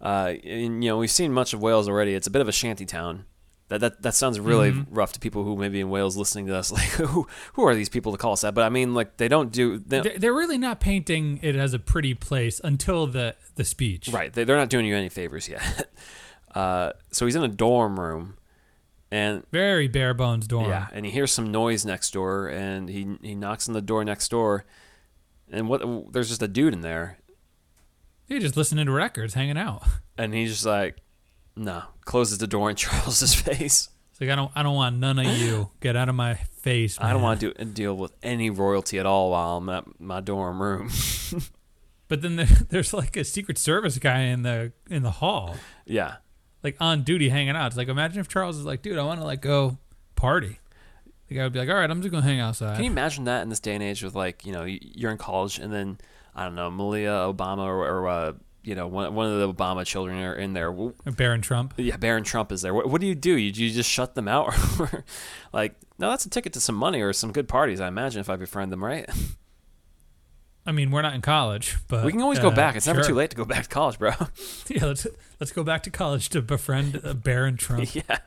Uh, 0.00 0.34
and, 0.44 0.82
you 0.84 0.90
know, 0.90 0.98
we've 0.98 1.10
seen 1.10 1.32
much 1.32 1.52
of 1.54 1.60
Wales 1.62 1.88
already. 1.88 2.14
It's 2.14 2.26
a 2.26 2.30
bit 2.30 2.42
of 2.42 2.48
a 2.48 2.52
shanty 2.52 2.84
town. 2.84 3.24
That 3.72 3.80
that, 3.80 4.02
that 4.02 4.14
sounds 4.14 4.38
really 4.38 4.70
Mm-hmm. 4.72 4.94
rough 4.94 5.12
to 5.14 5.20
people 5.20 5.44
who 5.44 5.56
may 5.56 5.68
be 5.68 5.80
in 5.80 5.88
Wales 5.90 6.16
listening 6.16 6.46
to 6.46 6.56
us. 6.56 6.70
Like, 6.72 6.88
who 6.90 7.26
who 7.54 7.64
are 7.66 7.74
these 7.74 7.88
people 7.88 8.12
to 8.12 8.18
call 8.18 8.32
us 8.34 8.42
that? 8.42 8.54
But 8.54 8.64
I 8.64 8.68
mean, 8.68 8.92
like, 8.94 9.16
they 9.16 9.28
don't 9.28 9.50
do. 9.50 9.78
They 9.78 10.00
don't- 10.02 10.20
They're, 10.20 10.32
really 10.34 10.58
not 10.58 10.78
painting 10.80 11.38
it 11.42 11.56
as 11.56 11.72
a 11.74 11.78
pretty 11.78 12.14
place 12.14 12.60
until 12.62 13.06
the 13.06 13.34
the 13.54 13.64
speech. 13.64 14.08
Right. 14.12 14.32
They, 14.32 14.44
they're 14.44 14.56
not 14.56 14.68
doing 14.70 14.86
you 14.86 14.94
any 14.96 15.08
favors 15.08 15.48
yet. 15.48 15.88
Uh, 16.54 16.92
so 17.10 17.24
he's 17.24 17.34
in 17.34 17.42
a 17.42 17.48
dorm 17.48 17.98
room, 17.98 18.36
and 19.10 19.42
Very 19.52 19.88
bare 19.88 20.12
bones 20.12 20.46
dorm. 20.46 20.68
yeah, 20.68 20.86
and 20.92 21.06
he 21.06 21.10
hears 21.10 21.32
some 21.32 21.50
noise 21.50 21.86
next 21.86 22.10
door, 22.12 22.46
and 22.48 22.90
he 22.90 23.16
he 23.22 23.34
knocks 23.34 23.68
on 23.68 23.72
the 23.72 23.80
door 23.80 24.04
next 24.04 24.28
door, 24.30 24.66
and 25.50 25.66
what? 25.66 26.12
There's 26.12 26.28
just 26.28 26.42
a 26.42 26.48
dude 26.48 26.74
in 26.74 26.82
there, 26.82 27.16
You're 28.28 28.38
just 28.40 28.54
listening 28.58 28.84
to 28.84 28.92
records, 28.92 29.32
hanging 29.32 29.56
out. 29.56 29.82
and 30.18 30.34
he's 30.34 30.50
just 30.52 30.66
like, 30.66 30.98
no, 31.56 31.82
closes 32.04 32.38
the 32.38 32.46
door 32.46 32.70
in 32.70 32.76
Charles's 32.76 33.34
face. 33.34 33.88
It's 34.10 34.20
like 34.20 34.30
I 34.30 34.36
don't 34.36 34.52
I 34.54 34.62
don't 34.62 34.74
want 34.74 34.96
none 34.96 35.18
of 35.18 35.26
you. 35.38 35.70
Get 35.80 35.96
out 35.96 36.08
of 36.08 36.14
my 36.14 36.34
face. 36.34 36.98
I 37.00 37.12
don't 37.12 37.22
want 37.22 37.40
to 37.40 37.52
do, 37.54 37.64
deal 37.64 37.96
with 37.96 38.12
any 38.22 38.50
royalty 38.50 38.98
at 38.98 39.06
all 39.06 39.30
while 39.30 39.56
I'm 39.56 39.68
at 39.68 40.00
my 40.00 40.20
dorm 40.20 40.62
room. 40.62 40.90
But 42.12 42.20
then 42.20 42.36
there, 42.36 42.44
there's 42.68 42.92
like 42.92 43.16
a 43.16 43.24
Secret 43.24 43.56
Service 43.56 43.96
guy 43.96 44.24
in 44.24 44.42
the 44.42 44.72
in 44.90 45.02
the 45.02 45.10
hall, 45.10 45.56
yeah, 45.86 46.16
like 46.62 46.76
on 46.78 47.04
duty, 47.04 47.30
hanging 47.30 47.56
out. 47.56 47.68
It's 47.68 47.76
like 47.78 47.88
imagine 47.88 48.20
if 48.20 48.28
Charles 48.28 48.58
is 48.58 48.66
like, 48.66 48.82
dude, 48.82 48.98
I 48.98 49.02
want 49.02 49.20
to 49.20 49.24
like 49.24 49.40
go 49.40 49.78
party. 50.14 50.58
The 51.28 51.36
guy 51.36 51.44
would 51.44 51.54
be 51.54 51.58
like, 51.60 51.70
all 51.70 51.74
right, 51.74 51.90
I'm 51.90 52.02
just 52.02 52.12
gonna 52.12 52.22
hang 52.22 52.38
outside. 52.38 52.74
can 52.74 52.84
you 52.84 52.90
imagine 52.90 53.24
that 53.24 53.40
in 53.40 53.48
this 53.48 53.60
day 53.60 53.72
and 53.72 53.82
age 53.82 54.04
with 54.04 54.14
like 54.14 54.44
you 54.44 54.52
know 54.52 54.64
you're 54.64 55.10
in 55.10 55.16
college 55.16 55.58
and 55.58 55.72
then 55.72 55.96
I 56.34 56.44
don't 56.44 56.54
know 56.54 56.70
Malia 56.70 57.12
Obama 57.12 57.64
or, 57.64 57.88
or 57.88 58.06
uh, 58.06 58.32
you 58.62 58.74
know 58.74 58.86
one 58.86 59.14
one 59.14 59.26
of 59.30 59.38
the 59.38 59.52
Obama 59.52 59.84
children 59.84 60.18
are 60.18 60.34
in 60.34 60.52
there. 60.52 60.72
Barron 60.72 61.40
Trump. 61.42 61.74
Yeah, 61.76 61.96
Barron 61.96 62.24
Trump 62.24 62.52
is 62.52 62.62
there. 62.62 62.74
What, 62.74 62.88
what 62.88 63.00
do 63.00 63.06
you 63.06 63.14
do? 63.14 63.36
You, 63.36 63.50
you 63.50 63.70
just 63.70 63.90
shut 63.90 64.14
them 64.14 64.28
out? 64.28 64.54
Or, 64.78 65.04
like, 65.52 65.74
no, 65.98 66.10
that's 66.10 66.26
a 66.26 66.30
ticket 66.30 66.52
to 66.54 66.60
some 66.60 66.74
money 66.74 67.00
or 67.00 67.12
some 67.12 67.32
good 67.32 67.48
parties, 67.48 67.80
I 67.80 67.88
imagine, 67.88 68.20
if 68.20 68.30
I 68.30 68.36
befriend 68.36 68.72
them, 68.72 68.84
right? 68.84 69.08
I 70.64 70.70
mean, 70.70 70.92
we're 70.92 71.02
not 71.02 71.14
in 71.14 71.22
college, 71.22 71.76
but 71.88 72.04
we 72.04 72.12
can 72.12 72.22
always 72.22 72.38
go 72.38 72.48
uh, 72.48 72.54
back. 72.54 72.76
It's 72.76 72.86
never 72.86 73.02
too 73.02 73.14
late 73.14 73.30
to 73.30 73.36
go 73.36 73.44
back 73.44 73.64
to 73.64 73.68
college, 73.68 73.98
bro. 73.98 74.12
Yeah, 74.68 74.86
let's 74.86 75.06
let's 75.40 75.50
go 75.50 75.64
back 75.64 75.82
to 75.82 75.90
college 75.90 76.28
to 76.30 76.40
befriend 76.40 77.00
uh, 77.04 77.14
Barron 77.14 77.56
Trump. 77.56 77.92
yeah. 77.94 78.18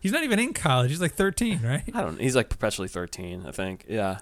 He's 0.00 0.12
not 0.12 0.24
even 0.24 0.38
in 0.38 0.54
college. 0.54 0.90
He's 0.90 1.00
like 1.00 1.12
13, 1.12 1.60
right? 1.62 1.82
I 1.92 2.00
don't 2.00 2.18
He's 2.18 2.34
like 2.34 2.48
perpetually 2.48 2.88
13, 2.88 3.44
I 3.46 3.50
think. 3.52 3.84
Yeah. 3.86 4.20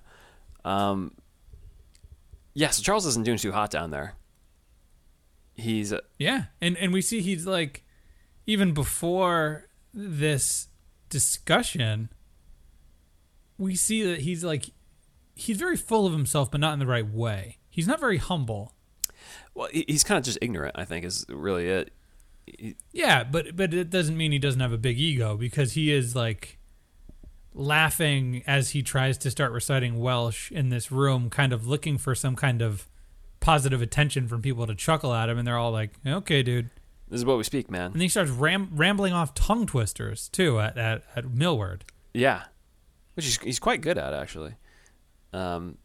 Um, 0.64 1.12
yeah, 2.54 2.70
so 2.70 2.82
Charles 2.82 3.06
isn't 3.06 3.24
doing 3.24 3.38
too 3.38 3.52
hot 3.52 3.70
down 3.70 3.90
there. 3.90 4.14
He's, 5.54 5.92
Yeah, 6.18 6.44
and 6.60 6.76
and 6.78 6.92
we 6.92 7.02
see 7.02 7.20
he's 7.20 7.46
like, 7.46 7.84
even 8.46 8.72
before 8.74 9.68
this 9.94 10.68
discussion, 11.08 12.08
we 13.58 13.74
see 13.76 14.02
that 14.04 14.20
he's 14.22 14.42
like, 14.42 14.70
he's 15.34 15.58
very 15.58 15.76
full 15.76 16.06
of 16.06 16.12
himself, 16.12 16.50
but 16.50 16.60
not 16.60 16.72
in 16.72 16.78
the 16.78 16.86
right 16.86 17.06
way. 17.08 17.58
He's 17.68 17.86
not 17.86 18.00
very 18.00 18.16
humble. 18.18 18.72
well, 19.54 19.68
he's 19.72 20.04
kind 20.04 20.18
of 20.18 20.24
just 20.24 20.38
ignorant, 20.42 20.74
I 20.78 20.84
think, 20.84 21.04
is 21.04 21.24
really 21.28 21.68
it. 21.68 21.92
He- 22.46 22.76
Yeah, 22.92 23.22
but 23.24 23.54
but 23.54 23.72
it 23.74 23.90
doesn't 23.90 24.16
mean 24.16 24.32
he 24.32 24.38
doesn't 24.38 24.60
have 24.60 24.72
a 24.72 24.78
big 24.78 24.98
ego 24.98 25.36
because 25.36 25.72
he 25.74 25.92
is 25.92 26.16
like 26.16 26.58
laughing 27.54 28.42
as 28.46 28.70
he 28.70 28.82
tries 28.82 29.18
to 29.18 29.30
start 29.30 29.52
reciting 29.52 29.98
Welsh 30.00 30.50
in 30.50 30.70
this 30.70 30.90
room, 30.90 31.28
kind 31.30 31.52
of 31.52 31.66
looking 31.66 31.98
for 31.98 32.14
some 32.14 32.34
kind 32.34 32.62
of 32.62 32.88
positive 33.42 33.82
attention 33.82 34.26
from 34.26 34.40
people 34.40 34.66
to 34.66 34.74
chuckle 34.74 35.12
at 35.12 35.28
him, 35.28 35.36
and 35.36 35.46
they're 35.46 35.58
all 35.58 35.72
like, 35.72 35.90
"Okay, 36.06 36.42
dude." 36.42 36.70
This 37.10 37.20
is 37.20 37.26
what 37.26 37.36
we 37.36 37.44
speak, 37.44 37.70
man. 37.70 37.86
And 37.86 37.94
then 37.96 38.00
he 38.02 38.08
starts 38.08 38.30
ram- 38.30 38.70
rambling 38.72 39.12
off 39.12 39.34
tongue 39.34 39.66
twisters 39.66 40.30
too 40.30 40.58
at 40.58 40.78
at, 40.78 41.02
at 41.14 41.30
Millward. 41.30 41.84
Yeah. 42.14 42.44
Which 43.12 43.26
he's, 43.26 43.38
he's 43.40 43.58
quite 43.58 43.82
good 43.82 43.98
at, 43.98 44.14
actually. 44.14 44.54
Um, 45.34 45.76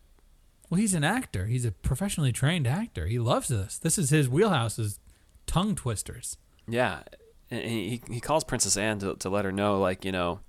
Well, 0.70 0.80
he's 0.80 0.94
an 0.94 1.04
actor. 1.04 1.48
He's 1.48 1.66
a 1.66 1.72
professionally 1.72 2.32
trained 2.32 2.66
actor. 2.66 3.08
He 3.08 3.20
loves 3.20 3.50
this. 3.50 3.78
This 3.78 3.98
is 3.98 4.10
his 4.10 4.30
wheelhouse. 4.30 4.80
Is 4.80 5.00
tongue 5.46 5.76
twisters. 5.76 6.38
Yeah, 6.70 7.00
and 7.52 7.62
he 7.64 8.02
he 8.10 8.22
calls 8.22 8.46
Princess 8.46 8.78
Anne 8.78 9.00
to 9.00 9.16
to 9.16 9.30
let 9.30 9.44
her 9.44 9.52
know, 9.52 9.80
like 9.80 10.06
you 10.06 10.14
know, 10.14 10.40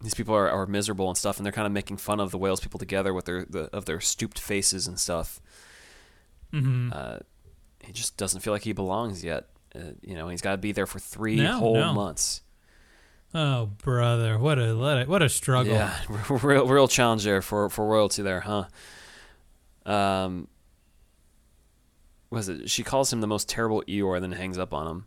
these 0.00 0.14
people 0.14 0.34
are, 0.34 0.48
are 0.50 0.66
miserable 0.66 1.08
and 1.08 1.16
stuff, 1.16 1.36
and 1.36 1.44
they're 1.46 1.52
kind 1.52 1.66
of 1.66 1.72
making 1.72 1.98
fun 1.98 2.18
of 2.20 2.30
the 2.30 2.38
Wales 2.38 2.60
people 2.60 2.78
together 2.78 3.12
with 3.14 3.26
their 3.26 3.44
the, 3.44 3.68
of 3.72 3.84
their 3.84 4.00
stooped 4.00 4.38
faces 4.38 4.86
and 4.88 4.98
stuff. 4.98 5.40
Mm-hmm. 6.52 6.90
Uh, 6.92 7.18
he 7.84 7.92
just 7.92 8.16
doesn't 8.16 8.40
feel 8.40 8.52
like 8.52 8.62
he 8.62 8.72
belongs 8.72 9.24
yet. 9.24 9.46
Uh, 9.74 9.92
you 10.02 10.14
know, 10.14 10.28
he's 10.28 10.40
got 10.42 10.52
to 10.52 10.58
be 10.58 10.72
there 10.72 10.86
for 10.86 10.98
three 10.98 11.36
No, 11.36 11.58
whole 11.58 11.76
no. 11.76 11.92
months. 11.92 12.42
Oh, 13.32 13.66
brother, 13.84 14.38
what 14.38 14.58
a 14.58 14.76
what 14.76 15.02
a, 15.02 15.04
what 15.04 15.22
a 15.22 15.28
struggle. 15.28 15.74
Yeah, 15.74 15.94
real 16.42 16.66
real 16.66 16.88
challenge 16.88 17.22
there 17.24 17.40
for 17.42 17.68
for 17.70 17.86
royalty 17.86 18.22
there, 18.22 18.40
huh? 18.40 18.64
Um, 19.86 20.48
was 22.30 22.48
it? 22.48 22.68
She 22.68 22.82
calls 22.82 23.12
him 23.12 23.20
the 23.20 23.28
most 23.28 23.48
terrible 23.48 23.82
Eeyore, 23.88 24.16
and 24.16 24.24
then 24.24 24.32
hangs 24.32 24.58
up 24.58 24.74
on 24.74 24.86
him. 24.88 25.06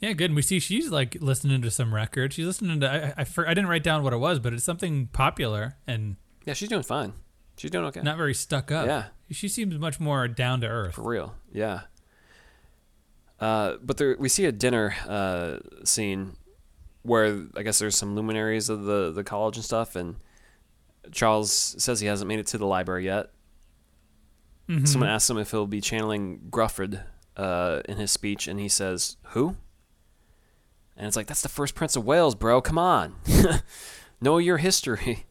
Yeah, 0.00 0.12
good. 0.12 0.30
And 0.30 0.36
we 0.36 0.42
see 0.42 0.60
she's 0.60 0.90
like 0.90 1.16
listening 1.20 1.60
to 1.62 1.70
some 1.70 1.92
record. 1.94 2.32
She's 2.32 2.46
listening 2.46 2.80
to. 2.80 2.90
I, 3.18 3.22
I, 3.22 3.26
I 3.46 3.54
didn't 3.54 3.66
write 3.66 3.82
down 3.82 4.02
what 4.02 4.12
it 4.12 4.18
was, 4.18 4.38
but 4.38 4.52
it's 4.54 4.64
something 4.64 5.08
popular 5.08 5.76
and 5.86 6.16
Yeah, 6.46 6.54
she's 6.54 6.68
doing 6.68 6.82
fine. 6.84 7.12
She's 7.58 7.70
doing 7.70 7.84
okay. 7.86 8.00
not 8.00 8.16
very 8.16 8.34
stuck 8.34 8.70
up. 8.72 8.86
Yeah. 8.86 9.06
she 9.30 9.48
seems 9.48 9.76
much 9.78 9.98
more 10.00 10.28
down 10.28 10.60
to 10.62 10.66
earth. 10.68 10.94
For 10.94 11.02
real, 11.02 11.34
yeah. 11.52 11.82
Uh, 13.40 13.76
but 13.82 13.96
there, 13.98 14.16
we 14.18 14.28
see 14.28 14.44
a 14.46 14.52
dinner 14.52 14.94
uh, 15.06 15.58
scene 15.84 16.36
where 17.02 17.46
I 17.56 17.62
guess 17.62 17.78
there's 17.78 17.96
some 17.96 18.14
luminaries 18.14 18.68
of 18.68 18.84
the, 18.84 19.12
the 19.12 19.24
college 19.24 19.56
and 19.56 19.64
stuff, 19.64 19.96
and 19.96 20.16
Charles 21.12 21.52
says 21.78 22.00
he 22.00 22.06
hasn't 22.06 22.28
made 22.28 22.38
it 22.38 22.46
to 22.48 22.58
the 22.58 22.66
library 22.66 23.04
yet. 23.04 23.30
Mhm. 24.68 24.86
Someone 24.86 25.08
asks 25.10 25.28
him 25.30 25.38
if 25.38 25.50
he'll 25.50 25.66
be 25.66 25.80
channeling 25.80 26.40
Gruffudd 26.50 27.02
uh, 27.36 27.80
in 27.88 27.96
his 27.96 28.10
speech, 28.10 28.46
and 28.46 28.60
he 28.60 28.68
says, 28.68 29.16
"Who?" 29.28 29.56
And 30.96 31.06
it's 31.06 31.16
like 31.16 31.26
that's 31.26 31.42
the 31.42 31.48
first 31.48 31.74
Prince 31.74 31.96
of 31.96 32.04
Wales, 32.04 32.34
bro. 32.34 32.60
Come 32.60 32.78
on, 32.78 33.14
know 34.20 34.38
your 34.38 34.58
history. 34.58 35.24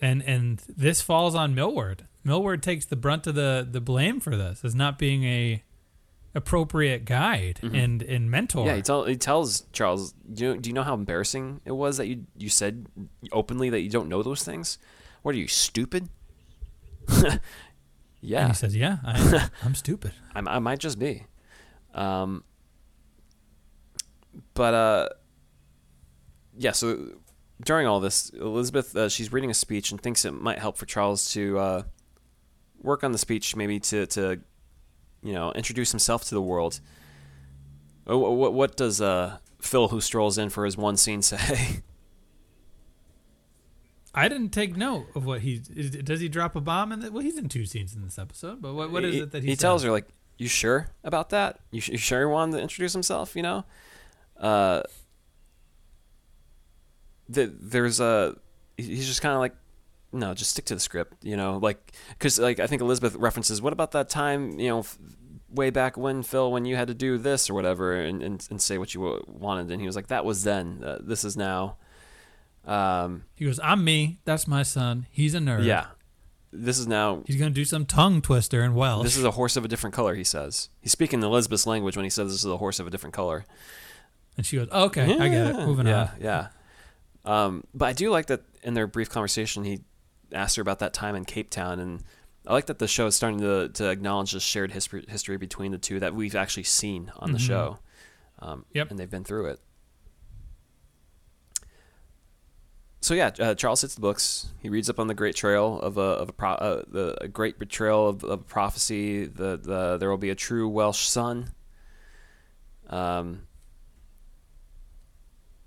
And 0.00 0.22
and 0.22 0.62
this 0.68 1.00
falls 1.00 1.34
on 1.34 1.54
Millward. 1.54 2.06
Millward 2.24 2.62
takes 2.62 2.84
the 2.84 2.96
brunt 2.96 3.26
of 3.26 3.34
the 3.34 3.66
the 3.68 3.80
blame 3.80 4.20
for 4.20 4.36
this 4.36 4.64
as 4.64 4.74
not 4.74 4.98
being 4.98 5.24
a 5.24 5.62
appropriate 6.34 7.04
guide 7.04 7.60
and 7.62 8.02
and 8.02 8.30
mentor. 8.30 8.60
Mm-hmm. 8.60 8.68
Yeah, 8.68 8.76
he, 8.76 8.82
tell, 8.82 9.04
he 9.04 9.16
tells 9.16 9.62
Charles, 9.72 10.12
do 10.32 10.44
you, 10.44 10.56
do 10.58 10.70
you 10.70 10.74
know 10.74 10.82
how 10.82 10.94
embarrassing 10.94 11.60
it 11.64 11.72
was 11.72 11.96
that 11.96 12.06
you, 12.06 12.26
you 12.36 12.48
said 12.48 12.86
openly 13.32 13.70
that 13.70 13.80
you 13.80 13.90
don't 13.90 14.08
know 14.08 14.22
those 14.22 14.44
things? 14.44 14.78
What 15.22 15.34
are 15.34 15.38
you, 15.38 15.48
stupid? 15.48 16.08
and 17.08 17.40
yeah, 18.20 18.48
he 18.48 18.54
says, 18.54 18.76
"Yeah, 18.76 18.98
I, 19.04 19.48
I'm 19.64 19.74
stupid." 19.74 20.12
I, 20.34 20.40
I 20.40 20.58
might 20.58 20.78
just 20.78 20.98
be. 20.98 21.24
Um, 21.94 22.44
but, 24.54 24.74
uh, 24.74 25.08
yeah, 26.56 26.72
so 26.72 27.12
during 27.62 27.86
all 27.86 28.00
this, 28.00 28.30
Elizabeth, 28.30 28.94
uh, 28.96 29.08
she's 29.08 29.32
reading 29.32 29.50
a 29.50 29.54
speech 29.54 29.90
and 29.90 30.00
thinks 30.00 30.24
it 30.24 30.32
might 30.32 30.58
help 30.58 30.76
for 30.76 30.86
Charles 30.86 31.32
to 31.32 31.58
uh, 31.58 31.82
work 32.80 33.02
on 33.02 33.12
the 33.12 33.18
speech, 33.18 33.56
maybe 33.56 33.80
to, 33.80 34.06
to, 34.06 34.40
you 35.22 35.32
know, 35.32 35.52
introduce 35.52 35.90
himself 35.90 36.24
to 36.24 36.34
the 36.34 36.42
world. 36.42 36.80
What, 38.04 38.18
what, 38.18 38.54
what 38.54 38.76
does 38.76 39.00
uh, 39.00 39.38
Phil, 39.60 39.88
who 39.88 40.00
strolls 40.00 40.38
in 40.38 40.50
for 40.50 40.64
his 40.64 40.76
one 40.76 40.96
scene, 40.96 41.22
say? 41.22 41.82
I 44.14 44.28
didn't 44.28 44.50
take 44.50 44.76
note 44.76 45.06
of 45.14 45.26
what 45.26 45.40
he 45.42 45.58
does. 45.58 46.20
He 46.20 46.28
drop 46.28 46.56
a 46.56 46.60
bomb 46.60 46.98
the, 47.00 47.12
well, 47.12 47.22
he's 47.22 47.38
in 47.38 47.48
two 47.48 47.66
scenes 47.66 47.94
in 47.94 48.02
this 48.02 48.18
episode. 48.18 48.62
But 48.62 48.74
what, 48.74 48.90
what 48.90 49.04
is 49.04 49.14
he, 49.14 49.20
it 49.20 49.30
that 49.32 49.42
he, 49.42 49.50
he 49.50 49.56
tells 49.56 49.84
her 49.84 49.92
like, 49.92 50.08
"You 50.38 50.48
sure 50.48 50.88
about 51.04 51.30
that? 51.30 51.60
You, 51.70 51.82
you 51.84 51.98
sure 51.98 52.20
he 52.20 52.26
wanted 52.26 52.56
to 52.56 52.62
introduce 52.62 52.92
himself? 52.92 53.36
You 53.36 53.42
know." 53.42 53.64
Uh, 54.36 54.82
the, 57.28 57.52
there's 57.60 58.00
a 58.00 58.36
he's 58.76 59.06
just 59.06 59.22
kind 59.22 59.34
of 59.34 59.40
like, 59.40 59.54
no, 60.12 60.34
just 60.34 60.50
stick 60.52 60.64
to 60.66 60.74
the 60.74 60.80
script. 60.80 61.24
You 61.24 61.36
know, 61.36 61.58
like 61.62 61.92
because 62.10 62.38
like 62.38 62.60
I 62.60 62.66
think 62.66 62.82
Elizabeth 62.82 63.14
references, 63.16 63.60
what 63.62 63.72
about 63.72 63.92
that 63.92 64.08
time? 64.08 64.58
You 64.58 64.68
know. 64.68 64.78
F- 64.80 64.98
way 65.50 65.70
back 65.70 65.96
when 65.96 66.22
Phil 66.22 66.52
when 66.52 66.66
you 66.66 66.76
had 66.76 66.88
to 66.88 66.94
do 66.94 67.16
this 67.16 67.48
or 67.48 67.54
whatever 67.54 67.94
and, 67.94 68.22
and, 68.22 68.46
and 68.50 68.60
say 68.60 68.76
what 68.76 68.92
you 68.92 69.24
wanted 69.26 69.70
and 69.70 69.80
he 69.80 69.86
was 69.86 69.96
like 69.96 70.08
that 70.08 70.22
was 70.22 70.44
then 70.44 70.82
uh, 70.84 70.98
this 71.00 71.24
is 71.24 71.38
now 71.38 71.78
um, 72.66 73.24
He 73.34 73.46
goes, 73.46 73.58
"I'm 73.62 73.82
me. 73.82 74.20
That's 74.26 74.46
my 74.46 74.62
son. 74.62 75.06
He's 75.10 75.34
a 75.34 75.38
nerd. 75.38 75.64
yeah 75.64 75.86
this 76.52 76.78
is 76.78 76.86
now 76.86 77.22
He's 77.26 77.36
gonna 77.36 77.50
do 77.50 77.64
some 77.64 77.84
tongue 77.86 78.22
twister 78.22 78.62
in 78.62 78.74
Welsh. 78.74 79.04
This 79.04 79.16
is 79.16 79.24
a 79.24 79.32
horse 79.32 79.56
of 79.56 79.64
a 79.64 79.68
different 79.68 79.94
color, 79.94 80.14
he 80.14 80.24
says. 80.24 80.68
He's 80.80 80.92
speaking 80.92 81.22
Elizabeth's 81.22 81.66
language 81.66 81.96
when 81.96 82.04
he 82.04 82.10
says 82.10 82.30
this 82.30 82.44
is 82.44 82.50
a 82.50 82.56
horse 82.56 82.80
of 82.80 82.86
a 82.86 82.90
different 82.90 83.14
color. 83.14 83.44
and 84.36 84.46
she 84.46 84.56
goes, 84.56 84.68
"Okay, 84.70 85.18
I 85.18 85.28
get 85.28 85.46
it. 85.48 85.66
Moving 85.66 85.86
yeah, 85.86 86.00
on." 86.00 86.10
Yeah, 86.20 86.48
Um, 87.28 87.64
but 87.74 87.86
I 87.86 87.92
do 87.92 88.10
like 88.10 88.26
that 88.26 88.40
in 88.62 88.72
their 88.74 88.86
brief 88.86 89.10
conversation, 89.10 89.62
he 89.64 89.80
asked 90.32 90.56
her 90.56 90.62
about 90.62 90.78
that 90.78 90.94
time 90.94 91.14
in 91.14 91.24
Cape 91.26 91.50
Town, 91.50 91.78
and 91.78 92.02
I 92.46 92.54
like 92.54 92.66
that 92.66 92.78
the 92.78 92.88
show 92.88 93.06
is 93.06 93.14
starting 93.14 93.40
to, 93.40 93.68
to 93.68 93.90
acknowledge 93.90 94.32
the 94.32 94.40
shared 94.40 94.72
history, 94.72 95.04
history 95.06 95.36
between 95.36 95.72
the 95.72 95.78
two 95.78 96.00
that 96.00 96.14
we've 96.14 96.34
actually 96.34 96.62
seen 96.62 97.12
on 97.16 97.32
the 97.32 97.38
Mhm. 97.38 97.46
show. 97.46 97.78
Um, 98.38 98.64
Yep. 98.72 98.90
And 98.90 98.98
they've 98.98 99.10
been 99.10 99.24
through 99.24 99.46
it. 99.46 99.60
So 103.00 103.14
yeah, 103.14 103.30
uh, 103.38 103.54
Charles 103.54 103.82
hits 103.82 103.94
the 103.94 104.00
books. 104.00 104.48
He 104.60 104.68
reads 104.68 104.88
up 104.90 104.98
on 104.98 105.06
the 105.06 105.14
great 105.14 105.36
trail 105.36 105.78
of 105.80 105.98
a 105.98 106.00
of 106.00 106.28
a, 106.30 106.32
pro, 106.32 106.50
uh, 106.50 106.82
the 106.88 107.16
a 107.22 107.28
great 107.28 107.58
betrayal 107.58 108.08
of, 108.08 108.24
of 108.24 108.46
prophecy. 108.46 109.26
The 109.26 109.56
the 109.56 109.98
there 109.98 110.10
will 110.10 110.18
be 110.18 110.30
a 110.30 110.34
true 110.34 110.68
Welsh 110.68 111.06
son. 111.06 111.52
Um. 112.88 113.47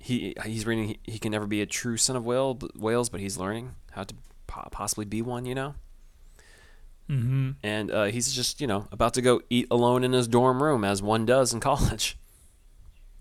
He 0.01 0.33
he's 0.45 0.65
reading. 0.65 0.87
He, 0.89 0.99
he 1.03 1.19
can 1.19 1.31
never 1.31 1.47
be 1.47 1.61
a 1.61 1.65
true 1.65 1.97
son 1.97 2.15
of 2.15 2.25
Wales, 2.25 2.57
Wales, 2.75 3.09
but 3.09 3.19
he's 3.19 3.37
learning 3.37 3.75
how 3.91 4.03
to 4.03 4.15
po- 4.47 4.67
possibly 4.71 5.05
be 5.05 5.21
one. 5.21 5.45
You 5.45 5.55
know. 5.55 5.75
Mm-hmm. 7.09 7.51
And 7.61 7.91
uh, 7.91 8.05
he's 8.05 8.33
just 8.33 8.61
you 8.61 8.67
know 8.67 8.87
about 8.91 9.13
to 9.15 9.21
go 9.21 9.41
eat 9.49 9.67
alone 9.69 10.03
in 10.03 10.13
his 10.13 10.27
dorm 10.27 10.63
room 10.63 10.83
as 10.83 11.01
one 11.01 11.25
does 11.25 11.53
in 11.53 11.59
college. 11.61 12.17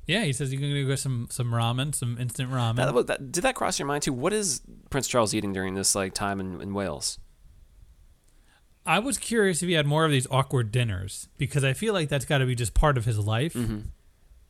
Yeah, 0.07 0.25
he 0.25 0.33
says 0.33 0.53
you're 0.53 0.61
gonna 0.61 0.83
go 0.83 0.88
get 0.88 0.99
some 0.99 1.29
some 1.31 1.53
ramen, 1.53 1.95
some 1.95 2.19
instant 2.19 2.51
ramen. 2.51 2.77
That, 2.77 3.07
that, 3.07 3.33
did 3.33 3.43
that 3.43 3.55
cross 3.55 3.79
your 3.79 3.87
mind 3.87 4.03
too? 4.03 4.12
What 4.12 4.33
is 4.33 4.62
Prince 4.90 5.07
Charles 5.07 5.35
eating 5.35 5.53
during 5.53 5.75
this 5.75 5.95
like 5.95 6.14
time 6.14 6.40
in, 6.40 6.61
in 6.61 6.75
Wales? 6.75 7.19
I 8.87 8.99
was 8.99 9.19
curious 9.19 9.62
if 9.62 9.69
he 9.69 9.75
had 9.75 9.87
more 9.87 10.05
of 10.05 10.11
these 10.11 10.27
awkward 10.31 10.73
dinners 10.73 11.29
because 11.37 11.64
I 11.64 11.75
feel 11.75 11.93
like 11.93 12.09
that's 12.09 12.25
got 12.25 12.38
to 12.38 12.47
be 12.47 12.55
just 12.55 12.75
part 12.75 12.97
of 12.97 13.05
his 13.05 13.19
life. 13.19 13.55
Mm-hmm. 13.55 13.81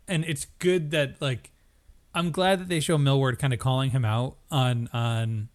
And 0.08 0.24
it's 0.24 0.46
good 0.58 0.92
that 0.92 1.20
like 1.20 1.50
I'm 2.14 2.30
glad 2.32 2.58
that 2.60 2.68
they 2.68 2.80
show 2.80 2.98
Millward 2.98 3.38
kind 3.38 3.52
of 3.52 3.58
calling 3.58 3.90
him 3.90 4.04
out 4.04 4.36
on 4.50 4.88
on 4.92 5.48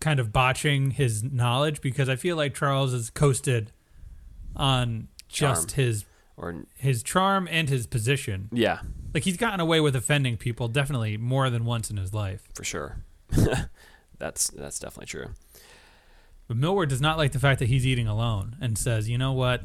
kind 0.00 0.20
of 0.20 0.32
botching 0.32 0.92
his 0.92 1.22
knowledge 1.24 1.80
because 1.80 2.08
I 2.08 2.16
feel 2.16 2.36
like 2.36 2.54
Charles 2.54 2.92
has 2.92 3.10
coasted 3.10 3.72
on 4.54 5.08
just 5.28 5.70
Charm. 5.70 5.84
his 5.86 6.04
Or 6.36 6.54
his 6.76 7.02
charm 7.02 7.48
and 7.50 7.68
his 7.68 7.86
position. 7.86 8.48
yeah, 8.52 8.80
Like 9.14 9.24
he's 9.24 9.36
gotten 9.38 9.58
away 9.58 9.80
with 9.80 9.96
offending 9.96 10.36
people 10.36 10.68
definitely 10.68 11.16
more 11.16 11.48
than 11.50 11.64
once 11.64 11.90
in 11.90 11.96
his 11.96 12.12
life. 12.14 12.48
for 12.54 12.62
sure. 12.64 12.98
that's 14.18 14.48
that's 14.50 14.78
definitely 14.78 15.06
true. 15.06 15.30
But 16.46 16.58
Millward 16.58 16.90
does 16.90 17.00
not 17.00 17.16
like 17.18 17.32
the 17.32 17.40
fact 17.40 17.58
that 17.58 17.66
he's 17.68 17.84
eating 17.84 18.06
alone 18.06 18.56
and 18.60 18.78
says, 18.78 19.08
"You 19.08 19.18
know 19.18 19.32
what? 19.32 19.62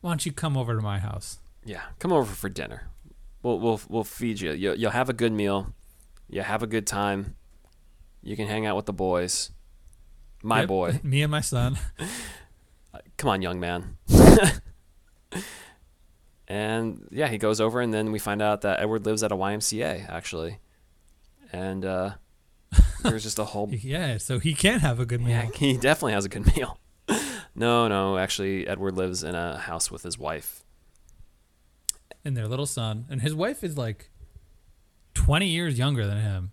Why 0.00 0.10
don't 0.10 0.24
you 0.24 0.32
come 0.32 0.56
over 0.56 0.74
to 0.74 0.80
my 0.80 0.98
house?" 1.00 1.38
Yeah, 1.64 1.82
come 1.98 2.12
over 2.12 2.32
for 2.32 2.48
dinner. 2.48 2.88
We'll 3.46 3.60
we'll 3.60 3.80
we'll 3.88 4.02
feed 4.02 4.40
you. 4.40 4.50
you 4.50 4.74
you'll 4.76 4.90
have 4.90 5.08
a 5.08 5.12
good 5.12 5.30
meal. 5.32 5.72
You 6.28 6.42
have 6.42 6.64
a 6.64 6.66
good 6.66 6.84
time. 6.84 7.36
You 8.20 8.34
can 8.34 8.48
hang 8.48 8.66
out 8.66 8.74
with 8.74 8.86
the 8.86 8.92
boys. 8.92 9.52
My 10.42 10.60
Yep, 10.62 10.68
boy. 10.68 11.00
me 11.04 11.22
and 11.22 11.30
my 11.30 11.42
son. 11.42 11.78
Come 13.16 13.30
on, 13.30 13.42
young 13.42 13.60
man. 13.60 13.98
and 16.48 17.06
yeah, 17.12 17.28
he 17.28 17.38
goes 17.38 17.60
over, 17.60 17.80
and 17.80 17.94
then 17.94 18.10
we 18.10 18.18
find 18.18 18.42
out 18.42 18.62
that 18.62 18.80
Edward 18.80 19.06
lives 19.06 19.22
at 19.22 19.30
a 19.30 19.36
YMCA 19.36 20.10
actually, 20.10 20.58
and 21.52 21.84
uh, 21.84 22.14
there's 23.04 23.22
just 23.22 23.38
a 23.38 23.44
whole. 23.44 23.68
yeah, 23.70 24.18
so 24.18 24.40
he 24.40 24.54
can 24.54 24.80
have 24.80 24.98
a 24.98 25.06
good 25.06 25.20
meal. 25.20 25.30
Yeah, 25.30 25.48
he 25.54 25.76
definitely 25.76 26.14
has 26.14 26.24
a 26.24 26.28
good 26.28 26.56
meal. 26.56 26.80
no, 27.54 27.86
no, 27.86 28.18
actually, 28.18 28.66
Edward 28.66 28.96
lives 28.96 29.22
in 29.22 29.36
a 29.36 29.56
house 29.56 29.88
with 29.88 30.02
his 30.02 30.18
wife. 30.18 30.64
And 32.26 32.36
their 32.36 32.46
little 32.48 32.66
son, 32.66 33.06
and 33.08 33.22
his 33.22 33.34
wife 33.34 33.64
is 33.64 33.78
like 33.78 34.10
twenty 35.14 35.46
years 35.48 35.78
younger 35.78 36.06
than 36.06 36.18
him, 36.18 36.50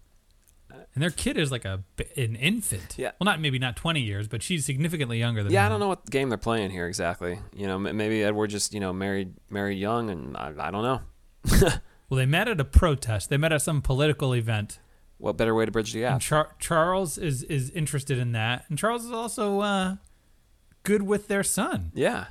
and 0.69 1.01
their 1.03 1.09
kid 1.09 1.37
is 1.37 1.51
like 1.51 1.65
a 1.65 1.83
an 2.15 2.35
infant. 2.35 2.95
Yeah. 2.97 3.11
Well, 3.19 3.25
not 3.25 3.41
maybe 3.41 3.59
not 3.59 3.75
twenty 3.75 4.01
years, 4.01 4.27
but 4.27 4.41
she's 4.43 4.65
significantly 4.65 5.19
younger 5.19 5.43
than. 5.43 5.51
Yeah, 5.51 5.65
I 5.65 5.69
don't 5.69 5.79
know 5.79 5.89
what 5.89 6.09
game 6.09 6.29
they're 6.29 6.37
playing 6.37 6.71
here 6.71 6.87
exactly. 6.87 7.39
You 7.55 7.67
know, 7.67 7.77
maybe 7.79 8.23
Edward 8.23 8.49
just 8.51 8.73
you 8.73 8.79
know 8.79 8.93
married 8.93 9.33
married 9.49 9.79
young, 9.79 10.09
and 10.09 10.37
I, 10.37 10.53
I 10.57 10.71
don't 10.71 10.83
know. 10.83 11.71
Well, 12.09 12.19
they 12.19 12.25
met 12.27 12.47
at 12.47 12.59
a 12.59 12.65
protest. 12.65 13.31
They 13.31 13.37
met 13.37 13.51
at 13.51 13.63
some 13.63 13.81
political 13.81 14.35
event. 14.35 14.77
What 15.17 15.35
better 15.35 15.55
way 15.55 15.65
to 15.65 15.71
bridge 15.71 15.93
the 15.93 16.01
gap? 16.01 16.21
Char- 16.21 16.53
Charles 16.59 17.17
is 17.17 17.41
is 17.43 17.71
interested 17.71 18.19
in 18.19 18.33
that, 18.33 18.65
and 18.69 18.77
Charles 18.77 19.03
is 19.03 19.11
also 19.11 19.61
uh, 19.61 19.95
good 20.83 21.01
with 21.01 21.27
their 21.27 21.41
son. 21.41 21.91
Yeah. 21.95 22.25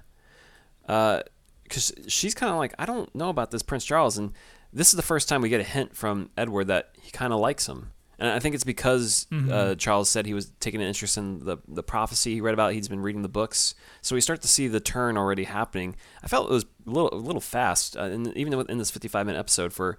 Because 1.73 1.91
she's 2.07 2.35
kind 2.35 2.53
of 2.53 2.59
like, 2.59 2.75
I 2.79 2.85
don't 2.85 3.13
know 3.15 3.31
about 3.31 3.51
this 3.51 3.63
Prince 3.63 3.87
Charles. 3.87 4.19
And 4.19 4.35
this 4.75 4.89
is 4.89 4.93
the 4.97 5.03
first 5.03 5.27
time 5.27 5.41
we 5.41 5.49
get 5.49 5.59
a 5.63 5.65
hint 5.65 5.97
from 5.97 6.29
Edward 6.37 6.67
that 6.67 6.91
he 7.01 7.11
kind 7.11 7.33
of 7.33 7.41
likes 7.41 7.67
him. 7.67 7.93
And 8.19 8.31
I 8.31 8.41
think 8.41 8.55
it's 8.55 8.63
because 8.63 9.27
uh, 9.51 9.75
Charles 9.77 10.11
said 10.11 10.27
he 10.27 10.35
was 10.35 10.53
taking 10.61 10.83
an 10.83 10.87
interest 10.87 11.17
in 11.17 11.39
the, 11.39 11.57
the 11.67 11.83
prophecy 11.83 12.35
he 12.35 12.41
read 12.43 12.53
about. 12.53 12.75
He's 12.75 12.89
been 12.89 13.01
reading 13.01 13.23
the 13.23 13.29
books. 13.29 13.75
So 14.03 14.15
we 14.15 14.21
start 14.21 14.43
to 14.43 14.49
see 14.49 14.69
the 14.69 14.81
turn 14.81 15.17
already 15.17 15.45
happening. 15.45 15.97
I 16.23 16.29
felt 16.29 16.51
it 16.51 16.53
was 16.53 16.67
a 16.87 16.91
little, 16.91 17.09
a 17.13 17.17
little 17.17 17.41
fast, 17.41 17.97
uh, 17.97 18.03
and 18.03 18.29
even 18.37 18.53
in 18.69 18.77
this 18.77 18.91
55 18.91 19.25
minute 19.25 19.39
episode, 19.39 19.73
for 19.73 19.99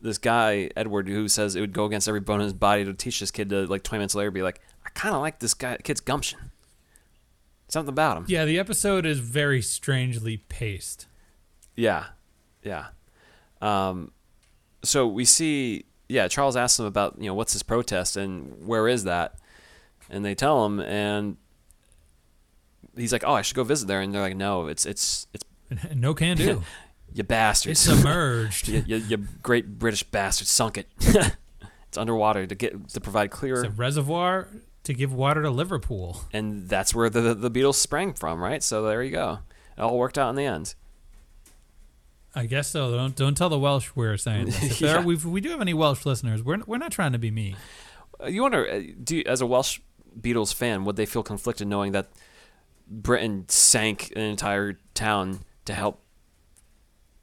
this 0.00 0.16
guy, 0.16 0.70
Edward, 0.74 1.06
who 1.06 1.28
says 1.28 1.54
it 1.54 1.60
would 1.60 1.74
go 1.74 1.84
against 1.84 2.08
every 2.08 2.20
bone 2.20 2.40
in 2.40 2.44
his 2.44 2.54
body 2.54 2.86
to 2.86 2.94
teach 2.94 3.20
this 3.20 3.30
kid 3.30 3.50
to, 3.50 3.66
like, 3.66 3.82
20 3.82 3.98
minutes 4.00 4.14
later, 4.14 4.30
be 4.30 4.42
like, 4.42 4.60
I 4.86 4.88
kind 4.88 5.14
of 5.14 5.20
like 5.20 5.38
this 5.38 5.52
guy, 5.52 5.76
kid's 5.76 6.00
gumption. 6.00 6.38
Something 7.68 7.90
about 7.90 8.16
him. 8.16 8.24
Yeah, 8.26 8.46
the 8.46 8.58
episode 8.58 9.06
is 9.06 9.20
very 9.20 9.62
strangely 9.62 10.38
paced. 10.38 11.06
Yeah, 11.80 12.06
yeah. 12.62 12.88
Um, 13.62 14.12
so 14.82 15.06
we 15.06 15.24
see, 15.24 15.84
yeah. 16.08 16.28
Charles 16.28 16.56
asks 16.56 16.76
them 16.76 16.86
about, 16.86 17.16
you 17.18 17.26
know, 17.26 17.34
what's 17.34 17.52
this 17.52 17.62
protest 17.62 18.16
and 18.16 18.66
where 18.66 18.86
is 18.88 19.04
that, 19.04 19.36
and 20.10 20.24
they 20.24 20.34
tell 20.34 20.64
him, 20.66 20.80
and 20.80 21.36
he's 22.96 23.12
like, 23.12 23.24
oh, 23.26 23.32
I 23.34 23.42
should 23.42 23.56
go 23.56 23.64
visit 23.64 23.88
there, 23.88 24.00
and 24.00 24.12
they're 24.14 24.20
like, 24.22 24.36
no, 24.36 24.66
it's 24.66 24.84
it's 24.84 25.26
it's 25.32 25.44
no 25.94 26.14
can 26.14 26.36
do. 26.36 26.62
you 27.14 27.22
bastard. 27.24 27.72
it's 27.72 27.80
submerged. 27.80 28.68
you, 28.72 28.82
you, 28.86 28.96
you 28.96 29.16
great 29.42 29.78
British 29.78 30.02
bastards, 30.02 30.50
sunk 30.50 30.78
it. 30.78 30.88
it's 31.00 31.96
underwater 31.96 32.46
to 32.46 32.54
get 32.54 32.88
to 32.90 33.00
provide 33.00 33.30
clear, 33.30 33.64
It's 33.64 33.68
a 33.68 33.70
reservoir 33.70 34.48
to 34.84 34.92
give 34.94 35.12
water 35.12 35.42
to 35.42 35.50
Liverpool. 35.50 36.22
and 36.32 36.68
that's 36.68 36.94
where 36.94 37.08
the 37.10 37.34
the 37.34 37.50
Beatles 37.50 37.74
sprang 37.76 38.12
from, 38.14 38.40
right? 38.42 38.62
So 38.62 38.82
there 38.82 39.02
you 39.02 39.12
go. 39.12 39.38
It 39.76 39.80
all 39.80 39.96
worked 39.98 40.18
out 40.18 40.30
in 40.30 40.36
the 40.36 40.44
end. 40.44 40.74
I 42.34 42.46
guess 42.46 42.68
so. 42.68 42.90
Don't 42.92 43.16
don't 43.16 43.36
tell 43.36 43.48
the 43.48 43.58
Welsh 43.58 43.90
we're 43.94 44.16
saying 44.16 44.46
this. 44.46 44.62
If 44.62 44.78
there 44.80 44.94
Yeah. 44.96 45.02
are, 45.02 45.04
we 45.04 45.16
we 45.16 45.40
do 45.40 45.50
have 45.50 45.60
any 45.60 45.74
Welsh 45.74 46.06
listeners. 46.06 46.42
We're 46.42 46.60
we're 46.66 46.78
not 46.78 46.92
trying 46.92 47.12
to 47.12 47.18
be 47.18 47.30
mean. 47.30 47.56
Uh, 48.22 48.26
You 48.26 48.42
wonder, 48.42 48.68
uh, 48.70 48.80
do 49.02 49.16
you, 49.16 49.24
as 49.26 49.40
a 49.40 49.46
Welsh 49.46 49.80
Beatles 50.20 50.54
fan, 50.54 50.84
would 50.84 50.96
they 50.96 51.06
feel 51.06 51.22
conflicted 51.22 51.66
knowing 51.68 51.92
that 51.92 52.08
Britain 52.88 53.46
sank 53.48 54.12
an 54.16 54.22
entire 54.22 54.78
town 54.94 55.40
to 55.64 55.72
help 55.74 56.02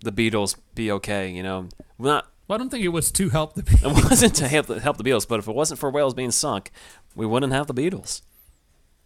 the 0.01 0.11
Beatles 0.11 0.55
be 0.75 0.91
okay? 0.91 1.29
You 1.31 1.43
know, 1.43 1.69
well, 1.97 2.13
not 2.15 2.27
Well, 2.47 2.55
I 2.55 2.59
don't 2.59 2.69
think 2.69 2.83
it 2.83 2.89
was 2.89 3.11
to 3.13 3.29
help 3.29 3.53
the 3.55 3.63
people. 3.71 3.91
it 3.97 4.03
wasn't 4.03 4.35
to 4.35 4.47
help 4.47 4.65
the, 4.67 4.79
help 4.79 4.97
the 4.97 5.03
Beatles, 5.03 5.27
but 5.27 5.39
if 5.39 5.47
it 5.47 5.55
wasn't 5.55 5.79
for 5.79 5.89
Wales 5.89 6.13
being 6.13 6.31
sunk, 6.31 6.71
we 7.15 7.25
wouldn't 7.25 7.53
have 7.53 7.67
the 7.67 7.73
Beatles 7.73 8.21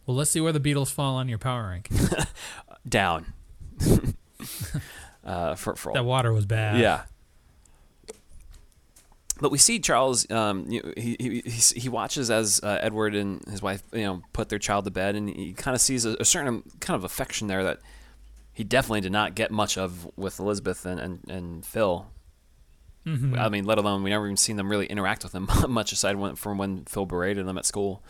Well, 0.06 0.16
let's 0.16 0.30
see 0.30 0.40
where 0.40 0.52
the 0.52 0.60
Beatles 0.60 0.90
fall 0.92 1.14
on 1.16 1.28
your 1.28 1.38
power 1.38 1.68
rank. 1.68 1.88
down. 2.88 3.34
Uh, 5.24 5.54
for 5.54 5.76
for 5.76 5.90
all 5.90 5.94
That 5.94 6.04
water 6.04 6.32
was 6.32 6.46
bad. 6.46 6.78
Yeah. 6.78 7.02
But 9.40 9.50
we 9.50 9.58
see 9.58 9.80
Charles. 9.80 10.30
Um, 10.30 10.66
you 10.68 10.82
know, 10.82 10.92
he, 10.96 11.16
he 11.18 11.42
he 11.44 11.80
he 11.80 11.88
watches 11.88 12.30
as 12.30 12.60
uh, 12.62 12.78
Edward 12.80 13.14
and 13.14 13.44
his 13.48 13.60
wife, 13.60 13.82
you 13.92 14.04
know, 14.04 14.22
put 14.32 14.48
their 14.48 14.58
child 14.58 14.84
to 14.84 14.90
bed, 14.90 15.16
and 15.16 15.28
he 15.28 15.52
kind 15.52 15.74
of 15.74 15.80
sees 15.80 16.04
a, 16.04 16.16
a 16.20 16.24
certain 16.24 16.62
kind 16.80 16.96
of 16.96 17.02
affection 17.02 17.48
there 17.48 17.64
that 17.64 17.80
he 18.52 18.62
definitely 18.62 19.00
did 19.00 19.12
not 19.12 19.34
get 19.34 19.50
much 19.50 19.76
of 19.76 20.08
with 20.16 20.38
Elizabeth 20.38 20.86
and 20.86 21.00
and, 21.00 21.20
and 21.28 21.66
Phil. 21.66 22.06
Mm-hmm. 23.06 23.36
I 23.36 23.48
mean, 23.48 23.64
let 23.64 23.78
alone 23.78 24.04
we 24.04 24.10
never 24.10 24.26
even 24.26 24.36
seen 24.36 24.56
them 24.56 24.70
really 24.70 24.86
interact 24.86 25.24
with 25.24 25.34
him 25.34 25.48
much 25.68 25.90
aside 25.90 26.16
from 26.38 26.58
when 26.58 26.84
Phil 26.84 27.06
berated 27.06 27.46
them 27.46 27.58
at 27.58 27.66
school. 27.66 28.04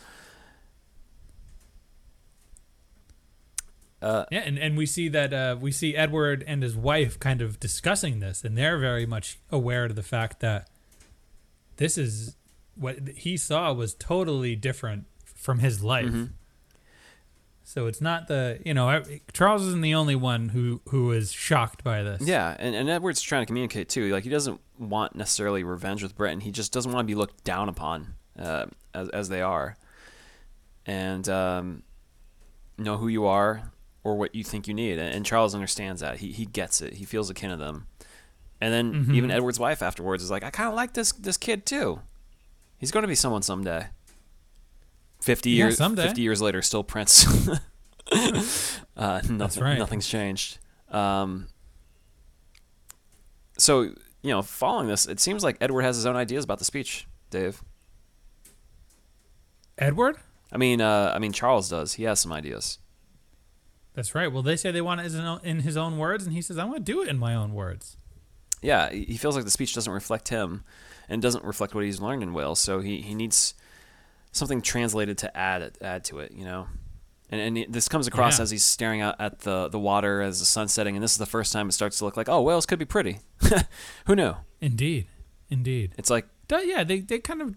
Uh, 4.02 4.24
Yeah, 4.30 4.40
and, 4.40 4.58
and 4.58 4.76
we 4.76 4.84
see 4.84 5.08
that 5.08 5.32
uh, 5.32 5.56
we 5.60 5.70
see 5.70 5.96
Edward 5.96 6.44
and 6.46 6.62
his 6.62 6.76
wife 6.76 7.18
kind 7.20 7.40
of 7.40 7.60
discussing 7.60 8.18
this, 8.20 8.44
and 8.44 8.58
they're 8.58 8.78
very 8.78 9.06
much 9.06 9.38
aware 9.50 9.84
of 9.84 9.94
the 9.94 10.02
fact 10.02 10.40
that 10.40 10.68
this 11.76 11.96
is 11.96 12.36
what 12.74 12.96
he 13.16 13.36
saw 13.36 13.72
was 13.72 13.94
totally 13.94 14.56
different 14.56 15.04
from 15.24 15.60
his 15.60 15.82
life. 15.84 16.06
Mm-hmm. 16.06 16.24
So 17.64 17.86
it's 17.86 18.00
not 18.00 18.26
the 18.26 18.58
you 18.66 18.74
know 18.74 19.02
Charles 19.32 19.62
isn't 19.62 19.82
the 19.82 19.94
only 19.94 20.16
one 20.16 20.48
who 20.48 20.80
who 20.88 21.12
is 21.12 21.32
shocked 21.32 21.84
by 21.84 22.02
this. 22.02 22.22
Yeah, 22.22 22.56
and, 22.58 22.74
and 22.74 22.90
Edward's 22.90 23.22
trying 23.22 23.42
to 23.42 23.46
communicate 23.46 23.88
too. 23.88 24.12
Like 24.12 24.24
he 24.24 24.30
doesn't 24.30 24.60
want 24.78 25.14
necessarily 25.14 25.62
revenge 25.62 26.02
with 26.02 26.16
Britain. 26.16 26.40
He 26.40 26.50
just 26.50 26.72
doesn't 26.72 26.92
want 26.92 27.06
to 27.06 27.10
be 27.10 27.14
looked 27.14 27.44
down 27.44 27.68
upon 27.68 28.14
uh, 28.36 28.66
as 28.92 29.08
as 29.10 29.28
they 29.28 29.42
are, 29.42 29.76
and 30.86 31.26
um, 31.28 31.82
know 32.76 32.96
who 32.96 33.06
you 33.06 33.26
are 33.26 33.70
or 34.04 34.16
what 34.16 34.34
you 34.34 34.42
think 34.44 34.66
you 34.68 34.74
need. 34.74 34.98
And, 34.98 35.14
and 35.14 35.24
Charles 35.26 35.54
understands 35.54 36.00
that. 36.00 36.18
He 36.18 36.32
he 36.32 36.44
gets 36.46 36.80
it. 36.80 36.94
He 36.94 37.04
feels 37.04 37.30
akin 37.30 37.50
to 37.50 37.56
them. 37.56 37.86
And 38.60 38.72
then 38.72 38.92
Mm-hmm. 38.94 39.14
even 39.14 39.30
Edward's 39.30 39.58
wife 39.58 39.82
afterwards 39.82 40.22
is 40.22 40.30
like, 40.30 40.44
I 40.44 40.50
kind 40.50 40.68
of 40.68 40.74
like 40.74 40.94
this 40.94 41.12
this 41.12 41.36
kid 41.36 41.66
too. 41.66 42.00
He's 42.78 42.90
going 42.90 43.02
to 43.02 43.08
be 43.08 43.14
someone 43.14 43.42
someday. 43.42 43.86
Fifty 45.20 45.50
Yeah, 45.50 45.66
years. 45.66 45.76
someday. 45.78 46.02
Fifty 46.04 46.22
years 46.22 46.40
later, 46.42 46.62
still 46.62 46.82
Prince. 46.84 47.26
uh, 48.96 49.20
nothing, 49.28 49.62
right. 49.62 49.78
Nothing's 49.78 50.08
changed. 50.08 50.58
Um, 50.90 51.48
so 53.58 53.82
you 53.82 54.30
know, 54.30 54.42
following 54.42 54.86
this, 54.88 55.06
it 55.06 55.18
seems 55.20 55.42
like 55.44 55.56
Edward 55.60 55.82
has 55.82 55.96
his 55.96 56.06
own 56.06 56.16
ideas 56.16 56.44
about 56.44 56.58
the 56.58 56.64
speech. 56.64 57.06
Dave. 57.30 57.62
Edward. 59.78 60.16
I 60.52 60.58
mean, 60.58 60.80
uh, 60.80 61.12
I 61.14 61.18
mean, 61.18 61.32
Charles 61.32 61.68
does. 61.68 61.94
He 61.94 62.04
has 62.04 62.20
some 62.20 62.32
ideas. 62.32 62.78
That's 63.94 64.14
right. 64.14 64.32
Well, 64.32 64.42
they 64.42 64.56
say 64.56 64.70
they 64.70 64.80
want 64.80 65.00
it 65.00 65.04
in 65.06 65.10
his 65.12 65.20
own- 65.20 65.40
in 65.44 65.60
his 65.60 65.76
own 65.76 65.98
words, 65.98 66.24
and 66.24 66.32
he 66.34 66.40
says, 66.42 66.58
"I 66.58 66.64
want 66.64 66.76
to 66.78 66.82
do 66.92 67.02
it 67.02 67.08
in 67.08 67.18
my 67.18 67.34
own 67.34 67.52
words." 67.54 67.96
Yeah, 68.62 68.90
he 68.90 69.04
he 69.04 69.16
feels 69.16 69.34
like 69.36 69.44
the 69.44 69.50
speech 69.50 69.74
doesn't 69.74 69.92
reflect 69.92 70.28
him, 70.28 70.64
and 71.08 71.20
doesn't 71.20 71.44
reflect 71.44 71.74
what 71.74 71.84
he's 71.84 72.00
learned 72.00 72.22
in 72.22 72.32
Wales. 72.32 72.58
So 72.60 72.80
he, 72.80 73.00
he 73.02 73.14
needs 73.14 73.54
something 74.32 74.62
translated 74.62 75.18
to 75.18 75.36
add 75.36 75.76
add 75.82 76.04
to 76.04 76.20
it. 76.20 76.32
You 76.32 76.44
know, 76.44 76.68
and 77.30 77.58
and 77.58 77.74
this 77.74 77.88
comes 77.88 78.06
across 78.06 78.38
Yeah. 78.38 78.44
as 78.44 78.50
he's 78.50 78.64
staring 78.64 79.00
out 79.02 79.16
at 79.20 79.40
the 79.40 79.68
the 79.68 79.78
water 79.78 80.22
as 80.22 80.38
the 80.38 80.46
sun's 80.46 80.72
setting, 80.72 80.96
and 80.96 81.02
this 81.02 81.12
is 81.12 81.18
the 81.18 81.26
first 81.26 81.52
time 81.52 81.68
it 81.68 81.72
starts 81.72 81.98
to 81.98 82.04
look 82.04 82.16
like, 82.16 82.28
oh, 82.28 82.40
Wales 82.40 82.64
could 82.66 82.78
be 82.78 82.84
pretty. 82.86 83.18
Who 84.06 84.14
knew? 84.16 84.34
Indeed, 84.60 85.06
indeed. 85.50 85.92
It's 85.98 86.08
like 86.10 86.26
Yeah, 86.50 86.84
they 86.84 87.00
they 87.00 87.18
kind 87.18 87.42
of 87.42 87.56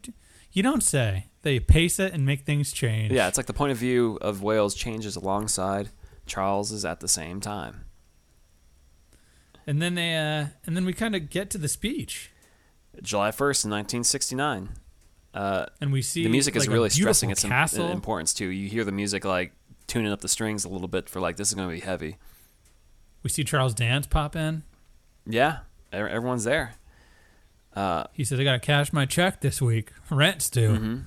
you 0.51 0.63
don't 0.63 0.81
say 0.83 1.27
they 1.43 1.59
pace 1.59 1.99
it 1.99 2.13
and 2.13 2.25
make 2.25 2.41
things 2.45 2.71
change. 2.73 3.11
yeah, 3.11 3.27
it's 3.27 3.37
like 3.37 3.45
the 3.45 3.53
point 3.53 3.71
of 3.71 3.77
view 3.77 4.17
of 4.21 4.41
Wales 4.41 4.73
changes 4.73 5.15
alongside 5.15 5.89
Charles's 6.25 6.83
at 6.85 6.99
the 6.99 7.07
same 7.07 7.39
time. 7.39 7.85
and 9.67 9.81
then 9.81 9.95
they 9.95 10.15
uh 10.15 10.47
and 10.65 10.75
then 10.75 10.85
we 10.85 10.93
kind 10.93 11.15
of 11.15 11.29
get 11.29 11.49
to 11.51 11.57
the 11.57 11.67
speech, 11.67 12.31
July 13.01 13.31
first, 13.31 13.65
nineteen 13.65 14.03
sixty 14.03 14.35
nine. 14.35 14.69
Uh, 15.33 15.65
and 15.81 15.91
we 15.91 16.01
see 16.01 16.23
the 16.23 16.29
music 16.29 16.55
is 16.55 16.61
like, 16.63 16.69
a 16.69 16.71
really 16.71 16.89
stressing 16.89 17.29
its 17.29 17.43
castle. 17.43 17.91
importance 17.91 18.33
too. 18.33 18.47
You 18.47 18.69
hear 18.69 18.85
the 18.85 18.91
music 18.93 19.25
like 19.25 19.51
tuning 19.85 20.11
up 20.11 20.21
the 20.21 20.29
strings 20.29 20.63
a 20.63 20.69
little 20.69 20.87
bit 20.87 21.09
for 21.09 21.19
like 21.19 21.35
this 21.35 21.49
is 21.49 21.53
going 21.55 21.67
to 21.67 21.75
be 21.75 21.81
heavy. 21.81 22.15
we 23.21 23.29
see 23.29 23.43
Charles 23.43 23.73
Dance 23.73 24.07
pop 24.07 24.35
in. 24.35 24.63
Yeah, 25.27 25.59
everyone's 25.91 26.45
there. 26.45 26.75
Uh, 27.75 28.05
He 28.13 28.23
says, 28.23 28.39
"I 28.39 28.45
got 28.45 28.53
to 28.53 28.59
cash 28.59 28.93
my 28.93 29.05
check 29.05 29.41
this 29.41 29.61
week. 29.61 29.91
Rent's 30.09 30.49
due." 30.49 30.69
Mm-hmm. 30.69 30.97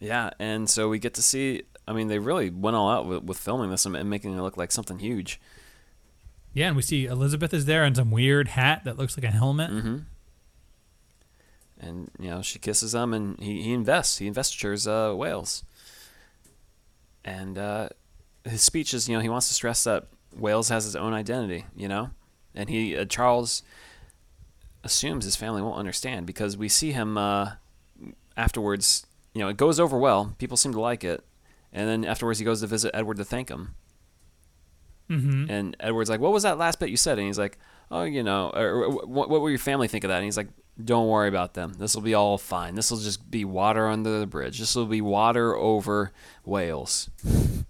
yeah, 0.00 0.30
and 0.40 0.68
so 0.68 0.88
we 0.88 0.98
get 0.98 1.14
to 1.14 1.22
see. 1.22 1.62
I 1.86 1.92
mean, 1.92 2.08
they 2.08 2.18
really 2.18 2.50
went 2.50 2.76
all 2.76 2.90
out 2.90 3.06
with, 3.06 3.24
with 3.24 3.38
filming 3.38 3.70
this 3.70 3.86
and, 3.86 3.96
and 3.96 4.08
making 4.08 4.36
it 4.36 4.40
look 4.40 4.56
like 4.56 4.72
something 4.72 4.98
huge. 4.98 5.40
Yeah, 6.54 6.68
and 6.68 6.76
we 6.76 6.82
see 6.82 7.06
Elizabeth 7.06 7.54
is 7.54 7.64
there 7.64 7.84
in 7.84 7.94
some 7.94 8.10
weird 8.10 8.48
hat 8.48 8.84
that 8.84 8.98
looks 8.98 9.16
like 9.16 9.24
a 9.24 9.30
helmet. 9.30 9.70
Mm-hmm. 9.70 9.98
And 11.80 12.10
you 12.20 12.30
know, 12.30 12.42
she 12.42 12.58
kisses 12.58 12.94
him, 12.94 13.12
and 13.12 13.40
he, 13.40 13.62
he 13.62 13.72
invests. 13.72 14.18
He 14.18 14.26
investitures 14.26 14.86
uh, 14.86 15.14
Wales. 15.16 15.64
And 17.24 17.58
uh, 17.58 17.88
his 18.44 18.62
speech 18.62 18.94
is, 18.94 19.08
you 19.08 19.16
know, 19.16 19.22
he 19.22 19.28
wants 19.28 19.48
to 19.48 19.54
stress 19.54 19.84
that 19.84 20.06
Wales 20.36 20.68
has 20.68 20.84
his 20.84 20.94
own 20.94 21.12
identity. 21.12 21.64
You 21.74 21.88
know, 21.88 22.10
and 22.54 22.68
he 22.68 22.96
uh, 22.96 23.06
Charles 23.06 23.62
assumes 24.84 25.24
his 25.24 25.36
family 25.36 25.62
won't 25.62 25.78
understand 25.78 26.26
because 26.26 26.56
we 26.56 26.68
see 26.68 26.92
him 26.92 27.16
uh, 27.16 27.52
afterwards. 28.36 29.06
You 29.34 29.40
know, 29.40 29.48
it 29.48 29.56
goes 29.56 29.80
over 29.80 29.98
well. 29.98 30.34
People 30.38 30.58
seem 30.58 30.72
to 30.72 30.80
like 30.80 31.02
it, 31.02 31.24
and 31.72 31.88
then 31.88 32.04
afterwards 32.04 32.38
he 32.38 32.44
goes 32.44 32.60
to 32.60 32.66
visit 32.66 32.90
Edward 32.94 33.16
to 33.18 33.24
thank 33.24 33.48
him. 33.48 33.74
Mm-hmm. 35.10 35.50
And 35.50 35.76
Edward's 35.80 36.10
like, 36.10 36.20
"What 36.20 36.32
was 36.32 36.42
that 36.44 36.58
last 36.58 36.78
bit 36.78 36.90
you 36.90 36.96
said?" 36.96 37.18
And 37.18 37.26
he's 37.26 37.38
like, 37.38 37.58
"Oh, 37.90 38.04
you 38.04 38.22
know, 38.22 38.50
or, 38.54 38.90
what, 38.90 39.28
what 39.28 39.40
will 39.40 39.50
your 39.50 39.58
family 39.58 39.88
think 39.88 40.04
of 40.04 40.08
that?" 40.08 40.16
And 40.16 40.24
he's 40.24 40.36
like, 40.36 40.48
"Don't 40.82 41.08
worry 41.08 41.28
about 41.28 41.54
them. 41.54 41.74
This 41.74 41.94
will 41.94 42.02
be 42.02 42.14
all 42.14 42.38
fine. 42.38 42.74
This 42.74 42.90
will 42.90 42.98
just 42.98 43.30
be 43.30 43.44
water 43.44 43.88
under 43.88 44.20
the 44.20 44.26
bridge. 44.26 44.58
This 44.58 44.74
will 44.74 44.86
be 44.86 45.00
water 45.00 45.54
over 45.56 46.12
Wales." 46.44 47.10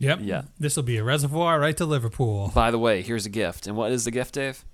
Yep. 0.00 0.20
Yeah. 0.22 0.42
This 0.58 0.76
will 0.76 0.82
be 0.82 0.96
a 0.96 1.04
reservoir 1.04 1.60
right 1.60 1.76
to 1.76 1.84
Liverpool. 1.84 2.50
By 2.54 2.70
the 2.70 2.78
way, 2.78 3.02
here's 3.02 3.26
a 3.26 3.28
gift. 3.28 3.66
And 3.66 3.76
what 3.76 3.92
is 3.92 4.06
the 4.06 4.10
gift, 4.10 4.34
Dave? 4.34 4.64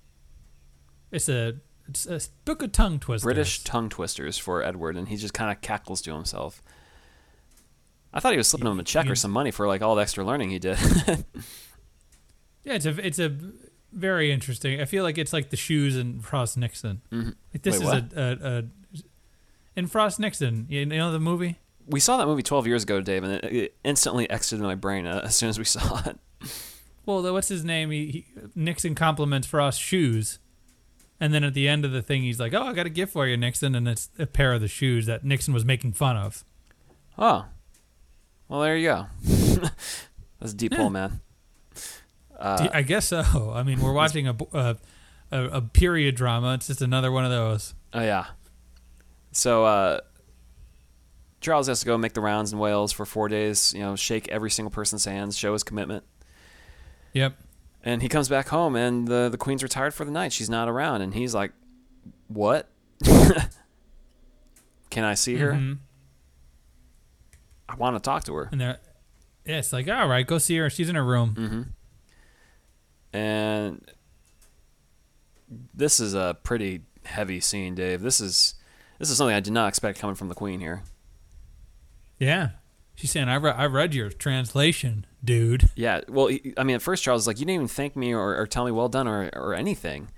It's 1.11 1.28
a 1.28 1.56
it's 1.88 2.06
a 2.06 2.20
book 2.44 2.62
of 2.62 2.72
tongue 2.72 3.00
twisters. 3.00 3.24
British 3.24 3.64
tongue 3.64 3.88
twisters 3.88 4.38
for 4.38 4.62
Edward, 4.62 4.96
and 4.96 5.09
he 5.09 5.16
just 5.16 5.35
kind 5.35 5.50
of 5.50 5.61
cackles 5.61 6.00
to 6.02 6.14
himself. 6.14 6.62
I 8.16 8.20
thought 8.20 8.33
he 8.33 8.38
was 8.38 8.48
slipping 8.48 8.66
him 8.70 8.81
a 8.81 8.83
check 8.83 9.09
or 9.09 9.14
some 9.14 9.31
money 9.31 9.50
for 9.52 9.68
like 9.68 9.83
all 9.83 9.94
the 9.94 10.02
extra 10.02 10.24
learning 10.24 10.50
he 10.50 10.59
did. 10.59 10.79
Yeah, 12.64 12.72
it's 12.74 12.87
a 12.87 13.07
it's 13.07 13.18
a 13.20 13.37
very 13.92 14.33
interesting. 14.33 14.81
I 14.81 14.85
feel 14.87 15.05
like 15.05 15.18
it's 15.18 15.33
like 15.33 15.50
the 15.50 15.57
shoes 15.57 15.96
in 15.96 16.20
Frost 16.20 16.57
Nixon. 16.57 17.00
Like 17.12 17.62
this 17.62 17.79
Mm-hmm. 17.81 17.87
Wait, 17.87 18.05
is 18.05 18.12
a, 18.16 18.46
a, 18.46 18.59
a 18.59 19.79
in 19.79 19.87
Frost 19.87 20.18
Nixon. 20.18 20.66
You 20.68 20.85
know 20.87 21.12
the 21.12 21.20
movie? 21.20 21.59
we 21.88 22.00
saw 22.00 22.16
that 22.16 22.26
movie 22.26 22.42
12 22.42 22.66
years 22.66 22.83
ago, 22.83 23.00
Dave, 23.00 23.22
and 23.22 23.33
it, 23.35 23.44
it 23.44 23.76
instantly 23.85 24.29
exited 24.29 24.61
my 24.61 24.74
brain 24.74 25.07
uh, 25.07 25.20
as 25.22 25.37
soon 25.37 25.48
as 25.48 25.57
we 25.57 25.64
saw 25.64 26.02
it. 26.05 26.18
Well, 27.05 27.22
the- 27.22 27.33
what's 27.33 27.46
his 27.46 27.64
name? 27.64 27.92
He, 27.92 28.07
he 28.11 28.26
Nixon 28.57 28.96
compliments 28.96 29.46
Frost's 29.46 29.81
shoes, 29.81 30.40
and 31.20 31.33
then 31.33 31.44
at 31.44 31.55
the 31.55 31.68
end 31.68 31.85
of 31.85 31.92
the 31.92 32.02
thing, 32.02 32.22
he's 32.22 32.40
like, 32.40 32.52
"Oh, 32.55 32.62
I 32.64 32.72
got 32.72 32.87
a 32.87 32.90
gift 32.90 33.12
for 33.12 33.29
you, 33.29 33.37
Nixon," 33.37 33.76
and 33.76 33.87
it's 33.87 34.11
a 34.18 34.26
pair 34.26 34.52
of 34.52 34.61
the 34.61 34.66
shoes 34.66 35.07
that 35.07 35.22
Nixon 35.24 35.55
was 35.55 35.64
making 35.64 35.92
fun 35.92 36.16
of. 36.16 36.44
Oh, 37.16 37.44
well, 38.48 38.61
there 38.61 38.76
you 38.76 38.88
go. 38.88 39.06
That's 40.40 40.52
a 40.52 40.56
deep 40.56 40.74
hole, 40.74 40.90
man. 40.90 41.20
Uh, 42.38 42.68
I 42.72 42.82
guess 42.82 43.09
so. 43.09 43.52
I 43.54 43.62
mean, 43.62 43.80
we're 43.80 43.92
watching 43.92 44.28
a, 44.28 44.37
a, 44.52 44.76
a 45.30 45.61
period 45.62 46.14
drama. 46.16 46.54
It's 46.54 46.66
just 46.66 46.82
another 46.82 47.11
one 47.11 47.24
of 47.24 47.30
those. 47.30 47.74
Oh 47.94 48.02
yeah. 48.02 48.26
So 49.32 49.64
uh, 49.64 50.00
Charles 51.40 51.66
has 51.68 51.80
to 51.80 51.87
go 51.87 51.96
make 51.98 52.12
the 52.12 52.20
rounds 52.20 52.52
in 52.52 52.59
Wales 52.59 52.92
for 52.92 53.06
four 53.06 53.28
days. 53.28 53.72
You 53.74 53.80
know, 53.80 53.96
shake 53.96 54.28
every 54.28 54.50
single 54.50 54.70
person's 54.70 55.04
hands, 55.06 55.37
show 55.37 55.52
his 55.54 55.62
commitment, 55.62 56.04
Yep. 57.14 57.37
and 57.82 58.02
he 58.02 58.09
comes 58.09 58.28
back 58.28 58.48
home, 58.48 58.76
and 58.76 59.09
the 59.09 59.28
the 59.30 59.38
queen's 59.38 59.62
retired 59.62 59.94
for 59.94 60.04
the 60.04 60.11
night. 60.11 60.32
She's 60.32 60.50
not 60.50 60.68
around, 60.68 61.00
and 61.02 61.14
he's 61.14 61.35
like, 61.35 61.52
"What? 62.28 62.68
Can 64.90 65.04
I 65.04 65.14
see 65.14 65.37
her? 65.37 65.52
Mhm. 65.52 65.78
I 67.68 67.74
want 67.76 67.96
to 67.96 68.00
talk 68.00 68.24
to 68.24 68.35
her." 68.35 68.48
And 68.50 68.61
they're, 68.61 68.79
yeah, 69.44 69.59
it's 69.59 69.72
like, 69.72 69.88
all 69.88 70.09
right, 70.09 70.26
go 70.26 70.38
see 70.38 70.57
her. 70.57 70.68
She's 70.70 70.88
in 70.88 70.94
her 70.94 71.05
room. 71.05 71.35
Mm-hmm. 71.38 71.62
And 73.16 73.90
this 75.74 76.00
is 76.00 76.14
a 76.14 76.37
pretty 76.42 76.83
heavy 77.05 77.40
scene, 77.40 77.74
Dave. 77.74 78.02
This 78.02 78.20
is 78.20 78.55
this 78.98 79.11
is 79.11 79.16
something 79.16 79.35
I 79.35 79.40
did 79.40 79.52
not 79.52 79.68
expect 79.68 79.98
coming 79.98 80.16
from 80.16 80.29
the 80.29 80.35
queen 80.35 80.61
here. 80.61 80.83
Yeah. 82.18 82.50
She's 82.94 83.11
saying, 83.11 83.29
I, 83.29 83.35
re- 83.35 83.50
I 83.50 83.66
read 83.66 83.94
your 83.94 84.09
translation, 84.09 85.05
dude. 85.22 85.68
Yeah, 85.76 86.00
well, 86.09 86.31
I 86.57 86.64
mean, 86.64 86.76
at 86.76 86.83
first 86.83 87.02
Charles 87.05 87.20
was 87.20 87.26
like, 87.26 87.38
"You 87.38 87.44
didn't 87.44 87.57
even 87.57 87.68
thank 87.68 87.94
me 87.94 88.14
or, 88.14 88.35
or 88.40 88.46
tell 88.46 88.64
me 88.64 88.70
well 88.70 88.88
done 88.88 89.07
or 89.07 89.29
or 89.35 89.55
anything." 89.55 90.09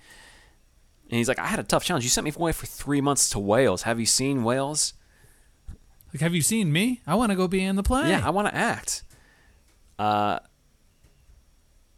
And 1.11 1.19
he's 1.19 1.27
like, 1.27 1.41
"I 1.41 1.47
had 1.47 1.59
a 1.59 1.65
tough 1.65 1.85
challenge. 1.85 2.05
You 2.05 2.11
sent 2.11 2.25
me 2.25 2.33
away 2.35 2.53
for 2.53 2.67
three 2.67 3.01
months 3.01 3.29
to 3.31 3.41
Wales. 3.41 3.83
Have 3.83 3.99
you 3.99 4.07
seen 4.07 4.45
Wales? 4.45 4.95
Like, 6.13 6.21
have 6.21 6.35
you 6.35 6.43
seen 6.43 6.73
me? 6.73 7.01
I 7.07 7.15
want 7.15 7.31
to 7.31 7.37
go 7.37 7.49
be 7.49 7.63
in 7.63 7.77
the 7.77 7.83
play. 7.83 8.11
Yeah, 8.11 8.27
I 8.27 8.31
want 8.31 8.49
to 8.49 8.55
act." 8.55 9.03
Uh, 9.99 10.39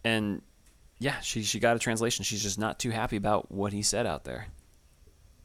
and 0.05 0.42
yeah, 0.99 1.20
she 1.20 1.42
she 1.42 1.61
got 1.61 1.77
a 1.77 1.79
translation. 1.79 2.25
She's 2.25 2.42
just 2.42 2.59
not 2.59 2.79
too 2.79 2.90
happy 2.90 3.16
about 3.16 3.51
what 3.51 3.73
he 3.73 3.83
said 3.83 4.07
out 4.07 4.25
there. 4.25 4.49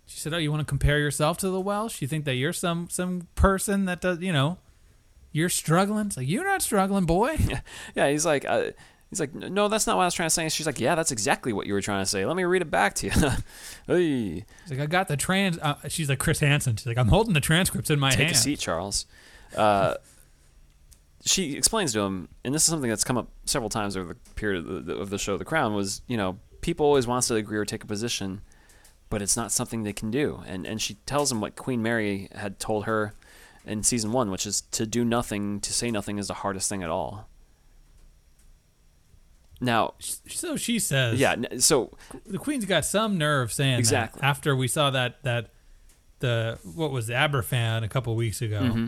She 0.05 0.19
said, 0.19 0.33
"Oh, 0.33 0.37
you 0.37 0.51
want 0.51 0.61
to 0.61 0.65
compare 0.65 0.99
yourself 0.99 1.37
to 1.39 1.49
the 1.49 1.59
Welsh? 1.59 2.01
You 2.01 2.07
think 2.07 2.25
that 2.25 2.35
you're 2.35 2.53
some 2.53 2.89
some 2.89 3.27
person 3.35 3.85
that 3.85 4.01
does, 4.01 4.19
you 4.19 4.33
know, 4.33 4.57
you're 5.31 5.49
struggling? 5.49 6.07
It's 6.07 6.17
like 6.17 6.27
you're 6.27 6.43
not 6.43 6.61
struggling, 6.61 7.05
boy. 7.05 7.35
Yeah, 7.39 7.59
yeah 7.95 8.09
he's 8.09 8.25
like, 8.25 8.45
uh, 8.45 8.71
He's 9.09 9.19
like, 9.19 9.33
no, 9.33 9.67
that's 9.67 9.87
not 9.87 9.97
what 9.97 10.03
I 10.03 10.05
was 10.05 10.13
trying 10.13 10.27
to 10.27 10.31
say. 10.31 10.43
And 10.43 10.51
she's 10.51 10.65
like, 10.65 10.79
yeah, 10.79 10.95
that's 10.95 11.11
exactly 11.11 11.53
what 11.53 11.67
you 11.67 11.73
were 11.73 11.81
trying 11.81 12.01
to 12.01 12.09
say. 12.09 12.25
Let 12.25 12.35
me 12.35 12.43
read 12.43 12.61
it 12.61 12.71
back 12.71 12.95
to 12.95 13.07
you. 13.07 13.11
hey, 13.87 14.45
He's 14.63 14.71
like, 14.71 14.79
I 14.79 14.85
got 14.87 15.07
the 15.07 15.15
trans. 15.15 15.57
Uh, 15.59 15.75
she's 15.87 16.09
like 16.09 16.19
Chris 16.19 16.39
Hansen. 16.39 16.75
She's 16.75 16.87
like, 16.87 16.97
I'm 16.97 17.09
holding 17.09 17.33
the 17.33 17.39
transcripts 17.39 17.89
in 17.89 17.99
my 17.99 18.09
take 18.09 18.19
hand. 18.19 18.31
a 18.31 18.35
seat, 18.35 18.59
Charles. 18.59 19.05
Uh, 19.55 19.95
she 21.25 21.55
explains 21.55 21.93
to 21.93 22.01
him, 22.01 22.29
and 22.43 22.53
this 22.53 22.63
is 22.63 22.69
something 22.69 22.89
that's 22.89 23.03
come 23.03 23.17
up 23.17 23.29
several 23.45 23.69
times 23.69 23.95
over 23.95 24.13
the 24.13 24.19
period 24.35 24.67
of 24.67 24.85
the, 24.85 24.95
of 24.95 25.09
the 25.09 25.17
show, 25.17 25.37
The 25.37 25.45
Crown, 25.45 25.73
was 25.73 26.01
you 26.07 26.17
know 26.17 26.39
people 26.61 26.85
always 26.85 27.07
wants 27.07 27.27
to 27.27 27.35
agree 27.35 27.57
or 27.57 27.65
take 27.65 27.83
a 27.83 27.87
position, 27.87 28.41
but 29.09 29.21
it's 29.21 29.37
not 29.37 29.51
something 29.51 29.83
they 29.83 29.93
can 29.93 30.11
do. 30.11 30.43
And 30.47 30.65
and 30.65 30.81
she 30.81 30.95
tells 31.05 31.31
him 31.31 31.41
what 31.41 31.55
Queen 31.55 31.81
Mary 31.81 32.27
had 32.33 32.59
told 32.59 32.85
her 32.85 33.13
in 33.65 33.83
season 33.83 34.11
one, 34.11 34.29
which 34.29 34.45
is 34.45 34.61
to 34.71 34.85
do 34.85 35.03
nothing, 35.03 35.59
to 35.61 35.73
say 35.73 35.89
nothing 35.89 36.17
is 36.19 36.27
the 36.27 36.35
hardest 36.35 36.69
thing 36.69 36.83
at 36.83 36.89
all. 36.89 37.27
Now, 39.61 39.93
So 39.99 40.57
she 40.57 40.79
says, 40.79 41.19
yeah, 41.19 41.35
so 41.59 41.97
the 42.25 42.37
Queen's 42.37 42.65
got 42.65 42.83
some 42.85 43.17
nerve 43.17 43.51
saying 43.53 43.79
Exactly. 43.79 44.19
that 44.21 44.27
after 44.27 44.55
we 44.55 44.67
saw 44.67 44.89
that 44.91 45.23
that 45.23 45.51
the 46.19 46.59
what 46.75 46.91
was 46.91 47.07
the 47.07 47.13
Aberfan 47.13 47.83
a 47.83 47.87
couple 47.87 48.15
weeks 48.15 48.41
ago. 48.41 48.59
Mm-hmm. 48.61 48.87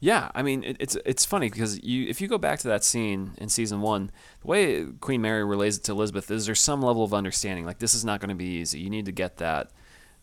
Yeah, 0.00 0.30
I 0.34 0.42
mean 0.42 0.62
it, 0.64 0.76
it's 0.80 0.96
it's 1.06 1.24
funny 1.24 1.48
because 1.48 1.82
you 1.82 2.06
if 2.08 2.20
you 2.20 2.28
go 2.28 2.36
back 2.36 2.58
to 2.60 2.68
that 2.68 2.84
scene 2.84 3.32
in 3.38 3.48
season 3.48 3.80
one, 3.80 4.10
the 4.42 4.46
way 4.46 4.84
Queen 5.00 5.22
Mary 5.22 5.44
relays 5.44 5.78
it 5.78 5.84
to 5.84 5.92
Elizabeth 5.92 6.30
is 6.30 6.44
there's 6.46 6.60
some 6.60 6.82
level 6.82 7.02
of 7.04 7.14
understanding. 7.14 7.64
Like 7.64 7.78
this 7.78 7.94
is 7.94 8.04
not 8.04 8.20
going 8.20 8.28
to 8.28 8.34
be 8.34 8.44
easy. 8.44 8.80
You 8.80 8.90
need 8.90 9.06
to 9.06 9.12
get 9.12 9.38
that, 9.38 9.70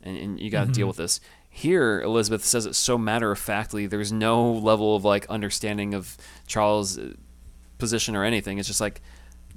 and, 0.03 0.15
and 0.17 0.39
you 0.39 0.51
got 0.51 0.67
to 0.67 0.71
deal 0.71 0.85
with 0.87 0.97
this. 0.97 1.19
Here, 1.49 1.99
Elizabeth 2.01 2.45
says 2.45 2.65
it 2.67 2.75
so 2.75 2.97
matter 2.97 3.31
of 3.31 3.39
factly. 3.39 3.87
There's 3.87 4.11
no 4.11 4.51
level 4.53 4.95
of 4.95 5.03
like 5.03 5.25
understanding 5.27 5.95
of 5.95 6.15
Charles' 6.45 6.99
position 7.79 8.15
or 8.15 8.23
anything. 8.23 8.57
It's 8.59 8.67
just 8.67 8.81
like 8.81 9.01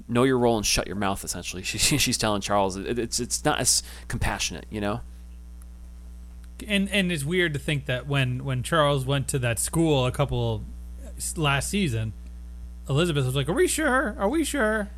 know 0.07 0.23
your 0.23 0.37
role 0.37 0.57
and 0.57 0.65
shut 0.65 0.87
your 0.87 0.95
mouth. 0.95 1.23
Essentially, 1.23 1.63
she, 1.63 1.97
she's 1.97 2.17
telling 2.17 2.41
Charles 2.41 2.77
it, 2.77 2.99
it's 2.99 3.19
it's 3.19 3.43
not 3.45 3.59
as 3.59 3.83
compassionate, 4.07 4.65
you 4.69 4.81
know. 4.81 5.01
And 6.67 6.89
and 6.89 7.11
it's 7.11 7.25
weird 7.25 7.53
to 7.53 7.59
think 7.59 7.85
that 7.85 8.07
when 8.07 8.45
when 8.45 8.63
Charles 8.63 9.05
went 9.05 9.27
to 9.29 9.39
that 9.39 9.59
school 9.59 10.05
a 10.05 10.11
couple 10.11 10.63
last 11.35 11.69
season, 11.69 12.13
Elizabeth 12.89 13.25
was 13.25 13.35
like, 13.35 13.49
"Are 13.49 13.53
we 13.53 13.67
sure? 13.67 14.15
Are 14.17 14.29
we 14.29 14.43
sure? 14.43 14.89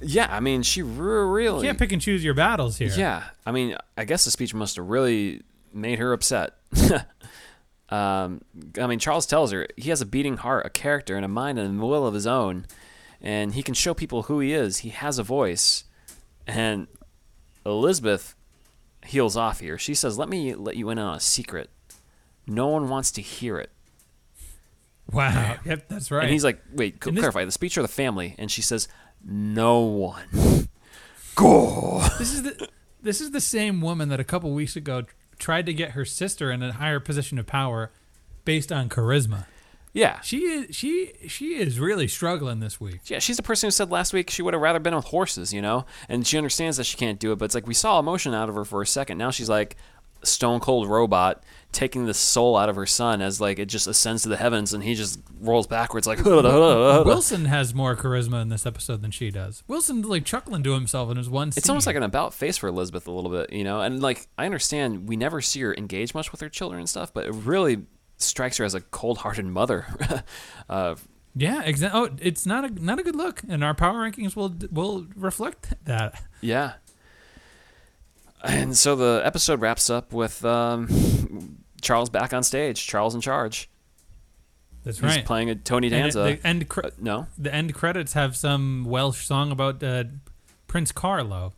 Yeah, 0.00 0.26
I 0.30 0.40
mean 0.40 0.62
she 0.62 0.82
really 0.82 1.58
You 1.58 1.68
can't 1.70 1.78
pick 1.78 1.92
and 1.92 2.02
choose 2.02 2.24
your 2.24 2.34
battles 2.34 2.78
here." 2.78 2.90
Yeah, 2.94 3.24
I 3.46 3.52
mean, 3.52 3.76
I 3.96 4.04
guess 4.04 4.24
the 4.24 4.30
speech 4.30 4.52
must 4.52 4.76
have 4.76 4.88
really 4.88 5.42
made 5.72 5.98
her 5.98 6.12
upset. 6.12 6.56
um, 7.88 8.42
I 8.78 8.86
mean, 8.86 8.98
Charles 8.98 9.26
tells 9.26 9.52
her 9.52 9.66
he 9.76 9.90
has 9.90 10.00
a 10.00 10.06
beating 10.06 10.36
heart, 10.36 10.66
a 10.66 10.70
character, 10.70 11.16
and 11.16 11.24
a 11.24 11.28
mind 11.28 11.58
and 11.58 11.80
a 11.80 11.86
will 11.86 12.06
of 12.06 12.14
his 12.14 12.26
own, 12.26 12.66
and 13.22 13.54
he 13.54 13.62
can 13.62 13.72
show 13.74 13.94
people 13.94 14.24
who 14.24 14.40
he 14.40 14.52
is. 14.52 14.78
He 14.78 14.90
has 14.90 15.18
a 15.18 15.22
voice, 15.22 15.84
and 16.46 16.88
Elizabeth 17.64 18.34
heels 19.06 19.36
off 19.36 19.60
here. 19.60 19.78
She 19.78 19.94
says, 19.94 20.18
"Let 20.18 20.28
me 20.28 20.54
let 20.54 20.76
you 20.76 20.90
in 20.90 20.98
on 20.98 21.14
a 21.16 21.20
secret. 21.20 21.70
No 22.46 22.66
one 22.68 22.88
wants 22.88 23.10
to 23.12 23.22
hear 23.22 23.58
it." 23.58 23.70
Wow. 25.10 25.56
Yep, 25.64 25.88
that's 25.88 26.10
right. 26.10 26.24
And 26.24 26.32
he's 26.32 26.44
like, 26.44 26.62
"Wait, 26.72 27.02
c- 27.02 27.10
this- 27.10 27.20
clarify 27.20 27.44
the 27.44 27.52
speech 27.52 27.76
or 27.78 27.82
the 27.82 27.88
family?" 27.88 28.34
And 28.38 28.50
she 28.50 28.62
says, 28.62 28.88
"No 29.24 29.80
one." 29.80 30.24
Go. 31.34 32.06
this 32.18 32.32
is 32.34 32.42
the 32.42 32.68
this 33.00 33.20
is 33.20 33.30
the 33.30 33.40
same 33.40 33.80
woman 33.80 34.10
that 34.10 34.20
a 34.20 34.24
couple 34.24 34.52
weeks 34.52 34.76
ago 34.76 35.04
tried 35.38 35.64
to 35.66 35.72
get 35.72 35.92
her 35.92 36.04
sister 36.04 36.50
in 36.52 36.62
a 36.62 36.72
higher 36.72 37.00
position 37.00 37.38
of 37.38 37.46
power 37.46 37.90
based 38.44 38.70
on 38.70 38.88
charisma. 38.88 39.46
Yeah, 39.94 40.20
She 40.20 40.38
is 40.44 40.74
she 40.74 41.12
she 41.28 41.54
is 41.54 41.78
really 41.78 42.08
struggling 42.08 42.60
this 42.60 42.80
week. 42.80 43.00
Yeah, 43.04 43.18
she's 43.18 43.36
the 43.36 43.42
person 43.42 43.66
who 43.66 43.70
said 43.72 43.90
last 43.90 44.12
week 44.14 44.30
she 44.30 44.40
would 44.40 44.54
have 44.54 44.62
rather 44.62 44.78
been 44.78 44.94
with 44.94 45.06
horses, 45.06 45.52
you 45.52 45.60
know? 45.60 45.84
And 46.08 46.26
she 46.26 46.38
understands 46.38 46.78
that 46.78 46.84
she 46.84 46.96
can't 46.96 47.18
do 47.18 47.30
it, 47.32 47.36
but 47.38 47.46
it's 47.46 47.54
like 47.54 47.66
we 47.66 47.74
saw 47.74 47.98
emotion 47.98 48.32
out 48.32 48.48
of 48.48 48.54
her 48.54 48.64
for 48.64 48.80
a 48.80 48.86
second. 48.86 49.18
Now 49.18 49.30
she's 49.30 49.50
like 49.50 49.76
stone 50.24 50.60
cold 50.60 50.88
robot 50.88 51.42
taking 51.72 52.06
the 52.06 52.14
soul 52.14 52.56
out 52.56 52.68
of 52.68 52.76
her 52.76 52.86
son 52.86 53.20
as 53.20 53.40
like 53.40 53.58
it 53.58 53.66
just 53.66 53.86
ascends 53.86 54.22
to 54.22 54.28
the 54.28 54.36
heavens 54.36 54.72
and 54.72 54.84
he 54.84 54.94
just 54.94 55.18
rolls 55.40 55.66
backwards 55.66 56.06
like 56.06 56.18
Wilson 56.24 57.46
has 57.46 57.74
more 57.74 57.96
charisma 57.96 58.40
in 58.40 58.48
this 58.48 58.64
episode 58.64 59.02
than 59.02 59.10
she 59.10 59.30
does. 59.30 59.62
Wilson's 59.66 60.06
like 60.06 60.24
chuckling 60.24 60.62
to 60.62 60.72
himself 60.72 61.10
in 61.10 61.16
his 61.16 61.28
one 61.28 61.50
scene. 61.52 61.60
It's 61.60 61.68
almost 61.68 61.86
like 61.86 61.96
an 61.96 62.02
about 62.02 62.32
face 62.34 62.56
for 62.56 62.68
Elizabeth 62.68 63.06
a 63.06 63.10
little 63.10 63.30
bit, 63.30 63.52
you 63.52 63.64
know? 63.64 63.80
And 63.80 64.00
like 64.00 64.26
I 64.38 64.46
understand 64.46 65.08
we 65.08 65.16
never 65.16 65.40
see 65.40 65.60
her 65.62 65.74
engage 65.74 66.14
much 66.14 66.30
with 66.32 66.40
her 66.40 66.48
children 66.48 66.78
and 66.78 66.88
stuff, 66.88 67.12
but 67.12 67.26
it 67.26 67.32
really 67.32 67.82
strikes 68.22 68.56
her 68.58 68.64
as 68.64 68.74
a 68.74 68.80
cold-hearted 68.80 69.44
mother. 69.46 69.86
uh, 70.68 70.94
yeah, 71.34 71.62
exactly. 71.62 72.00
Oh, 72.00 72.14
it's 72.20 72.44
not 72.46 72.64
a 72.64 72.84
not 72.84 72.98
a 72.98 73.02
good 73.02 73.16
look, 73.16 73.42
and 73.48 73.64
our 73.64 73.74
power 73.74 73.98
rankings 74.08 74.36
will 74.36 74.54
will 74.70 75.06
reflect 75.16 75.72
that. 75.84 76.22
Yeah. 76.40 76.74
And 78.44 78.76
so 78.76 78.96
the 78.96 79.22
episode 79.24 79.60
wraps 79.60 79.88
up 79.88 80.12
with 80.12 80.44
um, 80.44 81.58
Charles 81.80 82.10
back 82.10 82.32
on 82.34 82.42
stage. 82.42 82.84
Charles 82.86 83.14
in 83.14 83.20
charge. 83.20 83.70
That's 84.84 84.98
He's 84.98 85.04
right. 85.16 85.24
playing 85.24 85.48
a 85.48 85.54
Tony 85.54 85.86
And 85.86 85.94
Danza. 86.12 86.22
the 86.22 86.46
end 86.46 86.68
cre- 86.68 86.86
Uh, 86.86 86.90
no, 86.98 87.26
the 87.38 87.54
end 87.54 87.72
credits 87.72 88.14
have 88.14 88.34
some 88.36 88.84
Welsh 88.84 89.24
song 89.24 89.52
about 89.52 89.80
uh, 89.82 90.04
Prince 90.66 90.90
Carlo, 90.90 91.52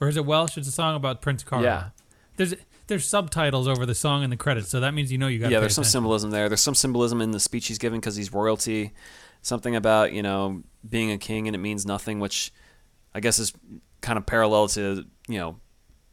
or 0.00 0.08
is 0.08 0.16
it 0.16 0.24
Welsh? 0.24 0.56
It's 0.56 0.66
a 0.66 0.72
song 0.72 0.96
about 0.96 1.20
Prince 1.20 1.42
Carlo. 1.44 1.64
Yeah. 1.66 1.88
There's 2.36 2.54
there's 2.90 3.06
subtitles 3.06 3.66
over 3.66 3.86
the 3.86 3.94
song 3.94 4.22
and 4.22 4.30
the 4.30 4.36
credits, 4.36 4.68
so 4.68 4.80
that 4.80 4.92
means 4.92 5.10
you 5.10 5.16
know 5.16 5.28
you 5.28 5.38
got. 5.38 5.50
yeah. 5.50 5.60
There's 5.60 5.74
some 5.74 5.84
symbolism 5.84 6.30
there. 6.30 6.48
There's 6.50 6.60
some 6.60 6.74
symbolism 6.74 7.22
in 7.22 7.30
the 7.30 7.40
speech 7.40 7.68
he's 7.68 7.78
giving 7.78 8.00
because 8.00 8.16
he's 8.16 8.32
royalty. 8.32 8.92
Something 9.40 9.74
about 9.74 10.12
you 10.12 10.22
know 10.22 10.62
being 10.86 11.10
a 11.10 11.16
king 11.16 11.48
and 11.48 11.54
it 11.54 11.60
means 11.60 11.86
nothing, 11.86 12.20
which 12.20 12.52
I 13.14 13.20
guess 13.20 13.38
is 13.38 13.54
kind 14.02 14.18
of 14.18 14.26
parallel 14.26 14.68
to 14.68 15.06
you 15.28 15.38
know 15.38 15.56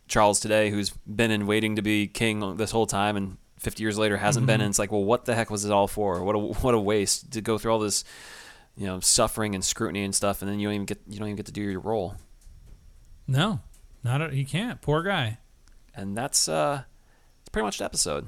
Charles 0.08 0.40
today, 0.40 0.70
who's 0.70 0.92
been 1.06 1.32
in 1.32 1.48
waiting 1.48 1.76
to 1.76 1.82
be 1.82 2.08
king 2.08 2.56
this 2.56 2.72
whole 2.72 2.88
time 2.88 3.18
and 3.18 3.38
50 3.58 3.84
years 3.84 3.98
later 3.98 4.16
hasn't 4.18 4.46
been. 4.46 4.56
Mm-hmm. 4.56 4.62
And 4.62 4.70
it's 4.70 4.80
like, 4.80 4.92
well, 4.92 5.04
what 5.04 5.26
the 5.26 5.36
heck 5.36 5.50
was 5.50 5.66
it 5.66 5.72
all 5.72 5.88
for? 5.88 6.24
What 6.24 6.36
a 6.36 6.40
what 6.40 6.74
a 6.74 6.80
waste 6.80 7.32
to 7.34 7.42
go 7.42 7.58
through 7.58 7.74
all 7.74 7.80
this 7.80 8.04
you 8.78 8.86
know 8.86 9.00
suffering 9.00 9.56
and 9.56 9.66
scrutiny 9.66 10.04
and 10.04 10.16
stuff, 10.16 10.42
and 10.42 10.50
then 10.50 10.60
you 10.60 10.68
don't 10.68 10.76
even 10.76 10.86
get 10.86 11.00
you 11.10 11.20
don't 11.20 11.28
even 11.28 11.36
get 11.36 11.48
to 11.48 11.52
do 11.52 11.62
your 11.62 11.80
role. 11.80 12.16
No, 13.28 13.60
not 14.04 14.22
a, 14.22 14.30
he 14.30 14.46
can't. 14.46 14.82
Poor 14.82 15.04
guy. 15.04 15.40
And 15.98 16.16
that's 16.16 16.48
uh, 16.48 16.84
that's 17.40 17.50
pretty 17.52 17.66
much 17.66 17.80
the 17.80 17.86
episode. 17.86 18.28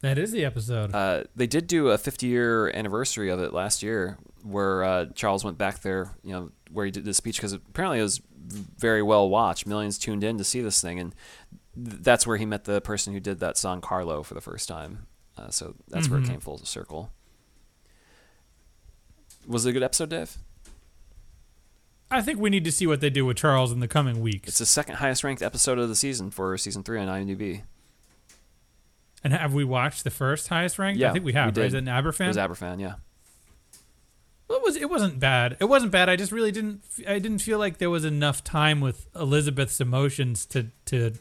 That 0.00 0.18
is 0.18 0.32
the 0.32 0.44
episode. 0.44 0.94
Uh, 0.94 1.24
they 1.34 1.46
did 1.46 1.66
do 1.66 1.88
a 1.88 1.98
50 1.98 2.26
year 2.26 2.70
anniversary 2.70 3.28
of 3.30 3.40
it 3.40 3.52
last 3.52 3.82
year, 3.82 4.18
where 4.42 4.84
uh, 4.84 5.06
Charles 5.14 5.44
went 5.44 5.58
back 5.58 5.80
there, 5.82 6.10
you 6.22 6.32
know, 6.32 6.50
where 6.70 6.84
he 6.84 6.90
did 6.90 7.04
the 7.04 7.14
speech 7.14 7.36
because 7.36 7.52
apparently 7.54 7.98
it 7.98 8.02
was 8.02 8.20
very 8.78 9.02
well 9.02 9.28
watched. 9.28 9.66
Millions 9.66 9.98
tuned 9.98 10.22
in 10.22 10.38
to 10.38 10.44
see 10.44 10.60
this 10.60 10.80
thing, 10.80 11.00
and 11.00 11.14
th- 11.74 12.02
that's 12.02 12.26
where 12.26 12.36
he 12.36 12.44
met 12.46 12.64
the 12.64 12.80
person 12.82 13.12
who 13.14 13.20
did 13.20 13.40
that 13.40 13.56
song 13.56 13.80
Carlo 13.80 14.22
for 14.22 14.34
the 14.34 14.40
first 14.42 14.68
time. 14.68 15.06
Uh, 15.36 15.48
so 15.50 15.74
that's 15.88 16.08
where 16.08 16.20
it 16.20 16.24
Mhm. 16.24 16.28
came 16.28 16.40
full 16.40 16.58
circle. 16.58 17.10
Was 19.46 19.66
it 19.66 19.70
a 19.70 19.72
good 19.72 19.82
episode, 19.82 20.10
Dave? 20.10 20.36
I 22.10 22.22
think 22.22 22.38
we 22.38 22.50
need 22.50 22.64
to 22.64 22.72
see 22.72 22.86
what 22.86 23.00
they 23.00 23.10
do 23.10 23.24
with 23.26 23.36
Charles 23.38 23.72
in 23.72 23.80
the 23.80 23.88
coming 23.88 24.20
weeks. 24.20 24.48
It's 24.48 24.58
the 24.58 24.66
second 24.66 24.96
highest 24.96 25.24
ranked 25.24 25.42
episode 25.42 25.78
of 25.78 25.88
the 25.88 25.96
season 25.96 26.30
for 26.30 26.56
season 26.58 26.82
three 26.82 27.00
on 27.00 27.08
IMDb. 27.08 27.62
and 29.24 29.32
have 29.32 29.52
we 29.54 29.64
watched 29.64 30.04
the 30.04 30.10
first 30.10 30.48
highest 30.48 30.78
ranked? 30.78 31.00
Yeah, 31.00 31.10
I 31.10 31.12
think 31.12 31.24
we 31.24 31.32
we 31.32 31.36
have. 31.36 31.46
right? 31.46 31.54
did. 31.54 31.64
Is 31.66 31.74
it 31.74 31.78
an 31.78 31.84
Aberfan? 31.86 32.26
It 32.26 32.28
was 32.28 32.36
Aberfan, 32.36 32.80
yeah. 32.80 32.94
Well, 34.48 34.58
it 34.58 34.64
was. 34.64 34.76
It 34.76 34.90
wasn't 34.90 35.18
bad. 35.18 35.56
It 35.58 35.64
wasn't 35.64 35.90
bad. 35.90 36.08
I 36.10 36.16
just 36.16 36.30
really 36.30 36.52
didn't. 36.52 36.82
I 37.08 37.18
didn't 37.18 37.38
feel 37.38 37.58
like 37.58 37.78
there 37.78 37.88
was 37.90 38.04
enough 38.04 38.44
time 38.44 38.80
with 38.82 39.08
Elizabeth's 39.16 39.80
emotions 39.80 40.44
to 40.46 40.66
to 40.86 41.12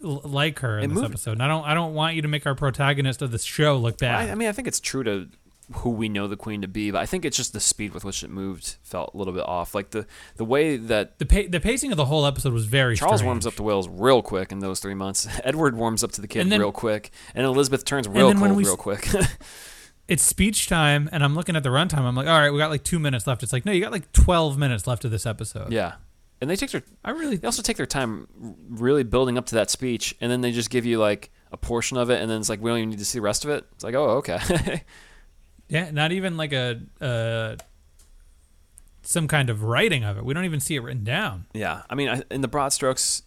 like 0.00 0.60
her 0.60 0.78
in 0.78 0.84
It 0.84 0.88
this 0.88 0.94
moved- 0.94 1.06
episode. 1.14 1.32
And 1.32 1.42
I 1.42 1.48
don't. 1.48 1.64
I 1.64 1.74
don't 1.74 1.92
want 1.94 2.14
you 2.14 2.22
to 2.22 2.28
make 2.28 2.46
our 2.46 2.54
protagonist 2.54 3.22
of 3.22 3.32
the 3.32 3.38
show 3.38 3.76
look 3.76 3.98
bad. 3.98 4.28
I, 4.28 4.32
I 4.32 4.34
mean, 4.36 4.48
I 4.48 4.52
think 4.52 4.68
it's 4.68 4.78
true 4.80 5.02
to 5.02 5.28
who 5.72 5.90
we 5.90 6.08
know 6.08 6.28
the 6.28 6.36
queen 6.36 6.60
to 6.62 6.68
be, 6.68 6.90
but 6.90 7.00
I 7.00 7.06
think 7.06 7.24
it's 7.24 7.36
just 7.36 7.52
the 7.52 7.60
speed 7.60 7.94
with 7.94 8.04
which 8.04 8.22
it 8.22 8.30
moved 8.30 8.76
felt 8.82 9.12
a 9.14 9.16
little 9.16 9.32
bit 9.32 9.46
off. 9.46 9.74
Like 9.74 9.90
the 9.90 10.06
the 10.36 10.44
way 10.44 10.76
that 10.76 11.18
the 11.18 11.26
pa- 11.26 11.48
the 11.48 11.60
pacing 11.60 11.90
of 11.90 11.96
the 11.96 12.04
whole 12.04 12.26
episode 12.26 12.52
was 12.52 12.66
very. 12.66 12.96
Charles 12.96 13.20
strange. 13.20 13.26
warms 13.26 13.46
up 13.46 13.54
to 13.54 13.62
Wills 13.62 13.88
real 13.88 14.22
quick 14.22 14.52
in 14.52 14.58
those 14.58 14.80
three 14.80 14.94
months. 14.94 15.26
Edward 15.44 15.76
warms 15.76 16.04
up 16.04 16.12
to 16.12 16.20
the 16.20 16.28
kid 16.28 16.48
then- 16.50 16.60
real 16.60 16.72
quick, 16.72 17.10
and 17.34 17.44
Elizabeth 17.46 17.84
turns 17.84 18.06
real 18.08 18.32
cold 18.34 18.56
we 18.56 18.64
real 18.64 18.76
quick. 18.76 19.08
It's 20.06 20.22
speech 20.22 20.68
time, 20.68 21.08
and 21.12 21.24
I'm 21.24 21.34
looking 21.34 21.56
at 21.56 21.62
the 21.62 21.70
runtime. 21.70 22.00
I'm 22.00 22.14
like, 22.14 22.26
all 22.26 22.38
right, 22.38 22.50
we 22.50 22.58
got 22.58 22.68
like 22.68 22.84
two 22.84 22.98
minutes 22.98 23.26
left. 23.26 23.42
It's 23.42 23.54
like, 23.54 23.64
no, 23.64 23.72
you 23.72 23.80
got 23.80 23.90
like 23.90 24.12
12 24.12 24.58
minutes 24.58 24.86
left 24.86 25.06
of 25.06 25.10
this 25.10 25.24
episode. 25.24 25.72
yeah, 25.72 25.94
and 26.42 26.50
they 26.50 26.56
take 26.56 26.72
their 26.72 26.82
I 27.02 27.12
really. 27.12 27.36
they 27.38 27.46
also 27.46 27.62
take 27.62 27.78
their 27.78 27.86
time 27.86 28.26
really 28.68 29.02
building 29.02 29.38
up 29.38 29.46
to 29.46 29.54
that 29.54 29.70
speech, 29.70 30.14
and 30.20 30.30
then 30.30 30.42
they 30.42 30.52
just 30.52 30.68
give 30.68 30.84
you 30.84 30.98
like 30.98 31.30
a 31.52 31.56
portion 31.56 31.96
of 31.96 32.10
it, 32.10 32.20
and 32.20 32.30
then 32.30 32.38
it's 32.38 32.50
like 32.50 32.60
we 32.60 32.68
don't 32.70 32.80
even 32.80 32.90
need 32.90 32.98
to 32.98 33.04
see 33.06 33.16
the 33.18 33.22
rest 33.22 33.44
of 33.46 33.50
it. 33.50 33.64
It's 33.72 33.82
like, 33.82 33.94
oh, 33.94 34.18
okay. 34.18 34.82
Yeah, 35.68 35.90
not 35.90 36.12
even 36.12 36.36
like 36.36 36.52
a 36.52 36.80
uh, 37.00 37.56
some 39.02 39.28
kind 39.28 39.50
of 39.50 39.62
writing 39.62 40.04
of 40.04 40.16
it. 40.18 40.24
We 40.24 40.34
don't 40.34 40.44
even 40.44 40.60
see 40.60 40.74
it 40.76 40.80
written 40.80 41.04
down. 41.04 41.46
Yeah, 41.52 41.82
I 41.88 41.94
mean, 41.94 42.22
in 42.30 42.40
the 42.40 42.48
broad 42.48 42.72
strokes, 42.72 43.22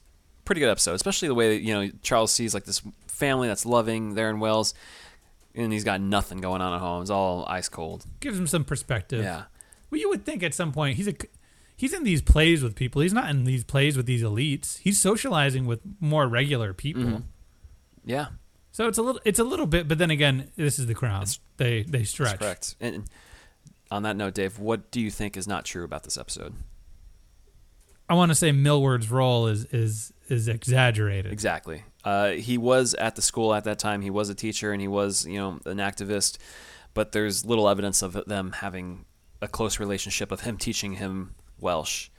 pretty 0.45 0.61
good 0.61 0.69
episode. 0.69 0.93
Especially 0.93 1.27
the 1.27 1.35
way 1.35 1.55
that 1.57 1.63
you 1.63 1.73
know 1.73 1.91
Charles 2.01 2.31
sees 2.31 2.53
like 2.53 2.65
this 2.65 2.81
family 3.07 3.47
that's 3.47 3.65
loving 3.65 4.15
there 4.15 4.29
in 4.29 4.39
Wales, 4.39 4.73
and 5.55 5.71
he's 5.71 5.83
got 5.83 6.01
nothing 6.01 6.39
going 6.39 6.61
on 6.61 6.73
at 6.73 6.79
home. 6.79 7.01
It's 7.01 7.11
all 7.11 7.45
ice 7.47 7.69
cold. 7.69 8.05
Gives 8.19 8.37
him 8.37 8.47
some 8.47 8.63
perspective. 8.63 9.23
Yeah, 9.23 9.43
Well, 9.89 9.99
you 9.99 10.09
would 10.09 10.25
think 10.25 10.43
at 10.43 10.53
some 10.53 10.71
point 10.71 10.97
he's 10.97 11.07
a 11.07 11.13
he's 11.75 11.93
in 11.93 12.03
these 12.03 12.21
plays 12.21 12.63
with 12.63 12.75
people. 12.75 13.01
He's 13.01 13.13
not 13.13 13.29
in 13.29 13.43
these 13.45 13.63
plays 13.63 13.97
with 13.97 14.05
these 14.05 14.23
elites. 14.23 14.79
He's 14.79 14.99
socializing 14.99 15.65
with 15.65 15.81
more 15.99 16.27
regular 16.27 16.73
people. 16.73 17.03
Mm-hmm. 17.03 17.21
Yeah, 18.05 18.27
So 18.77 18.87
it's 18.87 18.99
a 18.99 19.01
little 19.01 19.19
it's 19.25 19.39
a 19.39 19.43
little 19.43 19.65
bit, 19.65 19.87
but 19.87 19.97
then 19.97 20.11
again, 20.11 20.51
this 20.55 20.77
is 20.77 20.85
the 20.85 20.93
crown. 20.93 21.23
It's- 21.23 21.39
they 21.57 21.81
they 21.81 21.97
that's 21.97 22.11
stretch. 22.11 22.37
correct. 22.37 22.75
And 22.79 22.93
and 22.93 23.05
on 23.89 24.03
that 24.03 24.15
note, 24.15 24.35
Dave, 24.35 24.59
what 24.59 24.91
do 24.91 25.01
you 25.01 25.09
think 25.09 25.35
is 25.35 25.47
not 25.47 25.65
true 25.65 25.83
about 25.83 26.03
this 26.03 26.15
episode? 26.15 26.53
I 28.07 28.13
want 28.13 28.29
to 28.29 28.35
say 28.35 28.51
Millward's 28.51 29.09
role 29.09 29.47
is 29.47 29.65
is 29.73 30.13
is 30.29 30.47
exaggerated. 30.47 31.33
Exactly. 31.33 31.85
Uh, 32.03 32.33
he 32.33 32.59
was 32.59 32.93
at 32.93 33.15
the 33.15 33.23
school 33.23 33.51
at 33.55 33.63
that 33.63 33.79
time. 33.79 34.03
He 34.03 34.11
was 34.11 34.29
a 34.29 34.35
teacher 34.35 34.71
and 34.71 34.79
he 34.79 34.87
was, 34.87 35.25
you 35.25 35.39
know, 35.39 35.59
an 35.65 35.77
activist. 35.77 36.37
But 36.93 37.13
there's 37.13 37.43
little 37.45 37.67
evidence 37.67 38.03
of 38.03 38.25
them 38.27 38.51
having 38.51 39.05
a 39.41 39.47
close 39.47 39.79
relationship 39.79 40.31
of 40.31 40.41
him 40.41 40.55
teaching 40.55 40.93
him 40.93 41.33
Welsh. 41.59 42.09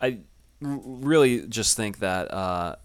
I 0.00 0.18
really 0.60 1.44
just 1.48 1.76
think 1.76 1.98
that 1.98 2.32
uh, 2.32 2.76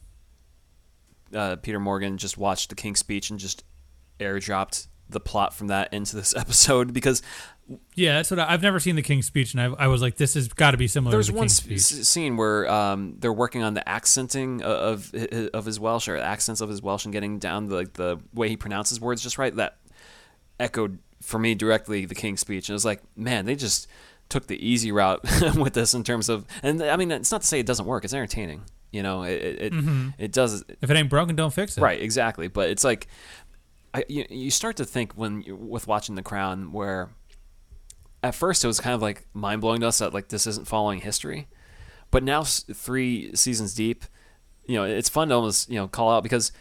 uh, 1.33 1.55
Peter 1.57 1.79
Morgan 1.79 2.17
just 2.17 2.37
watched 2.37 2.69
the 2.69 2.75
King's 2.75 2.99
Speech 2.99 3.29
and 3.29 3.39
just 3.39 3.63
airdropped 4.19 4.87
the 5.09 5.19
plot 5.19 5.53
from 5.53 5.67
that 5.67 5.93
into 5.93 6.15
this 6.15 6.35
episode 6.37 6.93
because 6.93 7.21
Yeah, 7.95 8.15
that's 8.15 8.31
what 8.31 8.39
I, 8.39 8.53
I've 8.53 8.61
never 8.61 8.79
seen 8.79 8.95
the 8.95 9.01
King's 9.01 9.25
Speech, 9.25 9.53
and 9.53 9.61
I, 9.61 9.83
I 9.83 9.87
was 9.87 10.01
like, 10.01 10.15
this 10.17 10.35
has 10.35 10.47
got 10.47 10.71
to 10.71 10.77
be 10.77 10.87
similar 10.87 11.11
There's 11.11 11.27
to 11.27 11.31
the 11.33 11.37
one 11.37 11.47
King's 11.47 11.91
s- 11.99 12.07
scene 12.07 12.37
where 12.37 12.69
um, 12.69 13.15
they're 13.19 13.33
working 13.33 13.63
on 13.63 13.73
the 13.73 13.87
accenting 13.87 14.61
of 14.61 15.13
of 15.13 15.49
of 15.53 15.65
his 15.65 15.79
Welsh 15.79 16.07
or 16.07 16.17
accents 16.17 16.61
of 16.61 16.69
his 16.69 16.81
Welsh 16.81 17.05
and 17.05 17.13
getting 17.13 17.39
down 17.39 17.67
the 17.67 17.75
like 17.75 17.93
the 17.93 18.19
way 18.33 18.47
he 18.49 18.57
pronounces 18.57 18.99
words 19.01 19.21
just 19.21 19.37
right. 19.37 19.55
That 19.55 19.77
echoed 20.59 20.99
for 21.21 21.39
me 21.39 21.55
directly 21.55 22.05
the 22.05 22.15
King's 22.15 22.39
Speech, 22.41 22.69
and 22.69 22.73
it 22.73 22.75
was 22.75 22.85
like, 22.85 23.01
man, 23.17 23.45
they 23.45 23.55
just 23.55 23.87
took 24.29 24.47
the 24.47 24.65
easy 24.65 24.91
route 24.91 25.21
with 25.57 25.73
this 25.73 25.93
in 25.93 26.03
terms 26.03 26.29
of. 26.29 26.45
And 26.63 26.81
I 26.81 26.95
mean, 26.95 27.11
it's 27.11 27.31
not 27.31 27.41
to 27.41 27.47
say 27.47 27.59
it 27.59 27.65
doesn't 27.65 27.85
work. 27.85 28.05
It's 28.05 28.13
entertaining. 28.13 28.63
You 28.91 29.03
know, 29.03 29.23
it 29.23 29.41
it 29.41 29.73
Mm-hmm. 29.73 30.09
it 30.17 30.31
does 30.31 30.63
If 30.81 30.89
it 30.89 30.97
ain't 30.97 31.09
broken, 31.09 31.35
don't 31.35 31.53
fix 31.53 31.77
it. 31.77 31.81
Right, 31.81 32.01
exactly. 32.01 32.47
But 32.47 32.69
it's 32.69 32.83
like, 32.83 33.07
I, 33.93 34.03
you, 34.07 34.25
you 34.29 34.51
start 34.51 34.75
to 34.77 34.85
think 34.85 35.13
when 35.13 35.43
with 35.47 35.87
watching 35.87 36.15
The 36.15 36.21
Crown, 36.23 36.71
where 36.71 37.09
at 38.23 38.35
first 38.35 38.63
it 38.63 38.67
was 38.67 38.79
kind 38.79 38.93
of 38.93 39.01
like 39.01 39.25
mind 39.33 39.61
blowing 39.61 39.81
to 39.81 39.87
us 39.87 39.99
that 39.99 40.13
like 40.13 40.27
this 40.27 40.45
isn't 40.45 40.67
following 40.67 41.01
history, 41.01 41.47
but 42.11 42.23
now 42.23 42.43
three 42.43 43.33
seasons 43.35 43.73
deep, 43.73 44.03
you 44.65 44.75
know, 44.75 44.83
it's 44.83 45.09
fun 45.09 45.29
to 45.29 45.35
almost 45.35 45.69
you 45.69 45.75
know 45.75 45.87
call 45.87 46.11
out 46.11 46.23
because 46.23 46.51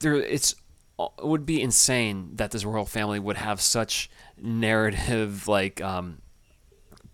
there 0.00 0.14
it's 0.14 0.54
it 0.98 1.24
would 1.24 1.44
be 1.46 1.60
insane 1.60 2.30
that 2.34 2.50
this 2.50 2.64
royal 2.64 2.84
family 2.86 3.18
would 3.18 3.36
have 3.36 3.60
such 3.60 4.10
narrative 4.40 5.46
like 5.56 5.80
um 5.80 6.20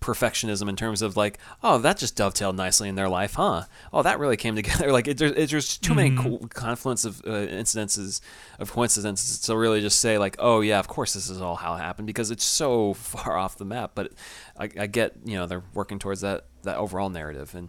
perfectionism 0.01 0.69
in 0.69 0.77
terms 0.77 1.03
of 1.03 1.17
like, 1.17 1.39
oh, 1.63 1.79
that 1.79 1.99
just 1.99 2.17
dovetailed 2.17 2.57
nicely 2.57 2.89
in 2.89 2.95
their 2.95 3.09
life, 3.09 3.35
huh? 3.35 3.65
Oh, 3.93 4.03
that 4.03 4.19
really 4.19 4.37
came 4.37 4.55
together. 4.63 4.93
Like, 4.93 5.09
it, 5.09 5.21
it's 5.21 5.51
just 5.51 5.83
too 5.83 5.95
many 5.95 6.17
co- 6.17 6.39
confluence 6.49 7.05
of 7.05 7.21
uh, 7.21 7.47
incidences, 7.47 8.21
of 8.59 8.73
coincidences 8.73 9.41
to 9.41 9.57
really 9.57 9.81
just 9.81 10.01
say 10.01 10.19
like, 10.19 10.37
oh 10.39 10.61
yeah, 10.61 10.79
of 10.79 10.89
course 10.89 11.15
this 11.15 11.29
is 11.29 11.41
all 11.41 11.57
how 11.57 11.75
it 11.75 11.79
happened 11.79 12.07
because 12.07 12.31
it's 12.31 12.45
so 12.45 12.95
far 12.95 13.37
off 13.37 13.57
the 13.57 13.65
map. 13.65 13.93
But 13.95 14.13
I, 14.57 14.69
I 14.79 14.87
get, 14.87 15.15
you 15.25 15.37
know, 15.37 15.47
they're 15.47 15.65
working 15.75 15.99
towards 15.99 16.21
that 16.21 16.47
that 16.63 16.77
overall 16.77 17.09
narrative, 17.09 17.55
and 17.55 17.69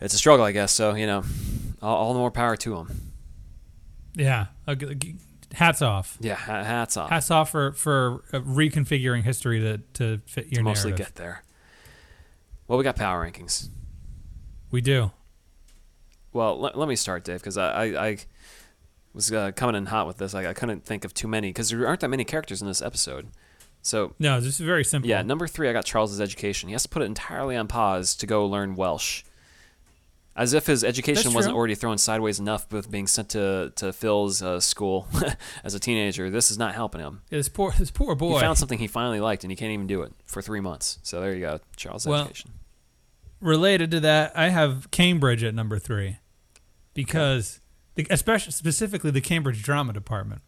it's 0.00 0.14
a 0.14 0.18
struggle, 0.18 0.44
I 0.44 0.52
guess. 0.52 0.72
So 0.72 0.94
you 0.94 1.06
know, 1.06 1.24
all, 1.82 1.96
all 1.96 2.12
the 2.12 2.18
more 2.18 2.30
power 2.30 2.56
to 2.56 2.74
them. 2.74 3.12
Yeah. 4.14 4.46
Hats 5.52 5.82
off. 5.82 6.16
Yeah, 6.20 6.36
hats 6.36 6.96
off. 6.96 7.10
Hats 7.10 7.30
off 7.30 7.50
for 7.50 7.72
for 7.72 8.22
uh, 8.32 8.38
reconfiguring 8.40 9.22
history 9.24 9.60
to 9.60 9.78
to 9.94 10.20
fit 10.26 10.46
your 10.46 10.58
to 10.58 10.62
mostly 10.62 10.90
narrative. 10.90 11.06
get 11.08 11.14
there. 11.16 11.42
Well, 12.68 12.78
we 12.78 12.84
got 12.84 12.96
power 12.96 13.24
rankings. 13.28 13.68
We 14.70 14.80
do. 14.80 15.10
Well, 16.32 16.60
let, 16.60 16.78
let 16.78 16.88
me 16.88 16.94
start, 16.94 17.24
Dave, 17.24 17.40
because 17.40 17.58
I, 17.58 17.86
I, 17.86 18.06
I 18.10 18.16
was 19.12 19.32
uh, 19.32 19.50
coming 19.56 19.74
in 19.74 19.86
hot 19.86 20.06
with 20.06 20.18
this. 20.18 20.32
I, 20.34 20.46
I 20.46 20.54
couldn't 20.54 20.84
think 20.84 21.04
of 21.04 21.12
too 21.12 21.26
many 21.26 21.48
because 21.48 21.70
there 21.70 21.84
aren't 21.88 21.98
that 22.00 22.08
many 22.10 22.22
characters 22.24 22.62
in 22.62 22.68
this 22.68 22.80
episode. 22.80 23.30
So, 23.82 24.14
No, 24.20 24.40
this 24.40 24.60
is 24.60 24.64
very 24.64 24.84
simple. 24.84 25.10
yeah, 25.10 25.22
number 25.22 25.48
three, 25.48 25.68
I 25.68 25.72
got 25.72 25.84
Charles's 25.84 26.20
education. 26.20 26.68
He 26.68 26.74
has 26.74 26.84
to 26.84 26.88
put 26.88 27.02
it 27.02 27.06
entirely 27.06 27.56
on 27.56 27.66
pause 27.66 28.14
to 28.16 28.26
go 28.28 28.46
learn 28.46 28.76
Welsh. 28.76 29.24
As 30.36 30.54
if 30.54 30.66
his 30.66 30.84
education 30.84 31.34
wasn't 31.34 31.56
already 31.56 31.74
thrown 31.74 31.98
sideways 31.98 32.38
enough 32.38 32.72
with 32.72 32.90
being 32.90 33.06
sent 33.08 33.30
to, 33.30 33.72
to 33.76 33.92
Phil's 33.92 34.40
uh, 34.42 34.60
school 34.60 35.08
as 35.64 35.74
a 35.74 35.80
teenager. 35.80 36.30
This 36.30 36.50
is 36.50 36.56
not 36.56 36.74
helping 36.74 37.00
him. 37.00 37.22
This 37.30 37.48
poor 37.48 37.72
this 37.72 37.90
poor 37.90 38.14
boy. 38.14 38.34
He 38.34 38.40
found 38.40 38.56
something 38.56 38.78
he 38.78 38.86
finally 38.86 39.20
liked, 39.20 39.42
and 39.44 39.50
he 39.50 39.56
can't 39.56 39.72
even 39.72 39.86
do 39.88 40.02
it 40.02 40.12
for 40.26 40.40
three 40.40 40.60
months. 40.60 40.98
So 41.02 41.20
there 41.20 41.34
you 41.34 41.40
go, 41.40 41.60
Charles' 41.76 42.06
Well, 42.06 42.22
education. 42.22 42.52
Related 43.40 43.90
to 43.90 44.00
that, 44.00 44.32
I 44.36 44.48
have 44.50 44.90
Cambridge 44.90 45.42
at 45.42 45.54
number 45.54 45.78
three 45.78 46.18
because, 46.94 47.60
the, 47.96 48.06
especially 48.10 48.52
specifically 48.52 49.10
the 49.10 49.20
Cambridge 49.20 49.62
Drama 49.62 49.92
Department. 49.92 50.42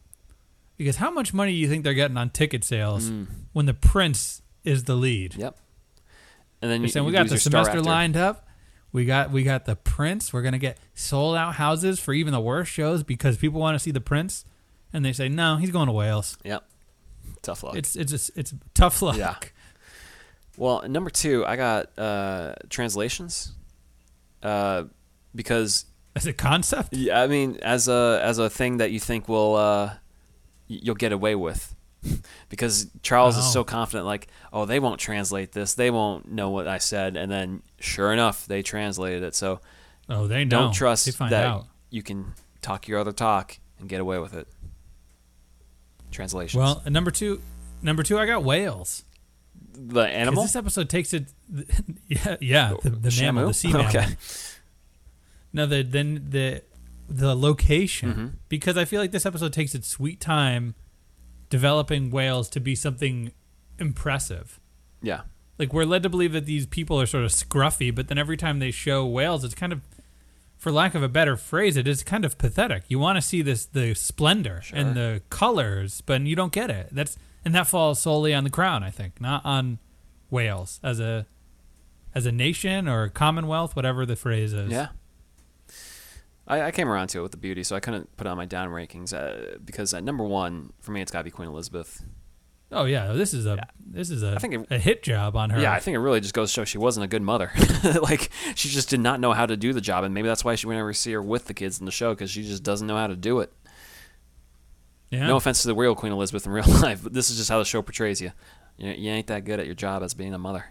Because 0.77 0.95
how 0.95 1.11
much 1.11 1.33
money 1.33 1.51
do 1.51 1.57
you 1.57 1.67
think 1.67 1.83
they're 1.83 1.93
getting 1.93 2.17
on 2.17 2.29
ticket 2.29 2.63
sales 2.63 3.09
Mm. 3.09 3.27
when 3.51 3.65
the 3.67 3.73
Prince 3.73 4.41
is 4.63 4.85
the 4.85 4.95
lead? 4.95 5.35
Yep. 5.35 5.57
And 6.61 6.71
then 6.71 6.81
you, 6.81 6.87
saying 6.87 7.03
you 7.05 7.07
we 7.07 7.13
got 7.13 7.27
the 7.27 7.37
semester 7.37 7.81
lined 7.81 8.15
up. 8.17 8.47
We 8.93 9.03
got 9.03 9.31
we 9.31 9.43
got 9.43 9.65
the 9.65 9.75
Prince. 9.75 10.31
We're 10.31 10.43
gonna 10.43 10.57
get 10.59 10.77
sold 10.93 11.35
out 11.35 11.55
houses 11.55 11.99
for 11.99 12.13
even 12.13 12.31
the 12.31 12.39
worst 12.39 12.71
shows 12.71 13.03
because 13.03 13.35
people 13.37 13.59
want 13.59 13.75
to 13.75 13.79
see 13.79 13.91
the 13.91 13.99
Prince, 13.99 14.45
and 14.93 15.03
they 15.03 15.11
say 15.11 15.27
no, 15.27 15.57
he's 15.57 15.71
going 15.71 15.87
to 15.87 15.91
Wales. 15.91 16.37
Yep. 16.45 16.63
Tough 17.41 17.63
luck. 17.63 17.75
It's 17.75 17.95
it's 17.95 18.11
just, 18.11 18.31
it's 18.37 18.53
tough 18.73 19.01
luck. 19.01 19.17
Yeah. 19.17 19.35
Well, 20.55 20.87
number 20.87 21.09
two, 21.09 21.43
I 21.45 21.55
got 21.55 21.97
uh, 21.97 22.53
translations, 22.69 23.53
uh, 24.43 24.83
because 25.33 25.85
As 26.15 26.27
a 26.27 26.33
concept, 26.33 26.93
yeah, 26.93 27.19
I 27.19 27.27
mean, 27.27 27.57
as 27.63 27.87
a 27.87 28.19
as 28.21 28.37
a 28.37 28.47
thing 28.47 28.77
that 28.77 28.91
you 28.91 28.99
think 28.99 29.27
will 29.27 29.55
uh, 29.55 29.93
you'll 30.67 30.93
get 30.93 31.11
away 31.11 31.33
with, 31.33 31.72
because 32.49 32.87
Charles 33.01 33.37
is 33.37 33.45
Oh. 33.45 33.49
so 33.51 33.63
confident, 33.63 34.05
like, 34.05 34.27
oh, 34.51 34.65
they 34.65 34.79
won't 34.79 34.99
translate 34.99 35.51
this, 35.53 35.73
they 35.73 35.89
won't 35.91 36.31
know 36.31 36.49
what 36.49 36.67
I 36.67 36.77
said, 36.77 37.15
and 37.17 37.31
then 37.31 37.61
sure 37.79 38.11
enough, 38.13 38.45
they 38.47 38.61
translated 38.61 39.23
it. 39.23 39.35
So 39.35 39.59
oh 40.09 40.27
they 40.27 40.43
know. 40.45 40.49
don't 40.61 40.73
trust 40.73 41.17
that 41.19 41.33
out. 41.33 41.65
you 41.89 42.03
can 42.03 42.33
talk 42.61 42.87
your 42.87 42.99
other 42.99 43.11
talk 43.13 43.57
and 43.79 43.87
get 43.89 43.99
away 44.01 44.19
with 44.19 44.33
it. 44.33 44.47
Translation. 46.11 46.59
Well, 46.59 46.81
number 46.87 47.09
two, 47.11 47.41
number 47.81 48.03
two, 48.03 48.19
I 48.19 48.25
got 48.25 48.43
whales. 48.43 49.03
the 49.75 50.01
animal. 50.01 50.43
This 50.43 50.55
episode 50.55 50.89
takes 50.89 51.13
it. 51.13 51.25
Yeah, 52.07 52.35
yeah, 52.41 52.73
the, 52.83 52.89
the 52.91 53.17
mammal, 53.21 53.47
the 53.47 53.53
sea 53.55 53.69
mammal. 53.73 53.87
Okay. 53.87 54.05
No, 55.51 55.65
the 55.65 55.81
then 55.81 56.27
the 56.29 56.61
the 57.09 57.35
location 57.35 58.13
Mhm. 58.13 58.31
because 58.49 58.77
I 58.77 58.85
feel 58.85 59.01
like 59.01 59.11
this 59.11 59.25
episode 59.25 59.51
takes 59.53 59.73
its 59.73 59.87
sweet 59.87 60.19
time 60.19 60.75
developing 61.53 62.09
Wales 62.09 62.49
to 62.49 62.59
be 62.59 62.73
something 62.73 63.31
impressive. 63.77 64.59
Yeah. 65.03 65.21
Like 65.59 65.71
we're 65.71 65.85
led 65.85 66.01
to 66.01 66.09
believe 66.09 66.31
that 66.33 66.47
these 66.47 66.65
people 66.65 66.99
are 66.99 67.05
sort 67.05 67.23
of 67.25 67.29
scruffy, 67.29 67.93
but 67.93 68.07
then 68.07 68.17
every 68.17 68.37
time 68.37 68.57
they 68.57 68.71
show 68.71 69.05
Wales, 69.05 69.43
it's 69.43 69.53
kind 69.53 69.71
of, 69.71 69.81
for 70.57 70.71
lack 70.71 70.95
of 70.95 71.03
a 71.03 71.07
better 71.07 71.37
phrase, 71.37 71.77
it 71.77 71.87
is 71.87 72.01
kind 72.01 72.25
of 72.25 72.39
pathetic. 72.39 72.85
You 72.87 72.97
want 72.97 73.17
to 73.17 73.21
see 73.21 73.43
this 73.43 73.65
the 73.65 73.93
splendor 73.93 74.61
Sure. 74.63 74.79
and 74.79 74.95
the 74.95 75.21
colors, 75.29 76.01
but 76.01 76.21
you 76.21 76.35
don't 76.35 76.51
get 76.51 76.71
it. 76.71 76.87
That's 76.91 77.17
and 77.45 77.53
that 77.53 77.67
falls 77.67 77.99
solely 77.99 78.33
on 78.33 78.43
the 78.45 78.49
crown, 78.49 78.81
I 78.83 78.89
think, 78.89 79.21
not 79.21 79.45
on 79.45 79.77
Wales 80.31 80.79
as 80.81 80.99
a 80.99 81.27
as 82.15 82.25
a 82.25 82.31
nation 82.31 82.87
or 82.87 83.03
a 83.03 83.09
commonwealth, 83.11 83.75
whatever 83.75 84.07
the 84.07 84.15
phrase 84.15 84.53
is. 84.53 84.71
Yeah. 84.71 84.87
I, 86.47 86.63
I 86.63 86.71
came 86.71 86.89
around 86.89 87.07
to 87.09 87.19
it 87.19 87.21
with 87.21 87.31
the 87.31 87.37
beauty, 87.37 87.63
so 87.63 87.75
I 87.75 87.79
couldn't 87.79 88.15
put 88.17 88.27
it 88.27 88.29
on 88.29 88.37
my 88.37 88.45
down 88.45 88.69
rankings 88.69 89.13
uh, 89.13 89.57
because 89.63 89.93
at 89.93 90.03
number 90.03 90.23
one 90.23 90.73
for 90.81 90.91
me, 90.91 91.01
it's 91.01 91.11
got 91.11 91.19
to 91.19 91.23
be 91.23 91.31
Queen 91.31 91.47
Elizabeth. 91.49 92.03
Oh 92.71 92.85
yeah, 92.85 93.13
this 93.13 93.33
is 93.35 93.45
a 93.45 93.65
this 93.79 94.09
is 94.09 94.23
a 94.23 94.33
I 94.35 94.39
think 94.39 94.53
it- 94.55 94.67
a 94.71 94.79
hit 94.79 95.03
job 95.03 95.35
on 95.35 95.51
her. 95.51 95.61
Yeah, 95.61 95.71
I 95.71 95.79
think 95.79 95.93
it 95.95 95.99
really 95.99 96.19
just 96.19 96.33
goes 96.33 96.49
to 96.49 96.53
show 96.61 96.65
she 96.65 96.77
wasn't 96.79 97.03
a 97.03 97.07
good 97.07 97.21
mother. 97.21 97.51
like 98.01 98.29
she 98.55 98.67
just 98.69 98.89
did 98.89 98.99
not 98.99 99.19
know 99.19 99.31
how 99.33 99.45
to 99.45 99.55
do 99.55 99.73
the 99.73 99.81
job, 99.81 100.03
and 100.03 100.13
maybe 100.13 100.27
that's 100.27 100.43
why 100.43 100.55
she 100.55 100.65
would 100.67 100.75
never 100.75 100.91
see 100.93 101.11
her 101.13 101.21
with 101.21 101.45
the 101.45 101.53
kids 101.53 101.79
in 101.79 101.85
the 101.85 101.91
show 101.91 102.13
because 102.13 102.31
she 102.31 102.41
just 102.43 102.63
doesn't 102.63 102.87
know 102.87 102.97
how 102.97 103.07
to 103.07 103.15
do 103.15 103.39
it. 103.41 103.53
yeah. 105.11 105.27
No 105.27 105.35
offense 105.37 105.61
to 105.61 105.67
the 105.67 105.75
real 105.75 105.93
Queen 105.95 106.11
Elizabeth 106.11 106.45
in 106.45 106.51
real 106.51 106.65
life, 106.81 107.03
but 107.03 107.13
this 107.13 107.29
is 107.29 107.37
just 107.37 107.49
how 107.49 107.59
the 107.59 107.65
show 107.65 107.81
portrays 107.81 108.19
you. 108.19 108.31
You, 108.77 108.91
you 108.91 109.11
ain't 109.11 109.27
that 109.27 109.45
good 109.45 109.59
at 109.59 109.67
your 109.67 109.75
job 109.75 110.01
as 110.01 110.13
being 110.15 110.33
a 110.33 110.39
mother, 110.39 110.65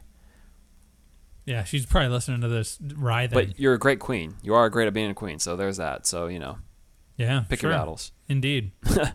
yeah, 1.44 1.64
she's 1.64 1.86
probably 1.86 2.08
listening 2.10 2.40
to 2.42 2.48
this 2.48 2.78
writhing. 2.96 3.34
but 3.34 3.58
you're 3.58 3.74
a 3.74 3.78
great 3.78 3.98
queen. 3.98 4.34
You 4.42 4.54
are 4.54 4.68
great 4.70 4.86
at 4.86 4.94
being 4.94 5.10
a 5.10 5.14
queen, 5.14 5.38
so 5.38 5.56
there's 5.56 5.76
that. 5.78 6.06
So 6.06 6.26
you 6.26 6.38
know, 6.38 6.58
yeah, 7.16 7.44
pick 7.48 7.60
sure. 7.60 7.70
your 7.70 7.78
battles. 7.78 8.12
Indeed. 8.28 8.72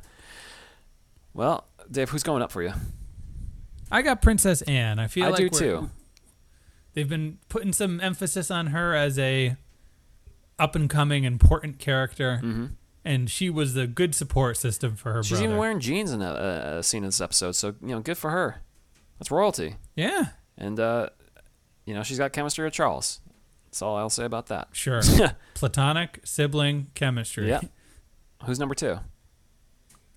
Well, 1.33 1.67
Dave, 1.91 2.09
who's 2.09 2.23
going 2.23 2.41
up 2.41 2.51
for 2.51 2.63
you? 2.63 2.73
I 3.91 4.01
got 4.01 4.21
Princess 4.23 4.63
Anne. 4.63 4.97
I 4.97 5.05
feel 5.05 5.25
I 5.25 5.29
like 5.29 5.37
do 5.37 5.49
too. 5.49 5.89
They've 6.93 7.07
been 7.07 7.37
putting 7.47 7.73
some 7.73 7.99
emphasis 8.01 8.49
on 8.49 8.67
her 8.67 8.95
as 8.95 9.19
a 9.19 9.55
up 10.57 10.75
and 10.75 10.89
coming 10.89 11.23
important 11.25 11.79
character, 11.79 12.37
hmm 12.37 12.65
and 13.05 13.29
she 13.29 13.49
was 13.49 13.73
the 13.73 13.87
good 13.87 14.13
support 14.13 14.57
system 14.57 14.97
for 14.97 15.13
her 15.13 15.23
She's 15.23 15.33
brother. 15.37 15.45
even 15.45 15.57
wearing 15.57 15.79
jeans 15.79 16.11
in 16.11 16.21
a, 16.21 16.77
a 16.79 16.83
scene 16.83 17.03
in 17.03 17.07
this 17.07 17.21
episode, 17.21 17.53
so 17.55 17.75
you 17.81 17.87
know, 17.89 18.01
good 18.01 18.17
for 18.17 18.31
her. 18.31 18.63
That's 19.17 19.31
royalty. 19.31 19.75
Yeah, 19.95 20.25
And 20.57 20.77
uh, 20.77 21.09
you 21.87 21.95
know, 21.95 22.03
she's 22.03 22.19
got 22.19 22.33
chemistry 22.33 22.63
with 22.65 22.73
Charles. 22.73 23.21
That's 23.65 23.81
all 23.81 23.95
I'll 23.97 24.09
say 24.11 24.25
about 24.25 24.47
that. 24.47 24.67
sure. 24.73 25.01
Platonic 25.55 26.19
sibling 26.23 26.87
chemistry. 26.93 27.47
Yeah. 27.49 27.61
Who's 28.45 28.59
number 28.59 28.75
two? 28.75 28.99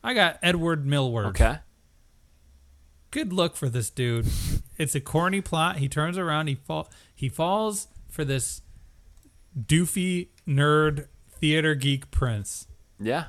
I 0.04 0.12
got 0.14 0.38
Edward 0.42 0.84
Millward. 0.86 1.26
Okay. 1.26 1.58
Good 3.10 3.32
look 3.32 3.56
for 3.56 3.68
this 3.68 3.88
dude. 3.90 4.26
It's 4.78 4.94
a 4.94 5.00
corny 5.00 5.40
plot. 5.40 5.76
He 5.76 5.88
turns 5.88 6.16
around. 6.16 6.46
He 6.46 6.54
fall. 6.54 6.88
He 7.14 7.28
falls 7.28 7.88
for 8.08 8.24
this 8.24 8.62
doofy 9.58 10.28
nerd 10.46 11.06
theater 11.30 11.74
geek 11.74 12.10
prince. 12.10 12.66
Yeah. 12.98 13.26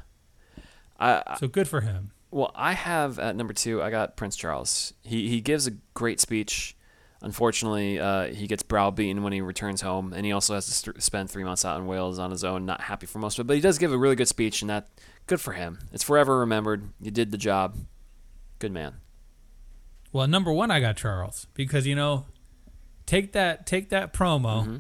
I, 1.00 1.36
So 1.40 1.48
good 1.48 1.68
for 1.68 1.82
him. 1.82 2.12
well, 2.30 2.52
I 2.56 2.74
have 2.74 3.18
at 3.20 3.36
number 3.36 3.54
two. 3.54 3.82
I 3.82 3.90
got 3.90 4.16
Prince 4.16 4.36
Charles. 4.36 4.94
He 5.02 5.28
he 5.30 5.42
gives 5.42 5.66
a 5.68 5.72
great 5.94 6.20
speech. 6.20 6.76
Unfortunately, 7.24 8.00
uh, 8.00 8.28
he 8.34 8.48
gets 8.48 8.64
browbeaten 8.64 9.22
when 9.22 9.32
he 9.32 9.42
returns 9.42 9.82
home, 9.82 10.12
and 10.12 10.26
he 10.26 10.32
also 10.32 10.56
has 10.56 10.66
to 10.66 10.72
st- 10.72 11.04
spend 11.04 11.30
three 11.30 11.44
months 11.44 11.64
out 11.64 11.80
in 11.80 11.86
Wales 11.86 12.18
on 12.18 12.32
his 12.32 12.44
own. 12.44 12.66
Not 12.66 12.82
happy 12.82 13.06
for 13.06 13.20
most 13.20 13.38
of 13.38 13.46
it, 13.46 13.48
but 13.48 13.56
he 13.56 13.62
does 13.62 13.78
give 13.78 13.94
a 13.94 13.98
really 13.98 14.16
good 14.16 14.28
speech, 14.28 14.62
and 14.62 14.70
that 14.70 14.90
good 15.28 15.40
for 15.40 15.54
him. 15.54 15.80
It's 15.94 16.04
forever 16.04 16.40
remembered. 16.40 16.90
You 17.00 17.12
did 17.12 17.32
the 17.32 17.38
job. 17.38 17.78
Good 18.58 18.72
man. 18.72 18.96
Well, 20.12 20.28
number 20.28 20.52
one, 20.52 20.72
I 20.72 20.80
got 20.80 20.98
Charles 20.98 21.46
because 21.54 21.86
you 21.86 21.96
know, 21.96 22.26
take 23.06 23.34
that 23.34 23.68
take 23.68 23.90
that 23.90 24.14
promo. 24.14 24.64
Mm-hmm. 24.64 24.78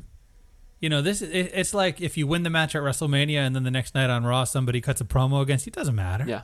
You 0.79 0.89
know, 0.89 1.01
this 1.03 1.21
it, 1.21 1.51
it's 1.53 1.75
like 1.75 2.01
if 2.01 2.17
you 2.17 2.25
win 2.25 2.41
the 2.41 2.49
match 2.49 2.75
at 2.75 2.81
WrestleMania 2.81 3.37
and 3.37 3.55
then 3.55 3.63
the 3.63 3.71
next 3.71 3.93
night 3.93 4.09
on 4.09 4.23
Raw 4.23 4.45
somebody 4.45 4.81
cuts 4.81 4.99
a 4.99 5.05
promo 5.05 5.41
against 5.43 5.67
you. 5.67 5.69
It 5.69 5.75
doesn't 5.75 5.95
matter. 5.95 6.25
Yeah. 6.27 6.41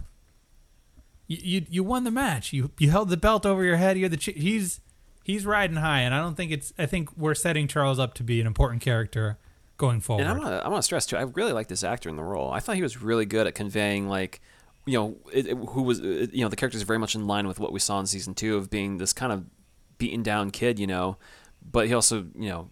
You, 1.25 1.37
you 1.41 1.65
you 1.69 1.83
won 1.83 2.03
the 2.03 2.11
match. 2.11 2.53
You 2.53 2.69
you 2.77 2.91
held 2.91 3.09
the 3.09 3.17
belt 3.17 3.47
over 3.47 3.63
your 3.63 3.77
head. 3.77 3.97
You're 3.97 4.09
the 4.09 4.17
chi- 4.17 4.39
he's 4.39 4.79
he's 5.27 5.45
riding 5.45 5.75
high, 5.77 5.99
and 6.01 6.15
I 6.15 6.19
don't 6.21 6.33
think 6.35 6.51
it's. 6.51 6.73
I 6.79 6.87
think 6.87 7.15
we're 7.15 7.35
setting 7.35 7.67
Charles 7.67 7.99
up 7.99 8.15
to 8.15 8.23
be 8.23 8.41
an 8.41 8.47
important 8.47 8.81
character 8.81 9.37
going 9.77 9.99
forward. 9.99 10.23
And 10.23 10.31
I 10.31 10.33
want 10.35 10.45
to 10.49 10.65
I 10.65 10.69
want 10.69 10.79
to 10.79 10.83
stress 10.83 11.05
too. 11.05 11.17
I 11.17 11.21
really 11.21 11.51
like 11.53 11.67
this 11.67 11.83
actor 11.83 12.09
in 12.09 12.15
the 12.15 12.23
role. 12.23 12.51
I 12.51 12.59
thought 12.59 12.75
he 12.77 12.81
was 12.81 12.99
really 12.99 13.25
good 13.27 13.45
at 13.45 13.53
conveying 13.53 14.07
like, 14.09 14.41
you 14.87 14.97
know, 14.97 15.17
it, 15.31 15.45
it- 15.45 15.57
who 15.69 15.83
was 15.83 15.99
it, 15.99 16.33
you 16.33 16.41
know 16.41 16.49
the 16.49 16.55
character 16.55 16.77
is 16.77 16.83
very 16.83 16.97
much 16.97 17.13
in 17.13 17.27
line 17.27 17.47
with 17.47 17.59
what 17.59 17.71
we 17.71 17.79
saw 17.79 17.99
in 17.99 18.07
season 18.07 18.33
two 18.33 18.57
of 18.57 18.71
being 18.71 18.97
this 18.97 19.13
kind 19.13 19.31
of 19.31 19.45
beaten 19.99 20.23
down 20.23 20.49
kid, 20.49 20.79
you 20.79 20.87
know, 20.87 21.17
but 21.71 21.85
he 21.87 21.93
also 21.93 22.25
you 22.35 22.49
know 22.49 22.69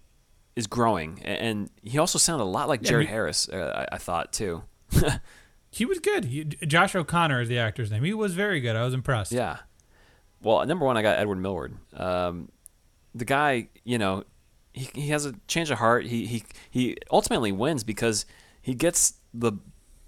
is 0.55 0.65
growing, 0.67 1.19
and 1.23 1.69
he 1.83 1.97
also 1.99 2.17
sounded 2.17 2.43
a 2.43 2.45
lot 2.45 2.67
like 2.69 2.81
Yeah, 2.81 2.89
Jared 2.91 3.07
me- 3.07 3.11
Harris. 3.11 3.49
Uh, 3.49 3.85
I, 3.91 3.95
I 3.95 3.97
thought 3.99 4.31
too. 4.31 4.63
he 5.69 5.85
was 5.85 5.99
good. 5.99 6.25
He, 6.25 6.45
Josh 6.45 6.95
O'Connor 6.95 7.41
is 7.41 7.49
the 7.49 7.59
actor's 7.59 7.91
name. 7.91 8.03
He 8.03 8.13
was 8.13 8.33
very 8.33 8.61
good. 8.61 8.75
I 8.75 8.85
was 8.85 8.93
impressed. 8.93 9.31
Yeah. 9.33 9.57
Well, 10.45 10.63
number 10.67 10.85
one, 10.85 10.95
I 10.95 11.01
got 11.01 11.17
Edward 11.17 11.37
Millward. 11.37 11.75
Um, 11.95 12.49
the 13.15 13.25
guy, 13.25 13.69
you 13.83 13.97
know, 13.97 14.25
he, 14.73 14.89
he 14.93 15.07
has 15.07 15.25
a 15.25 15.33
change 15.47 15.71
of 15.71 15.79
heart. 15.79 16.05
He, 16.05 16.27
he 16.27 16.43
he 16.69 16.97
ultimately 17.11 17.51
wins 17.51 17.83
because 17.83 18.27
he 18.61 18.75
gets 18.75 19.15
the 19.33 19.53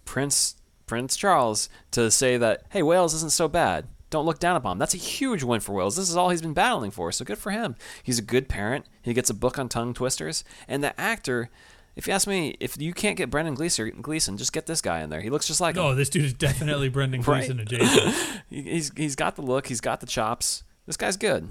Prince 0.06 0.58
Prince 0.86 1.16
Charles 1.16 1.70
to 1.90 2.12
say 2.12 2.38
that 2.38 2.66
hey, 2.70 2.84
Wales 2.84 3.16
isn't 3.16 3.32
so 3.32 3.48
bad. 3.48 3.88
Don't 4.12 4.28
look 4.28 4.38
down 4.38 4.56
upon 4.56 4.74
him. 4.74 4.78
That's 4.78 4.94
a 4.94 4.98
huge 4.98 5.42
win 5.42 5.60
for 5.60 5.74
Wales. 5.74 5.96
This 5.96 6.08
is 6.08 6.16
all 6.16 6.30
he's 6.30 6.44
been 6.44 6.54
battling 6.54 6.92
for. 6.92 7.12
So 7.12 7.26
good 7.26 7.40
for 7.40 7.52
him. 7.52 7.76
He's 8.04 8.20
a 8.20 8.22
good 8.22 8.48
parent. 8.48 8.86
He 9.02 9.16
gets 9.16 9.32
a 9.32 9.34
book 9.34 9.58
on 9.58 9.68
tongue 9.68 9.96
twisters. 9.96 10.44
And 10.68 10.84
the 10.84 10.98
actor, 11.02 11.50
if 11.98 12.08
you 12.08 12.14
ask 12.14 12.28
me, 12.28 12.56
if 12.62 12.80
you 12.80 12.94
can't 12.94 13.18
get 13.18 13.30
Brendan 13.30 13.56
Gleeson, 13.56 14.02
Gleeson 14.02 14.38
just 14.38 14.54
get 14.54 14.66
this 14.68 14.80
guy 14.82 15.02
in 15.02 15.10
there. 15.10 15.20
He 15.20 15.30
looks 15.30 15.48
just 15.48 15.60
like 15.60 15.76
him. 15.76 15.84
Oh, 15.84 15.94
this 15.96 16.08
dude 16.10 16.24
is 16.24 16.34
definitely 16.34 16.88
Brendan 16.88 17.22
Right. 17.28 17.40
Gleeson 17.40 17.60
adjacent. 17.60 18.16
He- 18.50 18.62
He's 18.62 18.92
he's 18.96 19.16
got 19.18 19.36
the 19.36 19.42
look. 19.42 19.68
He's 19.68 19.82
got 19.82 20.00
the 20.00 20.06
chops. 20.08 20.64
This 20.86 20.96
guy's 20.96 21.18
good. 21.18 21.50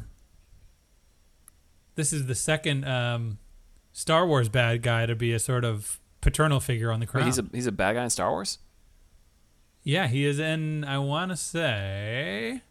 This 1.96 2.12
is 2.12 2.26
the 2.26 2.34
second 2.34 2.84
um, 2.86 3.38
Star 3.92 4.26
Wars 4.26 4.48
bad 4.48 4.82
guy 4.82 5.04
to 5.06 5.14
be 5.14 5.32
a 5.34 5.38
sort 5.38 5.64
of 5.64 6.00
paternal 6.22 6.60
figure 6.60 6.90
on 6.90 7.00
the 7.00 7.06
Wait, 7.12 7.24
he's 7.24 7.38
a 7.38 7.44
he's 7.52 7.66
a 7.66 7.72
bad 7.72 7.94
guy 7.94 8.04
in 8.04 8.10
Star 8.10 8.30
Wars. 8.30 8.58
yeah, 9.82 10.06
he 10.06 10.24
is 10.24 10.38
in. 10.38 10.84
I 10.84 10.98
want 10.98 11.30
to 11.32 11.36
say. 11.36 12.62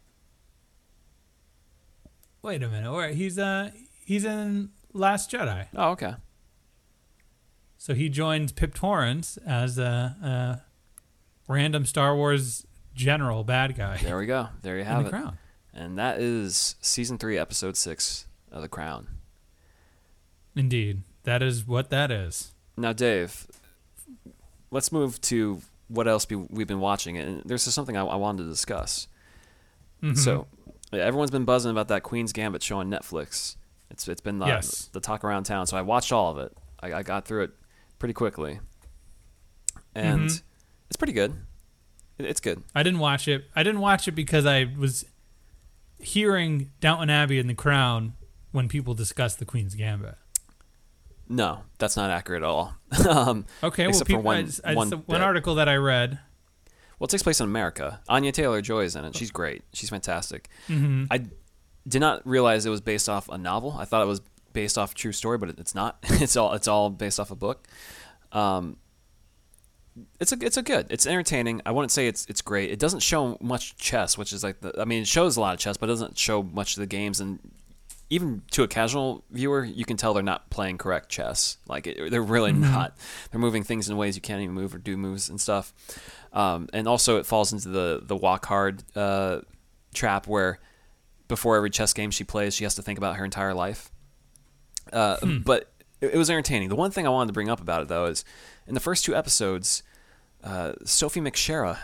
Wait 2.42 2.62
a 2.62 2.68
minute. 2.68 2.92
Where 2.92 3.10
he's 3.10 3.38
uh 3.38 3.70
he's 4.04 4.24
in 4.24 4.70
Last 4.92 5.30
Jedi. 5.30 5.66
Oh, 5.74 5.90
okay. 5.90 6.14
So 7.86 7.94
he 7.94 8.08
joins 8.08 8.50
Pip 8.50 8.74
Torrens 8.74 9.38
as 9.46 9.78
a, 9.78 10.16
a 10.20 10.62
random 11.46 11.86
Star 11.86 12.16
Wars 12.16 12.66
general 12.96 13.44
bad 13.44 13.76
guy 13.76 13.98
There 13.98 14.18
we 14.18 14.26
go. 14.26 14.48
There 14.62 14.76
you 14.76 14.82
have 14.82 15.02
the 15.04 15.06
it. 15.06 15.10
crown. 15.10 15.38
And 15.72 15.96
that 15.96 16.18
is 16.18 16.74
season 16.80 17.16
three, 17.16 17.38
episode 17.38 17.76
six 17.76 18.26
of 18.50 18.62
The 18.62 18.68
Crown. 18.68 19.06
Indeed, 20.56 21.04
that 21.22 21.44
is 21.44 21.64
what 21.64 21.90
that 21.90 22.10
is. 22.10 22.54
Now, 22.76 22.92
Dave, 22.92 23.46
let's 24.72 24.90
move 24.90 25.20
to 25.20 25.60
what 25.86 26.08
else 26.08 26.24
be, 26.24 26.34
we've 26.34 26.66
been 26.66 26.80
watching. 26.80 27.16
And 27.16 27.40
there's 27.44 27.62
just 27.66 27.76
something 27.76 27.96
I, 27.96 28.04
I 28.04 28.16
wanted 28.16 28.42
to 28.42 28.48
discuss. 28.48 29.06
Mhm. 30.02 30.18
So, 30.18 30.48
yeah, 30.92 31.04
everyone's 31.04 31.30
been 31.30 31.44
buzzing 31.44 31.70
about 31.70 31.86
that 31.86 32.02
Queen's 32.02 32.32
Gambit 32.32 32.64
show 32.64 32.78
on 32.78 32.90
Netflix. 32.90 33.54
It's 33.92 34.08
it's 34.08 34.20
been 34.20 34.40
the, 34.40 34.46
Yes. 34.46 34.90
the 34.92 34.98
talk 34.98 35.22
around 35.22 35.44
town. 35.44 35.68
So 35.68 35.76
I 35.76 35.82
watched 35.82 36.10
all 36.10 36.32
of 36.32 36.38
it. 36.38 36.52
I, 36.80 36.92
I 36.94 37.02
got 37.04 37.24
through 37.26 37.44
it 37.44 37.50
pretty 37.98 38.14
quickly, 38.14 38.60
and 39.94 40.28
Mhm. 40.30 40.42
it's 40.88 40.96
pretty 40.96 41.12
good. 41.12 41.34
It's 42.18 42.40
good. 42.40 42.62
I 42.74 42.82
didn't 42.82 43.00
watch 43.00 43.28
it. 43.28 43.44
I 43.54 43.62
didn't 43.62 43.80
watch 43.80 44.08
it 44.08 44.12
because 44.12 44.46
I 44.46 44.64
was 44.78 45.04
hearing 45.98 46.70
Downton 46.80 47.10
Abbey 47.10 47.38
and 47.38 47.48
The 47.48 47.54
Crown 47.54 48.14
when 48.52 48.68
people 48.68 48.94
discuss 48.94 49.34
the 49.34 49.44
Queen's 49.44 49.74
Gambit. 49.74 50.16
No, 51.28 51.62
that's 51.78 51.96
not 51.96 52.10
accurate 52.10 52.42
at 52.42 52.46
all. 52.48 52.74
um, 53.08 53.44
Okay, 53.62 53.82
well, 53.84 53.90
Except 53.90 54.10
for 54.10 54.18
one- 54.20 54.36
I 54.36 54.42
just- 54.42 54.60
I 54.64 54.74
one 54.74 54.90
just- 54.90 55.08
one 55.08 55.18
bit. 55.18 55.24
article 55.24 55.56
that 55.56 55.68
I 55.68 55.74
read. 55.76 56.18
Well, 56.98 57.06
it 57.06 57.10
takes 57.10 57.22
place 57.22 57.40
in 57.40 57.44
America. 57.44 58.00
Anya 58.08 58.32
Taylor 58.32 58.62
Joy 58.62 58.84
is 58.84 58.96
in 58.96 59.04
it. 59.04 59.14
She's 59.16 59.30
great. 59.30 59.64
She's 59.74 59.90
fantastic. 59.90 60.48
Mhm. 60.68 61.08
I 61.10 61.26
did 61.86 62.00
not 62.00 62.26
realize 62.26 62.64
it 62.64 62.70
was 62.70 62.80
based 62.80 63.08
off 63.08 63.28
a 63.28 63.36
novel. 63.36 63.72
I 63.78 63.84
thought 63.84 64.02
it 64.02 64.06
was 64.06 64.20
based 64.56 64.78
off 64.78 64.92
a 64.92 64.94
true 64.94 65.12
story, 65.12 65.36
but 65.36 65.50
it's 65.50 65.74
not. 65.74 65.98
it's 66.04 66.34
all 66.34 66.54
it's 66.54 66.66
all 66.66 66.88
based 66.88 67.20
off 67.20 67.30
a 67.30 67.36
book. 67.36 67.68
Um, 68.32 68.78
it's 70.18 70.32
a 70.32 70.38
it's 70.40 70.56
a 70.56 70.62
good. 70.62 70.86
It's 70.88 71.06
entertaining. 71.06 71.60
I 71.66 71.72
wouldn't 71.72 71.92
say 71.92 72.08
it's 72.08 72.24
it's 72.26 72.40
great. 72.40 72.70
It 72.70 72.78
doesn't 72.78 73.00
show 73.00 73.36
much 73.42 73.76
chess, 73.76 74.16
which 74.16 74.32
is 74.32 74.42
like 74.42 74.60
the. 74.62 74.72
I 74.80 74.86
mean, 74.86 75.02
it 75.02 75.08
shows 75.08 75.36
a 75.36 75.42
lot 75.42 75.52
of 75.52 75.60
chess, 75.60 75.76
but 75.76 75.90
it 75.90 75.92
doesn't 75.92 76.16
show 76.16 76.42
much 76.42 76.74
of 76.74 76.80
the 76.80 76.86
games. 76.86 77.20
And 77.20 77.38
even 78.08 78.44
to 78.52 78.62
a 78.62 78.68
casual 78.68 79.24
viewer, 79.30 79.62
you 79.62 79.84
can 79.84 79.98
tell 79.98 80.14
they're 80.14 80.22
not 80.22 80.48
playing 80.48 80.78
correct 80.78 81.10
chess. 81.10 81.58
Like 81.68 81.86
it, 81.86 82.10
they're 82.10 82.22
really 82.22 82.52
not. 82.52 82.96
They're 83.30 83.40
moving 83.40 83.62
things 83.62 83.90
in 83.90 83.96
ways 83.98 84.16
you 84.16 84.22
can't 84.22 84.40
even 84.40 84.54
move 84.54 84.74
or 84.74 84.78
do 84.78 84.96
moves 84.96 85.28
and 85.28 85.38
stuff. 85.38 85.74
Um, 86.32 86.70
and 86.72 86.88
also, 86.88 87.18
it 87.18 87.26
falls 87.26 87.52
into 87.52 87.68
the 87.68 88.00
the 88.02 88.16
walk 88.16 88.46
hard 88.46 88.82
uh, 88.96 89.40
trap 89.92 90.26
where 90.26 90.60
before 91.28 91.56
every 91.56 91.70
chess 91.70 91.92
game 91.92 92.10
she 92.10 92.24
plays, 92.24 92.54
she 92.54 92.64
has 92.64 92.74
to 92.76 92.82
think 92.82 92.96
about 92.96 93.16
her 93.16 93.24
entire 93.24 93.52
life. 93.52 93.90
Uh, 94.92 95.16
But 95.44 95.70
it, 96.00 96.14
it 96.14 96.16
was 96.16 96.30
entertaining. 96.30 96.68
The 96.68 96.76
one 96.76 96.90
thing 96.90 97.06
I 97.06 97.10
wanted 97.10 97.28
to 97.28 97.32
bring 97.32 97.48
up 97.48 97.60
about 97.60 97.82
it 97.82 97.88
though 97.88 98.06
is 98.06 98.24
in 98.66 98.74
the 98.74 98.80
first 98.80 99.04
two 99.04 99.14
episodes, 99.14 99.82
uh, 100.44 100.72
Sophie 100.84 101.20
McShera 101.20 101.78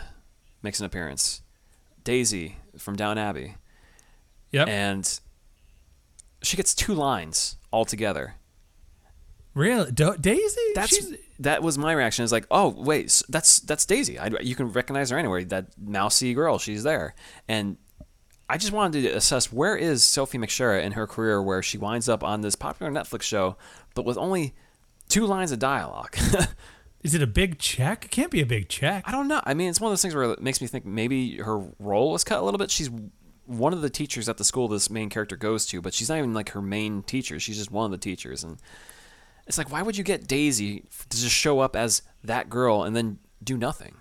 makes 0.61 0.79
an 0.79 0.85
appearance. 0.85 1.41
Daisy 2.03 2.57
from 2.77 2.95
Downton 2.95 3.17
Abbey, 3.23 3.55
Yep. 4.51 4.67
and 4.67 5.19
she 6.41 6.57
gets 6.57 6.73
two 6.75 6.93
lines 6.93 7.55
altogether. 7.71 8.35
really? 9.53 9.91
Do- 9.91 10.17
Daisy? 10.19 10.61
That's 10.75 10.95
She's, 10.95 11.13
that 11.39 11.63
was 11.63 11.77
my 11.77 11.93
reaction. 11.93 12.23
Is 12.25 12.31
like, 12.31 12.45
oh 12.51 12.69
wait, 12.69 13.21
that's 13.29 13.59
that's 13.61 13.85
Daisy. 13.85 14.19
I, 14.19 14.27
you 14.41 14.55
can 14.55 14.71
recognize 14.71 15.09
her 15.11 15.17
anywhere. 15.17 15.43
That 15.45 15.67
mousy 15.77 16.33
girl, 16.33 16.57
she's 16.59 16.83
there. 16.83 17.15
And 17.47 17.77
I 18.49 18.57
just 18.57 18.73
wanted 18.73 19.03
to 19.03 19.09
assess 19.09 19.51
where 19.51 19.75
is 19.75 20.03
Sophie 20.03 20.37
McShera 20.37 20.83
in 20.83 20.93
her 20.93 21.07
career, 21.07 21.41
where 21.41 21.61
she 21.61 21.77
winds 21.77 22.09
up 22.09 22.23
on 22.23 22.41
this 22.41 22.55
popular 22.55 22.91
Netflix 22.91 23.23
show, 23.23 23.57
but 23.95 24.05
with 24.05 24.17
only 24.17 24.53
two 25.09 25.25
lines 25.25 25.51
of 25.51 25.59
dialogue. 25.59 26.15
is 27.03 27.15
it 27.15 27.21
a 27.21 27.27
big 27.27 27.59
check? 27.59 28.05
It 28.05 28.11
can't 28.11 28.31
be 28.31 28.41
a 28.41 28.45
big 28.45 28.69
check. 28.69 29.03
I 29.07 29.11
don't 29.11 29.27
know. 29.27 29.41
I 29.43 29.53
mean, 29.53 29.69
it's 29.69 29.79
one 29.79 29.89
of 29.89 29.91
those 29.91 30.01
things 30.01 30.15
where 30.15 30.31
it 30.31 30.41
makes 30.41 30.61
me 30.61 30.67
think 30.67 30.85
maybe 30.85 31.37
her 31.37 31.59
role 31.79 32.11
was 32.11 32.23
cut 32.23 32.39
a 32.39 32.43
little 32.43 32.57
bit. 32.57 32.71
She's 32.71 32.89
one 33.45 33.73
of 33.73 33.81
the 33.81 33.89
teachers 33.89 34.29
at 34.29 34.37
the 34.37 34.43
school 34.43 34.67
this 34.67 34.89
main 34.89 35.09
character 35.09 35.35
goes 35.35 35.65
to, 35.67 35.81
but 35.81 35.93
she's 35.93 36.09
not 36.09 36.17
even 36.17 36.33
like 36.33 36.49
her 36.49 36.61
main 36.61 37.03
teacher. 37.03 37.39
She's 37.39 37.57
just 37.57 37.71
one 37.71 37.85
of 37.85 37.91
the 37.91 37.97
teachers, 37.97 38.43
and 38.43 38.57
it's 39.47 39.57
like, 39.57 39.71
why 39.71 39.81
would 39.81 39.97
you 39.97 40.03
get 40.03 40.27
Daisy 40.27 40.85
to 41.09 41.21
just 41.21 41.35
show 41.35 41.59
up 41.59 41.75
as 41.75 42.01
that 42.23 42.49
girl 42.49 42.83
and 42.83 42.95
then 42.95 43.19
do 43.43 43.57
nothing? 43.57 43.95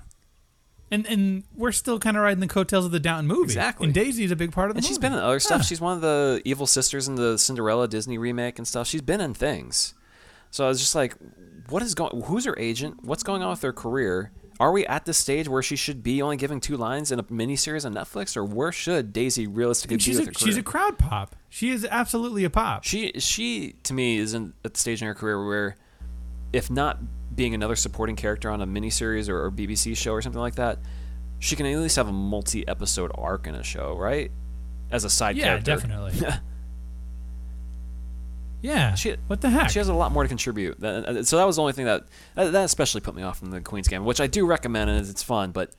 And 0.93 1.07
and 1.07 1.43
we're 1.57 1.72
still 1.72 1.99
kind 1.99 2.16
of 2.16 2.22
riding 2.22 2.40
the 2.40 2.47
coattails 2.47 2.84
of 2.84 2.93
the 2.93 3.01
Downton 3.01 3.26
movie. 3.26 3.45
Exactly. 3.45 3.86
And 3.86 3.95
Daisy's 3.95 4.30
a 4.30 4.36
big 4.36 4.53
part 4.53 4.70
of 4.70 4.74
the 4.74 4.78
And 4.78 4.84
movie. 4.84 4.88
she's 4.88 4.99
been 4.99 5.12
in 5.12 5.18
other 5.18 5.40
stuff. 5.40 5.62
Huh. 5.62 5.64
She's 5.64 5.80
one 5.80 5.95
of 5.97 6.03
the 6.03 6.40
evil 6.45 6.66
sisters 6.66 7.09
in 7.09 7.16
the 7.16 7.38
Cinderella 7.38 7.88
Disney 7.88 8.18
remake 8.18 8.59
and 8.59 8.68
stuff. 8.68 8.86
She's 8.86 9.03
been 9.03 9.20
in 9.20 9.34
things. 9.34 9.95
So 10.51 10.66
I 10.66 10.68
was 10.68 10.78
just 10.78 10.95
like, 10.95 11.16
what 11.70 11.82
is 11.82 11.95
going? 11.95 12.22
Who's 12.24 12.45
her 12.45 12.55
agent? 12.59 13.03
What's 13.03 13.22
going 13.22 13.43
on 13.43 13.51
with 13.51 13.62
her 13.62 13.72
career? 13.72 14.30
are 14.61 14.70
we 14.70 14.86
at 14.86 15.05
the 15.07 15.12
stage 15.12 15.49
where 15.49 15.62
she 15.62 15.74
should 15.74 16.05
be 16.05 16.22
only 16.22 16.36
giving 16.36 16.61
two 16.61 16.76
lines 16.76 17.11
in 17.11 17.18
a 17.18 17.22
miniseries 17.24 17.84
on 17.84 17.95
Netflix, 17.95 18.36
or 18.36 18.45
where 18.45 18.70
should 18.70 19.12
Daisy 19.12 19.47
realistically 19.47 19.97
be 19.97 20.03
she's 20.03 20.20
with 20.20 20.28
a, 20.28 20.38
she's 20.38 20.57
a 20.57 20.62
crowd 20.62 20.99
pop. 20.99 21.34
She 21.49 21.70
is 21.70 21.84
absolutely 21.90 22.45
a 22.45 22.51
pop. 22.51 22.84
She 22.84 23.12
she 23.18 23.74
to 23.82 23.93
me 23.93 24.18
is 24.18 24.34
in, 24.34 24.53
at 24.64 24.74
the 24.74 24.80
stage 24.80 25.03
in 25.03 25.09
her 25.09 25.14
career 25.14 25.45
where, 25.45 25.74
if 26.53 26.70
not 26.70 26.99
being 27.35 27.55
another 27.55 27.76
supporting 27.76 28.16
character 28.16 28.51
on 28.51 28.61
a 28.61 28.66
miniseries 28.66 29.28
or, 29.28 29.45
or 29.45 29.51
BBC 29.51 29.97
show 29.97 30.12
or 30.12 30.22
something 30.22 30.41
like 30.41 30.57
that, 30.57 30.78
she 31.39 31.57
can 31.57 31.66
at 31.66 31.78
least 31.78 31.97
have 31.97 32.09
a 32.09 32.12
multi-episode 32.12 33.11
arc 33.14 33.47
in 33.47 33.55
a 33.55 33.62
show, 33.62 33.97
right? 33.97 34.30
As 34.91 35.05
a 35.05 35.11
side 35.11 35.37
yeah, 35.37 35.45
character. 35.45 35.70
definitely. 35.74 36.20
yeah. 38.62 38.95
She- 38.95 39.16
what 39.26 39.41
the 39.41 39.51
heck? 39.51 39.70
She 39.70 39.78
has 39.78 39.89
a 39.89 39.95
lot 39.95 40.12
more 40.12 40.22
to 40.22 40.28
contribute. 40.28 40.83
Uh, 40.83 41.24
So 41.24 41.37
that 41.37 41.45
was 41.47 41.57
the 41.57 41.62
only 41.62 41.72
thing 41.72 41.87
that 41.87 42.05
that 42.35 42.55
especially 42.55 43.01
put 43.01 43.14
me 43.14 43.22
off 43.22 43.39
from 43.39 43.51
the 43.51 43.61
Queen's 43.61 43.89
Gambit, 43.89 44.07
which 44.07 44.20
I 44.20 44.26
do 44.26 44.47
recommend 44.47 44.91
and 44.91 45.09
it's 45.09 45.22
fun. 45.22 45.51
But 45.53 45.74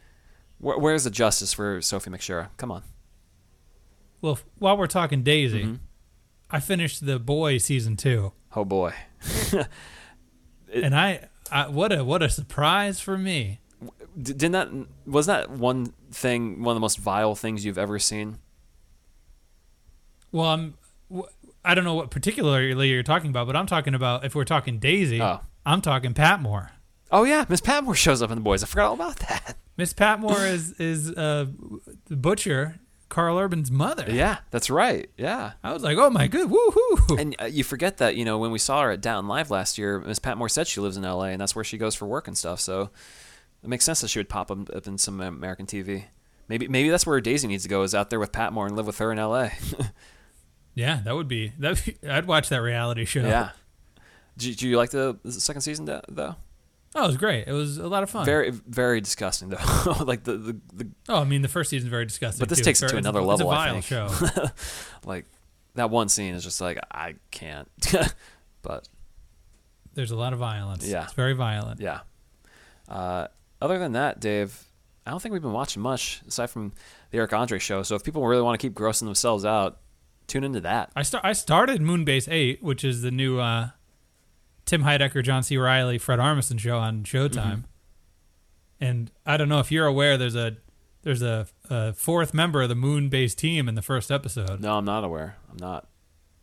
where, 0.57 0.77
where's 0.77 1.03
the 1.05 1.09
justice 1.09 1.53
for 1.53 1.81
Sophie 1.81 2.09
McShera? 2.09 2.49
Come 2.57 2.71
on. 2.71 2.83
well, 4.21 4.39
while 4.57 4.77
we're 4.77 4.87
talking 4.87 5.23
Daisy, 5.23 5.63
Mm-hmm. 5.63 5.75
I 6.51 6.59
finished 6.59 7.03
the 7.05 7.17
Boy 7.17 7.57
season 7.57 7.95
two, 7.97 8.31
Oh 8.55 8.63
boy. 8.65 8.93
and 10.73 10.93
I, 10.93 11.27
I 11.53 11.67
what 11.69 11.91
a 11.91 12.03
what 12.03 12.21
a 12.23 12.29
surprise 12.29 12.99
for 12.99 13.17
me. 13.17 13.59
D- 14.21 14.33
didn't 14.33 14.51
that 14.53 14.69
was 15.05 15.25
that 15.27 15.49
one 15.51 15.93
thing 16.11 16.61
one 16.63 16.71
of 16.73 16.75
the 16.75 16.81
most 16.81 16.97
vile 16.97 17.35
things 17.35 17.63
you've 17.65 17.77
ever 17.77 17.99
seen? 17.99 18.39
Well, 20.31 20.45
I'm. 20.47 20.73
I 21.65 21.75
don't 21.75 21.83
know 21.85 21.93
what 21.93 22.09
particularly 22.11 22.89
you're 22.89 23.03
talking 23.03 23.29
about, 23.29 23.47
but 23.47 23.55
I'm 23.55 23.67
talking 23.67 23.93
about 23.95 24.25
if 24.25 24.35
we're 24.35 24.43
talking 24.43 24.79
Daisy, 24.79 25.21
Oh. 25.21 25.39
I'm 25.65 25.79
talking 25.81 26.13
Patmore. 26.13 26.71
Oh 27.11 27.23
yeah, 27.23 27.45
Miss 27.47 27.61
Patmore 27.61 27.95
shows 27.95 28.21
up 28.21 28.31
in 28.31 28.37
the 28.37 28.41
boys. 28.41 28.63
I 28.63 28.65
forgot 28.65 28.87
all 28.87 28.93
about 28.95 29.17
that. 29.19 29.55
Miss 29.77 29.93
Patmore 29.93 30.45
is 30.45 30.71
is 30.79 31.11
uh, 31.11 31.45
the 32.05 32.15
butcher, 32.15 32.79
Karl 33.13 33.37
Urban's 33.37 33.69
mother. 33.69 34.05
Yeah, 34.09 34.39
that's 34.49 34.71
right. 34.71 35.07
Yeah. 35.17 35.51
I 35.63 35.71
was 35.71 35.83
like, 35.83 35.99
oh 35.99 36.09
my 36.09 36.25
good, 36.25 36.49
woohoo! 36.49 37.19
And 37.19 37.35
uh, 37.39 37.45
you 37.45 37.63
forget 37.63 37.97
that, 37.97 38.15
you 38.15 38.25
know, 38.25 38.39
when 38.39 38.49
we 38.49 38.57
saw 38.57 38.81
her 38.81 38.89
at 38.89 39.01
Down 39.01 39.27
Live 39.27 39.51
last 39.51 39.77
year, 39.77 39.99
Miss 39.99 40.17
Patmore 40.17 40.49
said 40.49 40.65
she 40.65 40.81
lives 40.81 40.97
in 40.97 41.03
LA 41.03 41.25
and 41.25 41.39
that's 41.39 41.55
where 41.55 41.63
she 41.63 41.77
goes 41.77 41.93
for 41.93 42.07
work 42.07 42.27
and 42.27 42.35
stuff. 42.35 42.59
So 42.59 42.89
it 43.61 43.69
makes 43.69 43.85
sense 43.85 44.01
that 44.01 44.07
she 44.07 44.17
would 44.17 44.29
pop 44.29 44.49
up, 44.49 44.67
up 44.75 44.87
in 44.87 44.97
some 44.97 45.21
American 45.21 45.67
TV. 45.67 46.05
Maybe 46.47 46.67
maybe 46.67 46.89
that's 46.89 47.05
where 47.05 47.21
Daisy 47.21 47.47
needs 47.47 47.61
to 47.61 47.69
go 47.69 47.83
is 47.83 47.93
out 47.93 48.09
there 48.09 48.19
with 48.19 48.31
Patmore 48.31 48.65
and 48.65 48.75
live 48.75 48.87
with 48.87 48.97
her 48.97 49.11
in 49.11 49.19
LA. 49.19 49.49
yeah, 50.73 51.01
that 51.05 51.13
would 51.13 51.27
be 51.27 51.53
that. 51.59 51.87
I'd 52.09 52.25
watch 52.25 52.49
that 52.49 52.63
reality 52.63 53.05
show. 53.05 53.21
yeah. 53.21 53.51
Do, 54.37 54.51
do 54.55 54.67
you 54.67 54.75
like 54.75 54.89
the, 54.89 55.19
the 55.21 55.33
second 55.33 55.61
season 55.61 55.85
though? 55.85 56.35
Oh, 56.95 57.03
it 57.05 57.07
was 57.07 57.17
great. 57.17 57.47
It 57.47 57.51
was 57.53 57.77
a 57.77 57.87
lot 57.87 58.03
of 58.03 58.09
fun. 58.09 58.25
Very 58.25 58.51
very 58.51 59.01
disgusting 59.01 59.49
though. 59.49 59.95
like 60.05 60.23
the, 60.23 60.37
the, 60.37 60.53
the 60.73 60.87
oh, 61.09 61.21
I 61.21 61.23
mean, 61.23 61.41
the 61.41 61.47
first 61.47 61.69
season's 61.69 61.89
very 61.89 62.05
disgusting. 62.05 62.39
But 62.39 62.49
this 62.49 62.59
too. 62.59 62.65
takes 62.65 62.81
it 62.81 62.85
It's 62.85 62.91
to 62.91 62.97
another 62.97 63.19
it's 63.19 63.25
a 63.25 63.29
level, 63.29 63.49
I 63.49 63.55
vile 63.71 63.81
think. 63.81 63.85
show. 63.85 64.45
like 65.05 65.25
that 65.75 65.89
one 65.89 66.09
scene 66.09 66.35
is 66.35 66.43
just 66.43 66.61
like 66.61 66.77
I 66.91 67.15
can't. 67.31 67.67
but 68.61 68.87
There's 69.95 70.11
a 70.11 70.15
lot 70.15 70.33
of 70.33 70.39
violence. 70.39 70.87
Yeah. 70.87 71.05
it's 71.05 71.13
very 71.13 71.33
violent. 71.33 71.79
Yeah. 71.79 72.01
Uh, 72.87 73.27
other 73.61 73.79
than 73.79 73.93
that, 73.93 74.19
Dave, 74.19 74.65
I 75.07 75.11
don't 75.11 75.21
think 75.21 75.33
we've 75.33 75.41
been 75.41 75.53
watching 75.53 75.81
much 75.81 76.21
aside 76.27 76.49
from 76.49 76.73
the 77.11 77.17
Eric 77.17 77.33
Andre 77.33 77.57
show. 77.59 77.81
So 77.83 77.95
if 77.95 78.03
people 78.03 78.25
really 78.27 78.41
want 78.43 78.59
to 78.59 78.67
keep 78.67 78.75
grossing 78.75 79.05
themselves 79.05 79.45
out, 79.45 79.79
tune 80.27 80.43
into 80.43 80.59
that. 80.61 80.91
I 80.95 81.01
start. 81.01 81.25
I 81.25 81.33
started 81.33 81.81
Moonbase 81.81 82.31
Eight, 82.31 82.61
which 82.61 82.83
is 82.83 83.01
the 83.01 83.11
new 83.11 83.39
uh, 83.39 83.69
Tim 84.65 84.83
Heidecker, 84.83 85.23
John 85.23 85.43
C. 85.43 85.57
Reilly, 85.57 85.97
Fred 85.97 86.19
Armisen 86.19 86.59
show 86.59 86.77
on 86.77 87.03
Showtime. 87.03 87.33
Mm-hmm. 87.33 87.59
And 88.81 89.11
I 89.25 89.37
don't 89.37 89.49
know 89.49 89.59
if 89.59 89.71
you're 89.71 89.85
aware. 89.85 90.17
There's 90.17 90.35
a 90.35 90.57
there's 91.03 91.21
a, 91.21 91.47
a 91.69 91.93
fourth 91.93 92.33
member 92.33 92.61
of 92.61 92.69
the 92.69 92.75
Moon 92.75 93.09
Moonbase 93.09 93.35
team 93.35 93.67
in 93.69 93.75
the 93.75 93.81
first 93.81 94.11
episode. 94.11 94.61
No, 94.61 94.77
I'm 94.77 94.85
not 94.85 95.03
aware. 95.03 95.35
I'm 95.51 95.57
not. 95.57 95.87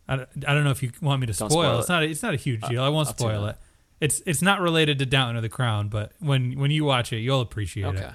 I 0.09 0.17
don't, 0.17 0.29
I 0.47 0.55
don't 0.55 0.65
know 0.65 0.71
if 0.71 0.83
you 0.83 0.91
want 1.01 1.21
me 1.21 1.27
to 1.29 1.35
spoil. 1.35 1.51
spoil 1.51 1.79
it's 1.81 1.89
it. 1.89 1.93
not. 1.93 2.03
A, 2.03 2.07
it's 2.07 2.23
not 2.23 2.35
a 2.35 2.39
huge 2.39 2.63
deal. 2.63 2.83
I 2.83 2.89
won't 2.89 3.09
I'll 3.09 3.15
spoil 3.15 3.47
it. 3.47 3.57
It's 4.01 4.23
it's 4.27 4.43
not 4.43 4.61
related 4.61 4.99
to 5.01 5.07
Downton 5.07 5.37
or 5.37 5.41
the 5.41 5.49
Crown, 5.49 5.89
but 5.89 6.13
when 6.19 6.59
when 6.59 6.71
you 6.71 6.85
watch 6.85 7.13
it, 7.13 7.19
you'll 7.19 7.41
appreciate 7.43 7.87
Okay. 7.87 7.99
it. 7.99 8.05
Okay. 8.05 8.15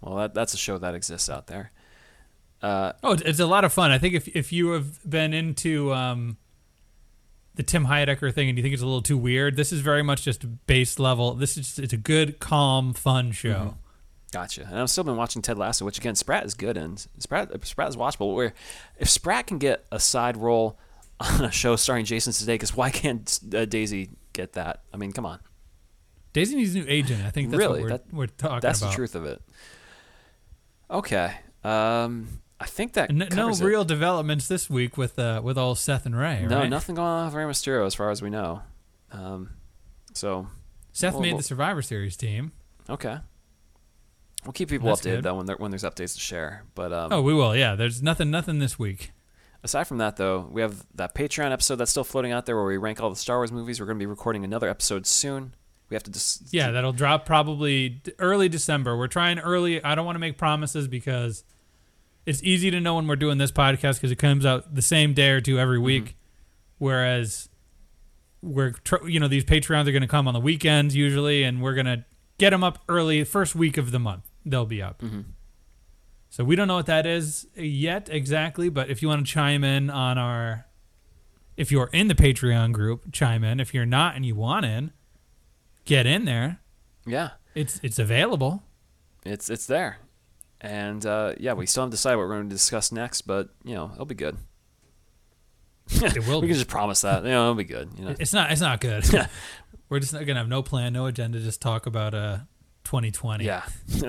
Well, 0.00 0.16
that, 0.16 0.34
that's 0.34 0.54
a 0.54 0.56
show 0.56 0.78
that 0.78 0.94
exists 0.94 1.28
out 1.28 1.46
there. 1.46 1.72
Uh, 2.62 2.92
Oh, 3.02 3.12
it's, 3.12 3.22
it's 3.22 3.40
a 3.40 3.46
lot 3.46 3.64
of 3.64 3.72
fun. 3.72 3.90
I 3.90 3.98
think 3.98 4.14
if 4.14 4.28
if 4.28 4.52
you 4.52 4.70
have 4.70 5.08
been 5.08 5.34
into 5.34 5.92
um, 5.92 6.36
the 7.54 7.62
Tim 7.62 7.86
Heidecker 7.86 8.32
thing 8.32 8.48
and 8.48 8.56
you 8.56 8.62
think 8.62 8.72
it's 8.72 8.82
a 8.82 8.86
little 8.86 9.02
too 9.02 9.18
weird, 9.18 9.56
this 9.56 9.72
is 9.72 9.80
very 9.80 10.02
much 10.02 10.22
just 10.22 10.44
base 10.66 10.98
level. 10.98 11.34
This 11.34 11.56
is 11.56 11.66
just, 11.66 11.78
it's 11.78 11.92
a 11.92 11.96
good, 11.98 12.38
calm, 12.40 12.94
fun 12.94 13.32
show. 13.32 13.48
Mm-hmm. 13.54 13.68
Gotcha. 14.32 14.62
And 14.70 14.78
I've 14.78 14.90
still 14.90 15.02
been 15.04 15.16
watching 15.16 15.42
Ted 15.42 15.58
Lasso, 15.58 15.84
which 15.84 15.98
again, 15.98 16.14
Spratt 16.14 16.44
is 16.46 16.54
good 16.54 16.76
and 16.76 17.04
Spratt, 17.18 17.50
Spratt 17.66 17.88
is 17.88 17.96
watchable. 17.96 18.34
Where 18.34 18.54
if 18.98 19.08
Spratt 19.10 19.48
can 19.48 19.58
get 19.58 19.84
a 19.90 19.98
side 19.98 20.36
role 20.36 20.78
on 21.20 21.44
a 21.44 21.50
show 21.50 21.74
starring 21.76 22.04
Jason 22.04 22.32
Sudeikis, 22.32 22.76
why 22.76 22.90
can't 22.90 23.40
uh, 23.54 23.64
Daisy 23.64 24.10
get 24.32 24.52
that? 24.52 24.82
I 24.94 24.96
mean, 24.96 25.12
come 25.12 25.26
on. 25.26 25.40
Daisy 26.32 26.54
needs 26.54 26.76
a 26.76 26.78
new 26.78 26.84
agent. 26.86 27.24
I 27.24 27.30
think 27.30 27.50
that's 27.50 27.58
Really? 27.58 27.80
what 27.80 27.82
we're, 27.82 27.88
That- 27.88 28.12
we're 28.14 28.26
talking 28.28 28.60
That's 28.60 28.80
about. 28.80 28.90
the 28.90 28.94
truth 28.96 29.14
of 29.16 29.24
it. 29.24 29.42
Okay. 30.88 31.32
Um, 31.64 32.28
I 32.62 32.66
think 32.66 32.92
that 32.92 33.10
no, 33.10 33.26
no 33.32 33.50
real 33.54 33.84
developments 33.84 34.46
this 34.46 34.68
week 34.68 34.96
with 34.98 35.18
uh, 35.18 35.40
with 35.42 35.56
all 35.56 35.74
Seth 35.74 36.04
and 36.06 36.16
Rey. 36.16 36.44
No, 36.46 36.58
right? 36.60 36.68
nothing 36.68 36.94
going 36.94 37.08
on 37.08 37.24
with 37.26 37.34
Rey 37.34 37.44
Mysterio 37.44 37.86
as 37.86 37.94
far 37.94 38.10
as 38.10 38.20
we 38.20 38.28
know. 38.30 38.62
Um, 39.10 39.50
so 40.12 40.46
Seth 40.92 41.14
Well, 41.14 41.22
made 41.22 41.30
well- 41.32 41.38
the 41.38 41.44
Survivor 41.44 41.80
Series 41.82 42.16
team. 42.16 42.52
okay, 42.88 43.18
we'll 44.44 44.52
keep 44.52 44.68
people 44.68 44.88
That's 44.88 45.00
updated 45.00 45.04
good. 45.16 45.22
though 45.24 45.34
when 45.36 45.46
there, 45.46 45.56
when 45.56 45.70
there's 45.70 45.84
updates 45.84 46.14
to 46.14 46.20
share. 46.20 46.64
But 46.74 46.92
um, 46.92 47.12
Oh, 47.12 47.22
we 47.22 47.32
will. 47.34 47.56
Yeah, 47.56 47.74
there's 47.76 48.02
nothing 48.02 48.30
nothing 48.30 48.58
this 48.58 48.78
week. 48.78 49.12
aside 49.62 49.84
from 49.84 49.98
that, 49.98 50.16
though, 50.16 50.46
we 50.50 50.60
have 50.62 50.84
that 50.94 51.14
Patreon 51.14 51.52
episode 51.52 51.76
that's 51.76 51.90
still 51.90 52.04
floating 52.04 52.32
out 52.32 52.46
there 52.46 52.56
where 52.56 52.64
we 52.66 52.76
rank 52.76 53.00
all 53.00 53.10
the 53.10 53.16
Star 53.16 53.38
Wars 53.38 53.52
movies. 53.52 53.80
We're 53.80 53.86
going 53.86 53.98
to 53.98 54.02
be 54.02 54.06
recording 54.06 54.44
another 54.44 54.68
episode 54.68 55.06
soon. 55.06 55.54
We 55.88 55.94
have 55.94 56.02
to 56.04 56.10
just 56.10 56.52
Yeah, 56.52 56.70
that'll 56.72 56.92
drop 56.92 57.24
probably 57.26 58.00
early 58.18 58.48
December. 58.48 58.96
We're 58.96 59.08
trying 59.08 59.38
early. 59.38 59.82
I 59.82 59.94
don't 59.94 60.04
want 60.06 60.16
to 60.16 60.20
make 60.20 60.38
promises 60.38 60.86
because 60.88 61.42
it's 62.30 62.42
easy 62.42 62.70
to 62.70 62.80
know 62.80 62.94
when 62.94 63.06
we're 63.06 63.16
doing 63.16 63.38
this 63.38 63.50
podcast 63.52 63.96
because 63.96 64.10
it 64.10 64.16
comes 64.16 64.46
out 64.46 64.74
the 64.74 64.82
same 64.82 65.12
day 65.14 65.30
or 65.30 65.40
two 65.40 65.58
every 65.58 65.76
Mm-hmm. 65.78 65.84
week. 65.84 66.16
Whereas 66.78 67.48
we're, 68.42 68.70
tr- 68.70 69.06
you 69.06 69.20
know, 69.20 69.28
these 69.28 69.44
Patreons 69.44 69.86
are 69.86 69.92
going 69.92 70.00
to 70.02 70.08
come 70.08 70.26
on 70.26 70.34
the 70.34 70.40
weekends 70.40 70.96
usually, 70.96 71.42
and 71.42 71.60
we're 71.60 71.74
going 71.74 71.86
to 71.86 72.04
get 72.38 72.50
them 72.50 72.64
up 72.64 72.78
early, 72.88 73.22
first 73.24 73.54
week 73.54 73.76
of 73.76 73.90
the 73.90 73.98
month. 73.98 74.30
They'll 74.46 74.64
be 74.64 74.80
up. 74.80 75.00
Mm-hmm. 75.02 75.20
So 76.30 76.44
we 76.44 76.56
don't 76.56 76.68
know 76.68 76.76
what 76.76 76.86
that 76.86 77.04
is 77.06 77.48
yet 77.56 78.08
exactly, 78.10 78.68
but 78.70 78.88
if 78.88 79.02
you 79.02 79.08
want 79.08 79.26
to 79.26 79.30
chime 79.30 79.62
in 79.64 79.90
on 79.90 80.16
our, 80.16 80.66
if 81.56 81.70
you're 81.72 81.90
in 81.92 82.08
the 82.08 82.14
Patreon 82.14 82.72
group, 82.72 83.12
chime 83.12 83.44
in. 83.44 83.60
If 83.60 83.74
you're 83.74 83.84
not 83.84 84.14
and 84.16 84.24
you 84.24 84.34
want 84.36 84.64
in, 84.64 84.92
get 85.84 86.06
in 86.06 86.24
there. 86.24 86.60
yeah, 87.04 87.30
It's 87.54 87.80
it's 87.82 87.98
available. 87.98 88.62
it's 89.24 89.50
it's 89.50 89.66
there, 89.66 89.98
and 90.60 91.04
uh, 91.06 91.34
yeah, 91.38 91.52
we 91.54 91.66
still 91.66 91.82
haven't 91.82 91.92
decided 91.92 92.16
what 92.16 92.28
we're 92.28 92.36
going 92.36 92.48
to 92.48 92.54
discuss 92.54 92.92
next, 92.92 93.22
but 93.22 93.48
you 93.64 93.74
know, 93.74 93.90
it'll 93.94 94.04
be 94.06 94.14
good. 94.14 94.36
It 95.90 96.24
will. 96.26 96.40
we 96.40 96.46
be. 96.46 96.52
can 96.52 96.56
just 96.58 96.68
promise 96.68 97.00
that. 97.02 97.24
You 97.24 97.30
know, 97.30 97.42
it'll 97.42 97.54
be 97.54 97.64
good. 97.64 97.90
You 97.96 98.04
know, 98.04 98.14
It's 98.18 98.32
not. 98.32 98.52
It's 98.52 98.60
not 98.60 98.80
good. 98.80 99.04
We're 99.88 99.98
just 100.00 100.12
not 100.12 100.24
gonna 100.24 100.38
have 100.38 100.48
no 100.48 100.62
plan, 100.62 100.92
no 100.92 101.06
agenda. 101.06 101.40
Just 101.40 101.60
talk 101.60 101.86
about 101.86 102.14
uh 102.14 102.38
2020. 102.84 103.44
yeah. 103.44 103.62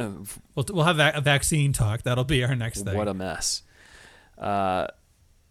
We'll 0.55 0.65
we'll 0.71 0.83
have 0.85 0.99
a, 0.99 1.21
vaccine 1.21 1.73
talk. 1.73 2.03
That'll 2.03 2.23
be 2.23 2.43
our 2.43 2.55
next 2.55 2.83
thing. 2.83 2.97
What 2.97 3.07
a 3.07 3.13
mess. 3.13 3.63
Uh, 4.37 4.87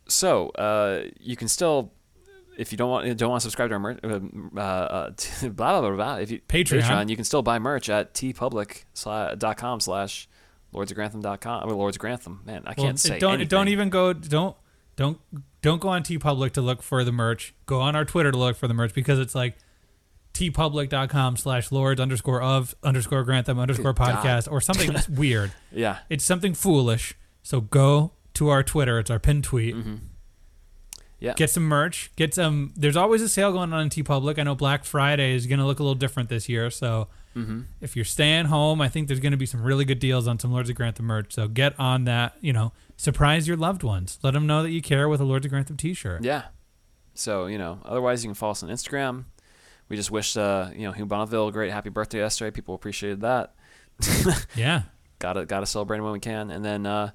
so 0.09 0.49
uh, 0.51 1.03
you 1.19 1.37
can 1.37 1.49
still, 1.49 1.93
if 2.59 2.73
you 2.73 2.79
don't 2.79 2.91
want 2.91 3.17
don't 3.17 3.31
want 3.31 3.41
to 3.41 3.45
subscribe 3.45 3.71
to 3.71 3.75
our 3.75 3.81
merch, 3.81 3.99
uh, 4.05 4.09
uh, 4.59 5.11
blah, 5.43 5.49
blah 5.51 5.81
blah 5.81 5.91
blah. 5.97 6.15
If 6.17 6.31
you 6.31 6.41
Patreon. 6.41 7.09
you 7.09 7.17
can 7.17 7.25
still 7.25 7.43
buy 7.43 7.59
merch 7.59 7.89
at 7.89 8.15
teepublic.com 8.15 9.81
slash 9.81 10.29
lordsofgrantham.com 10.75 11.68
or 11.68 11.73
Lords 11.75 11.97
of 11.97 12.01
Grantham. 12.01 12.41
Man, 12.45 12.62
I 12.66 12.75
can't 12.75 12.99
say 12.99 13.16
it 13.16 13.21
don't 13.21 13.35
anything. 13.35 13.49
don't 13.49 13.68
even 13.68 13.89
go. 13.91 14.12
Don't 14.12 14.57
don't 14.97 15.18
don't 15.62 15.81
go 15.81 15.89
on 15.89 16.03
TeePublic 16.03 16.53
to 16.53 16.61
look 16.61 16.83
for 16.83 17.05
the 17.05 17.12
merch. 17.12 17.55
Go 17.66 17.81
on 17.81 17.95
our 17.97 18.05
Twitter 18.05 18.31
to 18.33 18.39
look 18.39 18.57
for 18.57 18.68
the 18.68 18.75
merch 18.75 18.95
because 18.95 19.18
it's 19.18 19.35
like 19.35 19.57
teepublic.com 20.35 21.37
slash 21.37 21.73
lords 21.73 22.01
underscore 22.01 22.41
of 22.41 22.75
underscore 22.83 23.25
grantham 23.25 23.59
underscore 23.59 23.93
Good 23.93 23.99
God. 24.07 24.25
podcast 24.25 24.51
or 24.51 24.61
something 24.61 24.95
weird. 25.16 25.53
Yeah, 25.73 25.99
It's 26.09 26.25
something 26.25 26.55
foolish. 26.55 27.14
So 27.43 27.61
go 27.61 28.12
to 28.35 28.49
our 28.49 28.62
Twitter. 28.62 28.99
It's 28.99 29.11
our 29.11 29.18
pinned 29.18 29.45
tweet. 29.45 29.75
Mm-hmm. 29.75 29.97
yeah. 31.18 31.35
Get 31.35 31.51
some 31.51 31.64
merch. 31.64 32.11
Get 32.16 32.33
some. 32.35 32.73
There's 32.77 32.97
always 32.97 33.23
a 33.23 33.29
sale 33.29 33.53
going 33.53 33.73
on 33.73 33.83
in 33.83 33.89
TeePublic. 33.89 34.39
I 34.39 34.43
know 34.45 34.55
Black 34.55 34.85
Friday 34.85 35.35
is 35.35 35.47
going 35.47 35.59
to 35.59 35.66
look 35.66 35.81
a 35.81 35.83
little 35.83 35.95
different 35.97 36.29
this 36.29 36.49
year. 36.49 36.71
So 36.71 37.09
Mm-hmm. 37.37 37.61
if 37.81 37.95
you're 37.95 38.05
staying 38.05 38.47
home, 38.47 38.81
I 38.81 38.89
think 38.89 39.07
there's 39.07 39.20
going 39.20 39.31
to 39.31 39.39
be 39.39 39.47
some 39.47 39.62
really 39.62 39.85
good 39.85 40.01
deals 40.01 40.26
on 40.26 40.39
some 40.41 40.51
Lords 40.53 40.68
of 40.68 40.74
Grantham 40.74 41.07
merch. 41.07 41.33
So 41.33 41.47
get 41.47 41.78
on 41.78 42.05
that. 42.05 42.35
You 42.41 42.53
know, 42.53 42.72
surprise 42.97 43.47
your 43.47 43.57
loved 43.57 43.83
ones. 43.85 44.18
Let 44.22 44.33
them 44.35 44.47
know 44.47 44.62
that 44.64 44.70
you 44.70 44.83
care 44.83 45.09
with 45.09 45.20
a 45.20 45.24
Lords 45.24 45.47
of 45.47 45.51
Grantham 45.51 45.76
T-shirt. 45.76 46.24
Yeah. 46.24 46.45
So, 47.14 47.47
you 47.47 47.57
know, 47.59 47.78
otherwise 47.85 48.24
you 48.24 48.28
can 48.28 48.35
follow 48.35 48.51
us 48.53 48.62
on 48.62 48.68
Instagram. 48.68 49.26
We 49.89 49.97
just 49.97 50.11
wished, 50.11 50.37
uh, 50.37 50.70
you 50.74 50.83
know, 50.83 50.93
Hugh 50.93 51.07
Bonneville 51.07 51.49
a 51.49 51.53
great 51.53 51.70
happy 51.70 51.89
birthday 51.91 52.18
yesterday. 52.18 52.51
People 52.51 52.74
appreciated 52.74 53.20
that. 53.20 53.55
Yeah. 54.57 54.83
gotta 55.18 55.45
gotta 55.47 55.66
celebrate 55.66 56.01
when 56.01 56.12
we 56.12 56.20
can. 56.20 56.51
And 56.51 56.64
then 56.64 56.87
uh, 56.87 57.11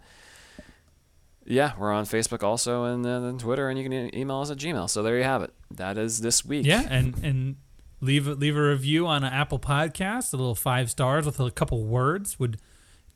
yeah, 1.45 1.74
we're 1.78 1.91
on 1.91 2.05
Facebook 2.05 2.43
also 2.43 2.86
and 2.86 3.03
then 3.05 3.38
Twitter, 3.38 3.70
and 3.70 3.78
you 3.78 3.88
can 3.88 4.16
email 4.16 4.41
us 4.41 4.49
at 4.51 4.57
Gmail. 4.57 4.89
So 4.89 5.03
there 5.03 5.18
you 5.18 5.24
have 5.24 5.41
it. 5.41 5.53
That 5.72 5.97
is 5.97 6.22
this 6.22 6.43
week. 6.45 6.66
Yeah, 6.66 6.84
and 6.89 7.16
and 7.24 7.55
leave 8.02 8.28
a- 8.28 8.34
leave 8.36 8.56
a 8.58 8.70
review 8.70 9.08
on 9.08 9.24
an 9.24 9.32
Apple 9.34 9.60
Podcast. 9.60 10.34
A 10.34 10.38
little 10.38 10.56
five 10.56 10.89
stars 10.91 11.26
with 11.26 11.39
a 11.39 11.52
couple 11.52 11.84
words 11.86 12.39
would 12.39 12.58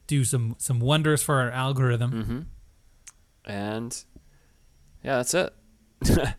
do 0.08 0.24
some 0.24 0.56
some 0.58 0.80
wonders 0.80 1.22
for 1.24 1.36
our 1.42 1.52
algorithm. 1.52 2.12
Mm-hmm. 2.12 3.52
And 3.52 4.04
yeah, 5.04 5.22
that's 5.22 5.34
it. 5.34 5.54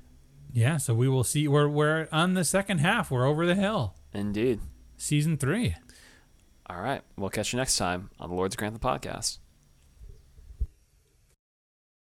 Yeah, 0.52 0.78
so 0.78 0.94
we 0.94 1.08
will 1.08 1.22
see. 1.22 1.46
We're 1.46 1.68
we're 1.68 2.08
on 2.10 2.34
the 2.34 2.44
second 2.44 2.78
half. 2.78 3.08
We're 3.10 3.24
over 3.24 3.46
the 3.46 3.54
hill. 3.54 3.94
Indeed. 4.12 4.58
Season 4.96 5.36
three. 5.36 5.76
All 6.66 6.80
right. 6.80 7.02
We'll 7.16 7.30
catch 7.30 7.52
you 7.52 7.56
next 7.56 7.76
time 7.76 8.10
on 8.18 8.30
the 8.30 8.34
Lords 8.34 8.56
Grantham 8.56 8.80
podcast. 8.80 9.38